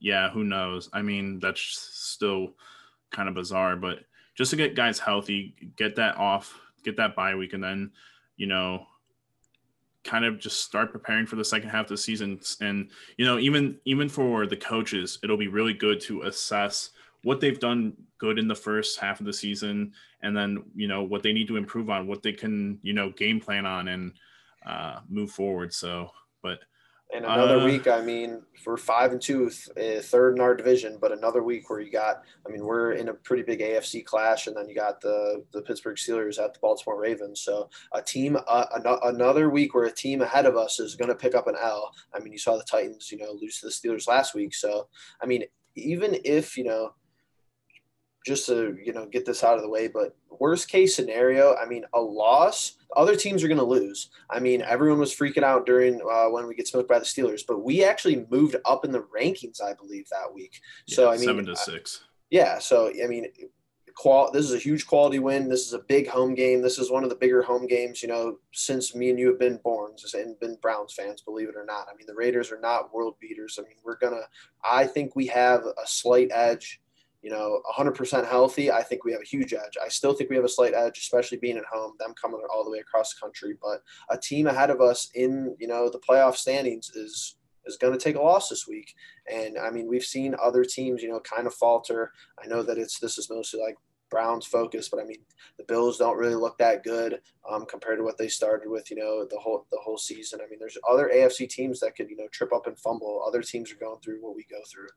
yeah, 0.06 0.30
who 0.30 0.44
knows? 0.44 0.88
I 0.94 1.02
mean, 1.02 1.40
that's 1.40 1.60
still 1.60 2.54
kind 3.10 3.28
of 3.28 3.34
bizarre, 3.34 3.76
but 3.76 4.02
just 4.36 4.52
to 4.52 4.56
get 4.56 4.76
guys 4.76 5.00
healthy, 5.00 5.56
get 5.78 5.96
that 5.96 6.16
off, 6.18 6.62
get 6.84 6.96
that 6.98 7.16
bye 7.16 7.34
week, 7.34 7.54
and 7.54 7.64
then, 7.64 7.92
you 8.38 8.46
know, 8.46 8.86
kind 10.04 10.24
of 10.24 10.38
just 10.38 10.62
start 10.62 10.92
preparing 10.92 11.26
for 11.26 11.38
the 11.38 11.44
second 11.44 11.70
half 11.70 11.86
of 11.86 11.90
the 11.90 11.98
season. 11.98 12.40
And, 12.62 12.92
you 13.18 13.26
know, 13.26 13.40
even 13.40 13.80
even 13.86 14.08
for 14.08 14.46
the 14.46 14.56
coaches, 14.56 15.18
it'll 15.24 15.38
be 15.38 15.48
really 15.48 15.74
good 15.74 16.00
to 16.02 16.22
assess 16.22 16.92
what 17.24 17.42
they've 17.42 17.60
done 17.60 17.94
good 18.20 18.38
in 18.38 18.48
the 18.48 18.54
first 18.54 19.00
half 19.00 19.20
of 19.20 19.26
the 19.26 19.34
season, 19.34 19.92
and 20.22 20.38
then 20.38 20.66
you 20.76 20.88
know 20.88 21.02
what 21.02 21.24
they 21.24 21.34
need 21.34 21.48
to 21.48 21.58
improve 21.58 21.90
on, 21.90 22.06
what 22.06 22.22
they 22.22 22.32
can 22.32 22.78
you 22.84 22.94
know 22.94 23.10
game 23.10 23.40
plan 23.40 23.66
on, 23.66 23.88
and 23.88 24.12
uh, 24.68 25.00
move 25.10 25.32
forward. 25.32 25.74
So, 25.74 26.12
but 26.44 26.60
and 27.14 27.24
another 27.26 27.60
Uh, 27.60 27.66
week, 27.66 27.88
I 27.88 28.02
mean, 28.02 28.42
we're 28.66 28.78
five 28.78 29.12
and 29.12 29.22
two, 29.22 29.50
th- 29.50 30.00
uh, 30.00 30.02
third 30.02 30.36
in 30.36 30.42
our 30.42 30.56
division, 30.56 30.98
but 31.00 31.12
another 31.12 31.44
week 31.44 31.70
where 31.70 31.80
you 31.80 31.92
got, 31.92 32.24
I 32.46 32.50
mean, 32.50 32.66
we're 32.66 32.94
in 32.94 33.10
a 33.10 33.14
pretty 33.14 33.44
big 33.44 33.60
AFC 33.62 34.04
clash, 34.04 34.48
and 34.48 34.58
then 34.58 34.68
you 34.68 34.74
got 34.76 35.02
the 35.02 35.46
the 35.52 35.62
Pittsburgh 35.62 35.98
Steelers 35.98 36.44
at 36.44 36.54
the 36.54 36.60
Baltimore 36.60 37.00
Ravens. 37.00 37.42
So 37.42 37.70
a 37.94 38.02
team, 38.02 38.38
uh, 38.48 38.66
an- 38.74 39.00
another 39.04 39.50
week 39.50 39.76
where 39.76 39.86
a 39.86 39.92
team 39.92 40.22
ahead 40.22 40.46
of 40.46 40.58
us 40.58 40.80
is 40.80 40.96
going 40.96 41.10
to 41.10 41.16
pick 41.16 41.36
up 41.36 41.48
an 41.48 41.56
L. 41.62 41.92
I 42.14 42.20
mean, 42.20 42.34
you 42.34 42.40
saw 42.40 42.58
the 42.58 42.64
Titans, 42.64 43.12
you 43.12 43.20
know, 43.20 43.32
lose 43.34 43.60
to 43.60 43.68
the 43.68 43.72
Steelers 43.72 44.08
last 44.08 44.34
week. 44.34 44.54
So 44.56 44.88
I 45.22 45.26
mean, 45.28 45.44
even 45.76 46.18
if 46.26 46.58
you 46.58 46.64
know, 46.64 46.94
just 48.26 48.48
to 48.48 48.78
you 48.84 48.94
know 48.94 49.06
get 49.06 49.26
this 49.26 49.44
out 49.44 49.58
of 49.58 49.64
the 49.64 49.70
way, 49.70 49.88
but 49.88 50.16
worst 50.40 50.68
case 50.68 50.96
scenario, 50.96 51.56
I 51.56 51.66
mean, 51.66 51.86
a 51.94 52.00
loss, 52.00 52.74
other 52.96 53.16
teams 53.16 53.44
are 53.44 53.48
going 53.48 53.58
to 53.58 53.64
lose. 53.64 54.10
I 54.30 54.40
mean, 54.40 54.62
everyone 54.62 55.00
was 55.00 55.16
freaking 55.16 55.44
out 55.44 55.66
during 55.66 56.02
uh, 56.02 56.30
when 56.30 56.48
we 56.48 56.56
get 56.56 56.68
smoked 56.68 56.90
by 56.90 57.00
the 57.00 57.06
Steelers, 57.06 57.44
but 57.48 57.64
we 57.64 57.84
actually 57.84 58.26
moved 58.30 58.56
up 58.66 58.86
in 58.86 58.92
the 58.92 59.06
rankings, 59.16 59.62
I 59.62 59.74
believe, 59.74 60.08
that 60.10 60.34
week. 60.34 60.60
so 60.88 61.04
yeah, 61.06 61.10
I 61.10 61.18
mean, 61.18 61.26
seven 61.26 61.46
to 61.46 61.56
six. 61.56 62.04
yeah. 62.30 62.60
So 62.60 62.92
I 63.04 63.08
mean, 63.08 63.28
qual. 63.96 64.32
This 64.32 64.46
is 64.46 64.54
a 64.54 64.60
huge 64.60 64.86
quality 64.86 65.20
win. 65.20 65.50
This 65.50 65.66
is 65.66 65.74
a 65.74 65.80
big 65.80 66.08
home 66.08 66.36
game. 66.36 66.62
This 66.62 66.78
is 66.78 66.92
one 66.92 67.04
of 67.04 67.10
the 67.10 67.16
bigger 67.16 67.42
home 67.42 67.66
games, 67.66 68.02
you 68.02 68.10
know, 68.10 68.38
since 68.54 68.94
me 68.94 69.10
and 69.10 69.20
you 69.20 69.28
have 69.28 69.40
been 69.40 69.60
born 69.64 69.94
and 70.14 70.40
been 70.40 70.58
Browns 70.62 70.94
fans, 70.94 71.22
believe 71.22 71.50
it 71.50 71.56
or 71.56 71.66
not. 71.66 71.88
I 71.92 71.96
mean, 71.96 72.08
the 72.08 72.16
Raiders 72.16 72.52
are 72.52 72.60
not 72.60 72.94
world 72.94 73.16
beaters. 73.20 73.58
I 73.60 73.64
mean, 73.64 73.78
we're 73.84 73.98
gonna. 73.98 74.22
I 74.64 74.86
think 74.86 75.16
we 75.16 75.28
have 75.28 75.62
a 75.66 75.88
slight 75.88 76.30
edge. 76.32 76.82
You 77.26 77.32
know, 77.32 77.60
100% 77.76 78.30
healthy. 78.30 78.72
I 78.72 78.84
think 78.84 79.04
we 79.04 79.12
have 79.12 79.22
a 79.22 79.26
huge 79.26 79.52
edge. 79.52 79.78
I 79.84 79.88
still 79.88 80.14
think 80.14 80.30
we 80.30 80.36
have 80.36 80.46
a 80.46 80.50
slight 80.50 80.76
edge, 80.76 81.00
especially 81.00 81.40
being 81.40 81.58
at 81.58 81.66
home. 81.66 81.94
Them 81.98 82.14
coming 82.22 82.40
all 82.54 82.64
the 82.64 82.70
way 82.70 82.78
across 82.78 83.16
the 83.16 83.20
country, 83.20 83.56
but 83.60 83.82
a 84.12 84.18
team 84.18 84.46
ahead 84.46 84.70
of 84.70 84.80
us 84.80 85.10
in 85.16 85.56
you 85.60 85.68
know 85.68 85.90
the 85.90 86.04
playoff 86.08 86.36
standings 86.36 86.92
is 86.92 87.38
is 87.66 87.78
going 87.78 87.94
to 87.94 88.00
take 88.00 88.16
a 88.16 88.22
loss 88.22 88.50
this 88.50 88.68
week. 88.68 88.94
And 89.26 89.58
I 89.58 89.72
mean, 89.72 89.88
we've 89.88 90.04
seen 90.04 90.36
other 90.40 90.64
teams, 90.64 91.02
you 91.02 91.10
know, 91.10 91.20
kind 91.22 91.48
of 91.48 91.56
falter. 91.56 92.12
I 92.44 92.46
know 92.46 92.62
that 92.62 92.78
it's 92.78 93.00
this 93.00 93.18
is 93.18 93.28
mostly 93.28 93.60
like 93.60 93.76
Browns 94.12 94.46
focus, 94.46 94.90
but 94.90 95.00
I 95.00 95.06
mean, 95.06 95.24
the 95.58 95.64
Bills 95.64 95.98
don't 95.98 96.18
really 96.18 96.36
look 96.36 96.60
that 96.60 96.84
good 96.84 97.22
um, 97.50 97.66
compared 97.66 97.98
to 97.98 98.04
what 98.04 98.20
they 98.20 98.28
started 98.28 98.70
with, 98.70 98.92
you 98.92 98.98
know, 98.98 99.26
the 99.26 99.40
whole 99.40 99.66
the 99.72 99.80
whole 99.84 99.98
season. 99.98 100.42
I 100.46 100.48
mean, 100.48 100.60
there's 100.60 100.78
other 100.88 101.12
AFC 101.14 101.50
teams 101.50 101.80
that 101.80 101.96
could, 101.96 102.10
you 102.10 102.18
know, 102.18 102.28
trip 102.32 102.54
up 102.54 102.68
and 102.68 102.80
fumble. 102.80 103.24
Other 103.28 103.42
teams 103.42 103.72
are 103.72 103.78
going 103.78 104.00
through 104.02 104.22
what 104.22 104.36
we 104.36 104.46
go 104.50 104.60
through. 104.72 104.90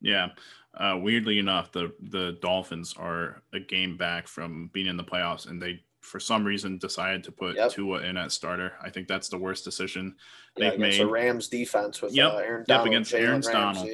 Yeah. 0.00 0.28
Uh, 0.74 0.96
weirdly 1.00 1.38
enough, 1.38 1.72
the 1.72 1.92
the 2.00 2.38
Dolphins 2.40 2.94
are 2.96 3.42
a 3.52 3.60
game 3.60 3.96
back 3.96 4.28
from 4.28 4.70
being 4.72 4.86
in 4.86 4.96
the 4.96 5.04
playoffs, 5.04 5.48
and 5.48 5.60
they 5.60 5.82
for 6.00 6.18
some 6.20 6.44
reason 6.44 6.78
decided 6.78 7.22
to 7.24 7.32
put 7.32 7.56
Yep. 7.56 7.72
Tua 7.72 8.00
in 8.02 8.16
at 8.16 8.32
starter. 8.32 8.72
I 8.80 8.88
think 8.88 9.06
that's 9.08 9.28
the 9.28 9.36
worst 9.36 9.64
decision 9.64 10.16
Yeah, 10.56 10.70
they've 10.70 10.78
made. 10.78 11.00
the 11.00 11.06
Rams 11.06 11.48
defense 11.48 12.00
with 12.00 12.14
Yep. 12.14 12.32
uh, 12.32 12.36
Aaron 12.36 12.64
Yep, 12.68 12.86
against 12.86 13.12
Jalen 13.12 13.20
Aaron 13.20 13.40
Donald. 13.42 13.90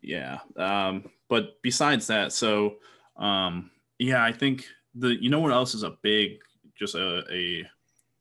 Yeah. 0.00 0.38
Um, 0.56 1.10
but 1.28 1.60
besides 1.62 2.06
that, 2.06 2.32
so 2.32 2.76
um, 3.16 3.70
yeah, 3.98 4.24
I 4.24 4.32
think 4.32 4.64
the 4.94 5.08
you 5.22 5.28
know 5.30 5.40
what 5.40 5.52
else 5.52 5.74
is 5.74 5.82
a 5.82 5.96
big 6.02 6.38
just 6.78 6.94
a, 6.94 7.22
a 7.30 7.68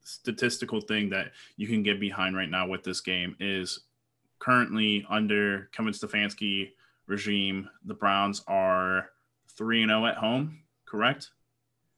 statistical 0.04 0.82
thing 0.82 1.10
that 1.10 1.32
you 1.58 1.68
can 1.68 1.84
get 1.84 2.00
behind 2.00 2.36
right 2.36 2.50
now 2.50 2.68
with 2.68 2.84
this 2.84 3.02
game 3.02 3.36
is 3.40 3.82
currently 4.40 5.06
under 5.10 5.70
Kevin 5.72 5.94
Stefanski 5.94 6.72
regime, 7.08 7.70
the 7.86 7.94
Browns 7.94 8.44
are 8.48 9.10
three 9.58 9.82
and 9.82 9.90
zero 9.90 10.06
at 10.06 10.18
home, 10.18 10.60
correct? 10.86 11.32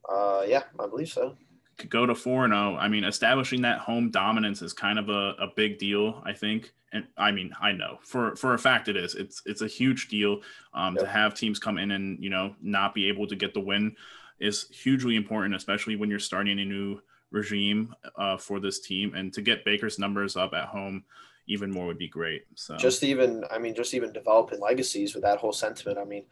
Uh, 0.09 0.43
yeah, 0.47 0.63
I 0.79 0.87
believe 0.87 1.09
so. 1.09 1.37
Could 1.77 1.89
go 1.89 2.05
to 2.05 2.15
four 2.15 2.45
and 2.45 2.53
zero. 2.53 2.75
I 2.75 2.87
mean, 2.87 3.03
establishing 3.03 3.61
that 3.61 3.79
home 3.79 4.11
dominance 4.11 4.61
is 4.61 4.73
kind 4.73 4.99
of 4.99 5.09
a, 5.09 5.35
a 5.39 5.47
big 5.55 5.79
deal, 5.79 6.21
I 6.25 6.33
think. 6.33 6.73
And 6.91 7.07
I 7.17 7.31
mean, 7.31 7.51
I 7.59 7.71
know 7.71 7.97
for 8.03 8.35
for 8.35 8.53
a 8.53 8.59
fact 8.59 8.87
it 8.87 8.95
is. 8.95 9.15
It's 9.15 9.41
it's 9.45 9.61
a 9.61 9.67
huge 9.67 10.09
deal 10.09 10.41
um, 10.73 10.95
to 10.97 11.07
have 11.07 11.33
teams 11.33 11.57
come 11.57 11.77
in 11.77 11.91
and 11.91 12.23
you 12.23 12.29
know 12.29 12.55
not 12.61 12.93
be 12.93 13.07
able 13.07 13.27
to 13.27 13.35
get 13.35 13.53
the 13.53 13.59
win 13.59 13.95
is 14.39 14.67
hugely 14.69 15.15
important, 15.15 15.55
especially 15.55 15.95
when 15.95 16.09
you're 16.09 16.19
starting 16.19 16.59
a 16.59 16.65
new 16.65 16.99
regime 17.31 17.95
uh, 18.17 18.37
for 18.37 18.59
this 18.59 18.79
team. 18.79 19.15
And 19.15 19.33
to 19.33 19.41
get 19.41 19.65
Baker's 19.65 19.97
numbers 19.97 20.35
up 20.35 20.53
at 20.53 20.65
home 20.65 21.03
even 21.47 21.71
more 21.71 21.85
would 21.85 21.97
be 21.97 22.07
great. 22.07 22.43
So 22.55 22.77
just 22.77 23.03
even 23.03 23.43
i 23.51 23.57
mean 23.57 23.75
just 23.75 23.93
even 23.93 24.13
developing 24.13 24.59
legacies 24.59 25.13
with 25.13 25.23
that 25.23 25.39
whole 25.39 25.53
sentiment 25.53 25.97
i 25.97 26.03
mean 26.03 26.25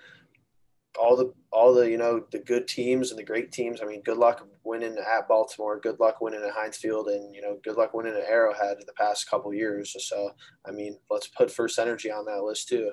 all 0.99 1.15
the 1.15 1.33
all 1.51 1.73
the 1.73 1.89
you 1.89 1.97
know 1.97 2.25
the 2.31 2.39
good 2.39 2.67
teams 2.67 3.11
and 3.11 3.19
the 3.19 3.23
great 3.23 3.51
teams 3.51 3.81
i 3.81 3.85
mean 3.85 4.01
good 4.03 4.17
luck 4.17 4.45
winning 4.63 4.97
at 4.97 5.27
baltimore 5.27 5.79
good 5.79 5.99
luck 5.99 6.19
winning 6.19 6.43
at 6.43 6.51
heinz 6.53 6.77
field 6.77 7.07
and 7.07 7.33
you 7.33 7.41
know 7.41 7.57
good 7.63 7.77
luck 7.77 7.93
winning 7.93 8.13
at 8.13 8.29
arrowhead 8.29 8.77
in 8.77 8.85
the 8.85 8.93
past 8.93 9.29
couple 9.29 9.53
years 9.53 9.95
so 9.99 10.31
i 10.65 10.71
mean 10.71 10.97
let's 11.09 11.27
put 11.27 11.49
FirstEnergy 11.49 12.13
on 12.13 12.25
that 12.25 12.43
list 12.43 12.67
too 12.67 12.91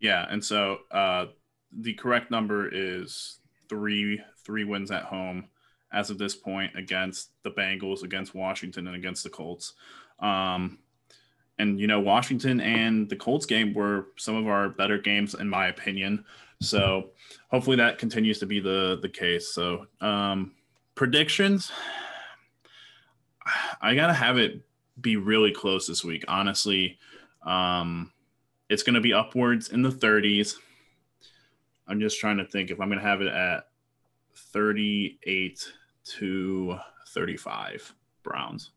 Yeah, 0.00 0.26
and 0.28 0.44
so 0.44 0.80
uh, 0.90 1.26
the 1.72 1.94
correct 1.94 2.30
number 2.30 2.68
is 2.70 3.38
three 3.68 4.20
three 4.44 4.64
wins 4.64 4.90
at 4.90 5.04
home 5.04 5.48
as 5.92 6.10
of 6.10 6.18
this 6.18 6.34
point 6.34 6.76
against 6.76 7.30
the 7.42 7.50
Bengals, 7.50 8.02
against 8.02 8.34
Washington, 8.34 8.86
and 8.86 8.96
against 8.96 9.22
the 9.22 9.30
Colts. 9.30 9.74
Um, 10.18 10.78
and 11.58 11.78
you 11.78 11.86
know, 11.86 12.00
Washington 12.00 12.60
and 12.60 13.08
the 13.08 13.16
Colts 13.16 13.46
game 13.46 13.74
were 13.74 14.08
some 14.16 14.34
of 14.34 14.46
our 14.46 14.68
better 14.68 14.98
games, 14.98 15.34
in 15.34 15.48
my 15.48 15.68
opinion. 15.68 16.24
So 16.60 17.10
hopefully 17.50 17.76
that 17.76 17.98
continues 17.98 18.38
to 18.40 18.46
be 18.46 18.60
the 18.60 18.98
the 19.00 19.08
case. 19.08 19.52
So 19.52 19.86
um, 20.00 20.52
predictions, 20.94 21.70
I 23.80 23.94
gotta 23.94 24.14
have 24.14 24.38
it 24.38 24.64
be 25.00 25.16
really 25.16 25.52
close 25.52 25.86
this 25.86 26.04
week. 26.04 26.24
Honestly, 26.28 26.98
um, 27.42 28.12
it's 28.68 28.82
to 28.94 29.00
be 29.00 29.12
upwards 29.12 29.68
in 29.68 29.82
the 29.82 29.90
30s. 29.90 30.56
I'm 31.86 32.00
just 32.00 32.18
trying 32.18 32.38
to 32.38 32.46
think 32.46 32.70
if 32.70 32.80
I'm 32.80 32.88
to 33.00 33.06
have 33.06 33.20
it 33.20 33.28
at 33.28 33.68
38 34.34 35.72
to 36.16 36.78
35 37.08 37.94
Browns. 38.22 38.70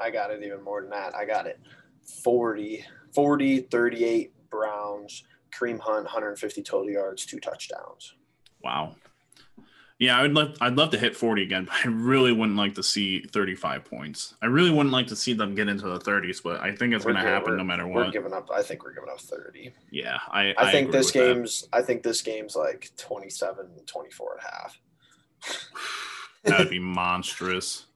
I 0.00 0.10
got 0.10 0.30
it 0.30 0.42
even 0.42 0.62
more 0.62 0.80
than 0.80 0.90
that 0.90 1.14
i 1.14 1.24
got 1.24 1.46
it 1.46 1.60
40 2.22 2.84
40 3.12 3.60
38 3.60 4.32
browns 4.50 5.24
Kareem 5.50 5.78
Hunt, 5.78 6.04
150 6.04 6.62
total 6.62 6.90
yards, 6.90 7.26
two 7.26 7.40
touchdowns. 7.40 8.14
Wow. 8.62 8.96
Yeah, 9.98 10.18
I 10.18 10.22
would 10.22 10.32
love 10.32 10.56
I'd 10.62 10.76
love 10.76 10.90
to 10.90 10.98
hit 10.98 11.14
40 11.14 11.42
again, 11.42 11.64
but 11.66 11.74
I 11.84 11.88
really 11.88 12.32
wouldn't 12.32 12.56
like 12.56 12.74
to 12.76 12.82
see 12.82 13.20
35 13.20 13.84
points. 13.84 14.34
I 14.40 14.46
really 14.46 14.70
wouldn't 14.70 14.92
like 14.92 15.08
to 15.08 15.16
see 15.16 15.34
them 15.34 15.54
get 15.54 15.68
into 15.68 15.86
the 15.86 15.98
30s, 15.98 16.42
but 16.42 16.60
I 16.60 16.74
think 16.74 16.94
it's 16.94 17.04
going 17.04 17.16
to 17.16 17.22
happen 17.22 17.56
no 17.56 17.64
matter 17.64 17.86
what. 17.86 18.06
We're 18.06 18.12
giving 18.12 18.32
up. 18.32 18.48
I 18.52 18.62
think 18.62 18.82
we're 18.82 18.94
giving 18.94 19.10
up 19.10 19.20
30. 19.20 19.72
Yeah, 19.90 20.18
I 20.30 20.54
I, 20.56 20.72
think 20.72 20.90
this 20.90 21.12
with 21.12 21.14
that. 21.14 21.34
game's. 21.34 21.68
I 21.72 21.82
think 21.82 22.02
this 22.02 22.22
game's 22.22 22.56
like 22.56 22.90
27, 22.96 23.66
24 23.86 24.32
and 24.32 24.40
a 24.40 24.50
half. 24.50 24.80
that 26.44 26.58
would 26.58 26.70
be 26.70 26.78
monstrous. 26.78 27.86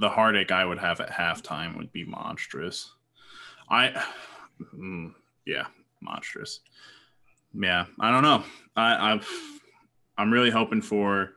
The 0.00 0.08
heartache 0.08 0.50
I 0.50 0.64
would 0.64 0.78
have 0.78 0.98
at 1.00 1.10
halftime 1.10 1.76
would 1.76 1.92
be 1.92 2.04
monstrous. 2.04 2.94
I, 3.68 4.02
mm, 4.74 5.14
yeah, 5.44 5.66
monstrous. 6.00 6.60
Yeah, 7.52 7.84
I 8.00 8.10
don't 8.10 8.22
know. 8.22 8.42
I, 8.74 9.12
I've, 9.12 9.28
I'm 10.16 10.32
really 10.32 10.50
hoping 10.50 10.80
for 10.80 11.34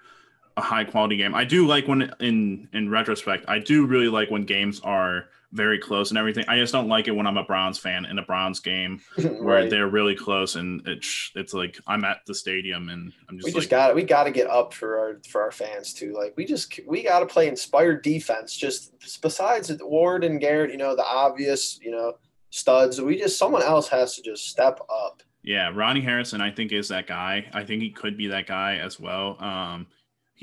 a 0.57 0.61
high 0.61 0.83
quality 0.83 1.17
game. 1.17 1.33
I 1.33 1.43
do 1.43 1.67
like 1.67 1.87
when, 1.87 2.13
in 2.19 2.67
in 2.73 2.89
retrospect, 2.89 3.45
I 3.47 3.59
do 3.59 3.85
really 3.85 4.07
like 4.07 4.29
when 4.29 4.43
games 4.43 4.79
are 4.81 5.25
very 5.53 5.77
close 5.77 6.09
and 6.09 6.17
everything. 6.17 6.43
I 6.47 6.57
just 6.57 6.73
don't 6.73 6.87
like 6.87 7.07
it 7.07 7.11
when 7.11 7.27
I'm 7.27 7.37
a 7.37 7.43
Browns 7.43 7.77
fan 7.77 8.05
in 8.05 8.17
a 8.17 8.23
Browns 8.23 8.59
game 8.59 8.99
where 9.15 9.61
right. 9.61 9.69
they're 9.69 9.87
really 9.87 10.15
close 10.15 10.55
and 10.55 10.85
it's 10.87 11.31
it's 11.35 11.53
like 11.53 11.79
I'm 11.87 12.03
at 12.03 12.17
the 12.25 12.33
stadium 12.33 12.89
and 12.89 13.13
I'm 13.29 13.37
just 13.37 13.45
we 13.45 13.51
like 13.51 13.61
just 13.61 13.69
got 13.69 13.95
we 13.95 14.03
got 14.03 14.23
to 14.23 14.31
get 14.31 14.47
up 14.47 14.73
for 14.73 14.99
our 14.99 15.21
for 15.29 15.41
our 15.41 15.51
fans 15.51 15.93
too. 15.93 16.13
Like 16.13 16.33
we 16.35 16.45
just 16.45 16.79
we 16.87 17.03
got 17.03 17.19
to 17.19 17.25
play 17.25 17.47
inspired 17.47 18.03
defense. 18.03 18.55
Just 18.57 18.93
besides 19.21 19.71
Ward 19.81 20.23
and 20.23 20.41
Garrett, 20.41 20.71
you 20.71 20.77
know 20.77 20.95
the 20.95 21.05
obvious, 21.05 21.79
you 21.81 21.91
know 21.91 22.13
studs. 22.49 22.99
We 22.99 23.17
just 23.17 23.37
someone 23.37 23.63
else 23.63 23.87
has 23.89 24.15
to 24.15 24.21
just 24.21 24.47
step 24.47 24.79
up. 24.89 25.21
Yeah, 25.43 25.71
Ronnie 25.73 26.01
Harrison, 26.01 26.41
I 26.41 26.51
think 26.51 26.71
is 26.71 26.87
that 26.87 27.05
guy. 27.05 27.45
I 27.53 27.63
think 27.63 27.81
he 27.81 27.91
could 27.91 28.17
be 28.17 28.27
that 28.27 28.47
guy 28.47 28.77
as 28.77 28.99
well. 28.99 29.35
Um, 29.43 29.87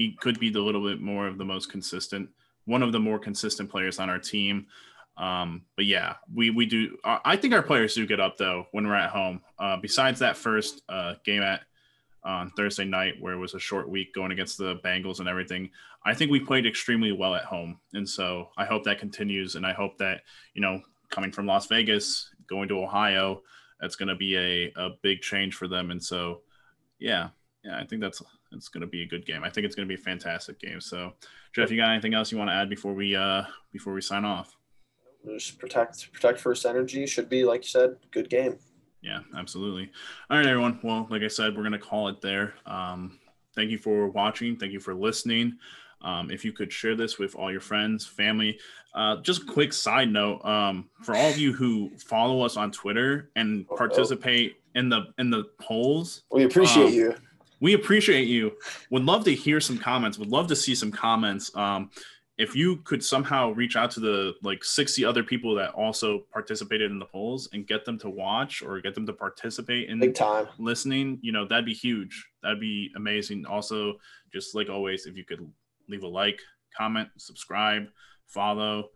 he 0.01 0.17
could 0.19 0.41
be 0.41 0.49
the 0.49 0.61
little 0.61 0.83
bit 0.83 0.99
more 0.99 1.27
of 1.27 1.37
the 1.37 1.45
most 1.45 1.71
consistent, 1.71 2.31
one 2.65 2.83
of 2.83 2.91
the 2.91 2.99
more 2.99 3.19
consistent 3.19 3.69
players 3.69 3.99
on 3.99 4.09
our 4.09 4.19
team. 4.19 4.67
Um, 5.19 5.67
but 5.77 5.85
yeah, 5.85 6.15
we 6.35 6.49
we 6.49 6.65
do. 6.65 6.97
I 7.05 7.37
think 7.37 7.53
our 7.53 7.63
players 7.63 7.95
do 7.95 8.07
get 8.07 8.19
up 8.19 8.39
though 8.39 8.67
when 8.73 8.87
we're 8.87 8.95
at 8.95 9.11
home. 9.11 9.43
Uh, 9.59 9.77
besides 9.77 10.21
that 10.21 10.39
first 10.39 10.81
uh, 10.89 11.17
game 11.23 11.43
at 11.43 11.61
on 12.25 12.49
Thursday 12.53 12.87
night, 12.87 13.17
where 13.21 13.35
it 13.35 13.39
was 13.39 13.53
a 13.53 13.59
short 13.59 13.91
week 13.91 14.15
going 14.15 14.33
against 14.33 14.57
the 14.57 14.77
Bengals 14.77 15.19
and 15.21 15.29
everything, 15.29 15.69
I 16.07 16.15
think 16.15 16.31
we 16.31 16.41
played 16.41 16.65
extremely 16.65 17.13
well 17.13 17.35
at 17.35 17.45
home, 17.45 17.79
and 17.93 18.09
so 18.09 18.49
I 18.57 18.65
hope 18.65 18.85
that 18.85 18.99
continues. 18.99 19.55
And 19.55 19.67
I 19.67 19.75
hope 19.75 19.99
that 19.99 20.23
you 20.55 20.63
know, 20.63 20.81
coming 21.11 21.31
from 21.31 21.45
Las 21.45 21.67
Vegas, 21.67 22.31
going 22.47 22.69
to 22.69 22.83
Ohio 22.83 23.43
that's 23.83 23.97
going 23.97 24.09
to 24.09 24.17
be 24.17 24.37
a, 24.37 24.73
a 24.77 24.91
big 25.03 25.21
change 25.21 25.55
for 25.55 25.69
them. 25.69 25.91
And 25.91 26.03
so, 26.03 26.41
yeah, 26.99 27.29
yeah, 27.65 27.79
I 27.79 27.85
think 27.85 28.01
that's 28.03 28.23
it's 28.53 28.69
going 28.69 28.83
to 28.83 28.87
be 28.87 29.03
a 29.03 29.07
good 29.07 29.27
game. 29.27 29.45
I 29.45 29.51
think 29.51 29.65
it's 29.65 29.75
going 29.75 29.89
to 29.89 29.95
be 29.95 30.01
a 30.01 30.05
fantastic 30.05 30.59
game. 30.59 30.81
So, 30.81 31.13
Jeff, 31.53 31.71
you 31.71 31.77
got 31.77 31.91
anything 31.91 32.15
else 32.15 32.33
you 32.33 32.39
want 32.39 32.51
to 32.51 32.55
add 32.55 32.69
before 32.69 32.93
we 32.93 33.17
uh 33.17 33.43
before 33.73 33.93
we 33.93 34.01
sign 34.01 34.25
off? 34.25 34.57
Just 35.27 35.59
protect 35.59 36.13
protect 36.13 36.43
FirstEnergy 36.43 37.09
should 37.09 37.29
be 37.29 37.45
like 37.45 37.63
you 37.63 37.69
said, 37.69 37.97
good 38.11 38.31
game. 38.31 38.59
Yeah, 39.03 39.21
absolutely. 39.37 39.91
All 40.29 40.37
right, 40.37 40.47
everyone. 40.47 40.79
Well, 40.83 41.07
like 41.11 41.23
I 41.23 41.29
said, 41.29 41.57
we're 41.57 41.63
going 41.63 41.73
to 41.73 41.79
call 41.79 42.09
it 42.09 42.21
there. 42.21 42.55
Um, 42.67 43.19
thank 43.55 43.71
you 43.71 43.79
for 43.79 44.09
watching. 44.09 44.57
Thank 44.57 44.73
you 44.73 44.81
for 44.81 44.95
listening. 44.95 45.57
Um, 46.03 46.31
if 46.31 46.45
you 46.45 46.53
could 46.53 46.73
share 46.73 46.95
this 46.95 47.19
with 47.19 47.35
all 47.35 47.51
your 47.51 47.61
friends, 47.61 48.07
family. 48.07 48.59
Uh, 48.95 49.17
just 49.23 49.43
a 49.43 49.47
quick 49.47 49.73
side 49.73 50.11
note 50.11 50.45
um, 50.45 50.89
for 51.03 51.15
all 51.15 51.29
of 51.29 51.39
you 51.39 51.53
who 51.53 51.91
follow 51.99 52.43
us 52.43 52.57
on 52.57 52.73
Twitter 52.73 53.31
and 53.37 53.67
participate 53.69 54.57
in 54.75 54.89
the 54.89 55.07
in 55.19 55.31
the 55.31 55.45
polls. 55.61 56.23
We 56.31 56.45
appreciate 56.45 56.87
um, 56.87 56.93
you. 56.93 57.15
We 57.61 57.75
appreciate 57.75 58.27
you. 58.27 58.53
Would 58.91 59.05
love 59.05 59.25
to 59.25 59.35
hear 59.35 59.61
some 59.61 59.79
comments. 59.79 60.19
Would 60.19 60.31
love 60.31 60.47
to 60.49 60.57
see 60.57 60.75
some 60.75 60.91
comments. 60.91 61.55
Um, 61.55 61.91
if 62.41 62.57
you 62.57 62.77
could 62.79 63.05
somehow 63.05 63.51
reach 63.51 63.77
out 63.77 63.91
to 63.91 64.01
the 64.01 64.35
like 64.43 64.65
60 64.65 65.05
other 65.05 65.23
people 65.23 65.55
that 65.57 65.73
also 65.73 66.21
participated 66.33 66.91
in 66.91 66.99
the 66.99 67.05
polls 67.05 67.51
and 67.53 67.67
get 67.67 67.85
them 67.85 67.99
to 67.99 68.09
watch 68.09 68.63
or 68.63 68.81
get 68.81 68.95
them 68.95 69.05
to 69.07 69.13
participate 69.13 69.91
in 69.91 70.01
Big 70.01 70.15
time. 70.15 70.49
listening, 70.59 71.19
you 71.21 71.33
know, 71.33 71.47
that'd 71.47 71.67
be 71.67 71.75
huge. 71.75 72.27
That'd 72.43 72.59
be 72.59 72.91
amazing. 72.97 73.45
Also, 73.45 73.97
just 74.33 74.55
like 74.55 74.71
always, 74.71 75.05
if 75.05 75.19
you 75.19 75.25
could 75.25 75.47
leave 75.87 76.03
a 76.03 76.09
like, 76.09 76.41
comment, 76.75 77.11
subscribe, 77.19 77.89
follow. 78.27 78.89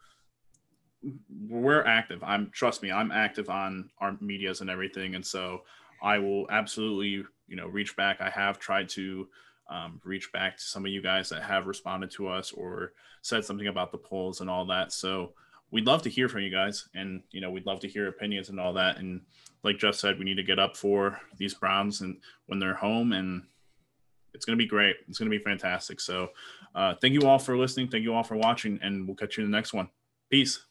We're 1.46 1.84
active. 1.84 2.24
I'm 2.24 2.50
trust 2.50 2.82
me, 2.82 2.90
I'm 2.90 3.12
active 3.12 3.50
on 3.50 3.90
our 3.98 4.16
medias 4.22 4.62
and 4.62 4.70
everything. 4.70 5.16
And 5.16 5.26
so 5.26 5.64
I 6.02 6.18
will 6.18 6.46
absolutely, 6.50 7.26
you 7.46 7.56
know, 7.56 7.66
reach 7.66 7.96
back. 7.96 8.20
I 8.20 8.30
have 8.30 8.58
tried 8.58 8.88
to 8.90 9.28
um, 9.70 10.00
reach 10.04 10.32
back 10.32 10.56
to 10.56 10.62
some 10.62 10.84
of 10.84 10.92
you 10.92 11.02
guys 11.02 11.28
that 11.30 11.42
have 11.42 11.66
responded 11.66 12.10
to 12.12 12.28
us 12.28 12.52
or 12.52 12.92
said 13.22 13.44
something 13.44 13.66
about 13.66 13.92
the 13.92 13.98
polls 13.98 14.40
and 14.40 14.50
all 14.50 14.66
that. 14.66 14.92
So 14.92 15.32
we'd 15.70 15.86
love 15.86 16.02
to 16.02 16.10
hear 16.10 16.28
from 16.28 16.42
you 16.42 16.50
guys, 16.50 16.88
and 16.94 17.22
you 17.30 17.40
know 17.40 17.50
we'd 17.50 17.66
love 17.66 17.80
to 17.80 17.88
hear 17.88 18.08
opinions 18.08 18.48
and 18.48 18.60
all 18.60 18.72
that. 18.74 18.98
And 18.98 19.22
like 19.62 19.78
Jeff 19.78 19.94
said, 19.94 20.18
we 20.18 20.24
need 20.24 20.36
to 20.36 20.42
get 20.42 20.58
up 20.58 20.76
for 20.76 21.20
these 21.38 21.54
Browns 21.54 22.00
and 22.00 22.18
when 22.46 22.58
they're 22.58 22.74
home, 22.74 23.12
and 23.12 23.42
it's 24.34 24.44
going 24.44 24.56
to 24.56 24.62
be 24.62 24.68
great. 24.68 24.96
It's 25.08 25.18
going 25.18 25.30
to 25.30 25.36
be 25.36 25.42
fantastic. 25.42 26.00
So 26.00 26.28
uh, 26.74 26.94
thank 27.00 27.14
you 27.14 27.26
all 27.28 27.38
for 27.38 27.56
listening. 27.56 27.88
Thank 27.88 28.04
you 28.04 28.14
all 28.14 28.24
for 28.24 28.36
watching, 28.36 28.78
and 28.82 29.06
we'll 29.06 29.16
catch 29.16 29.36
you 29.36 29.44
in 29.44 29.50
the 29.50 29.56
next 29.56 29.72
one. 29.72 29.88
Peace. 30.30 30.64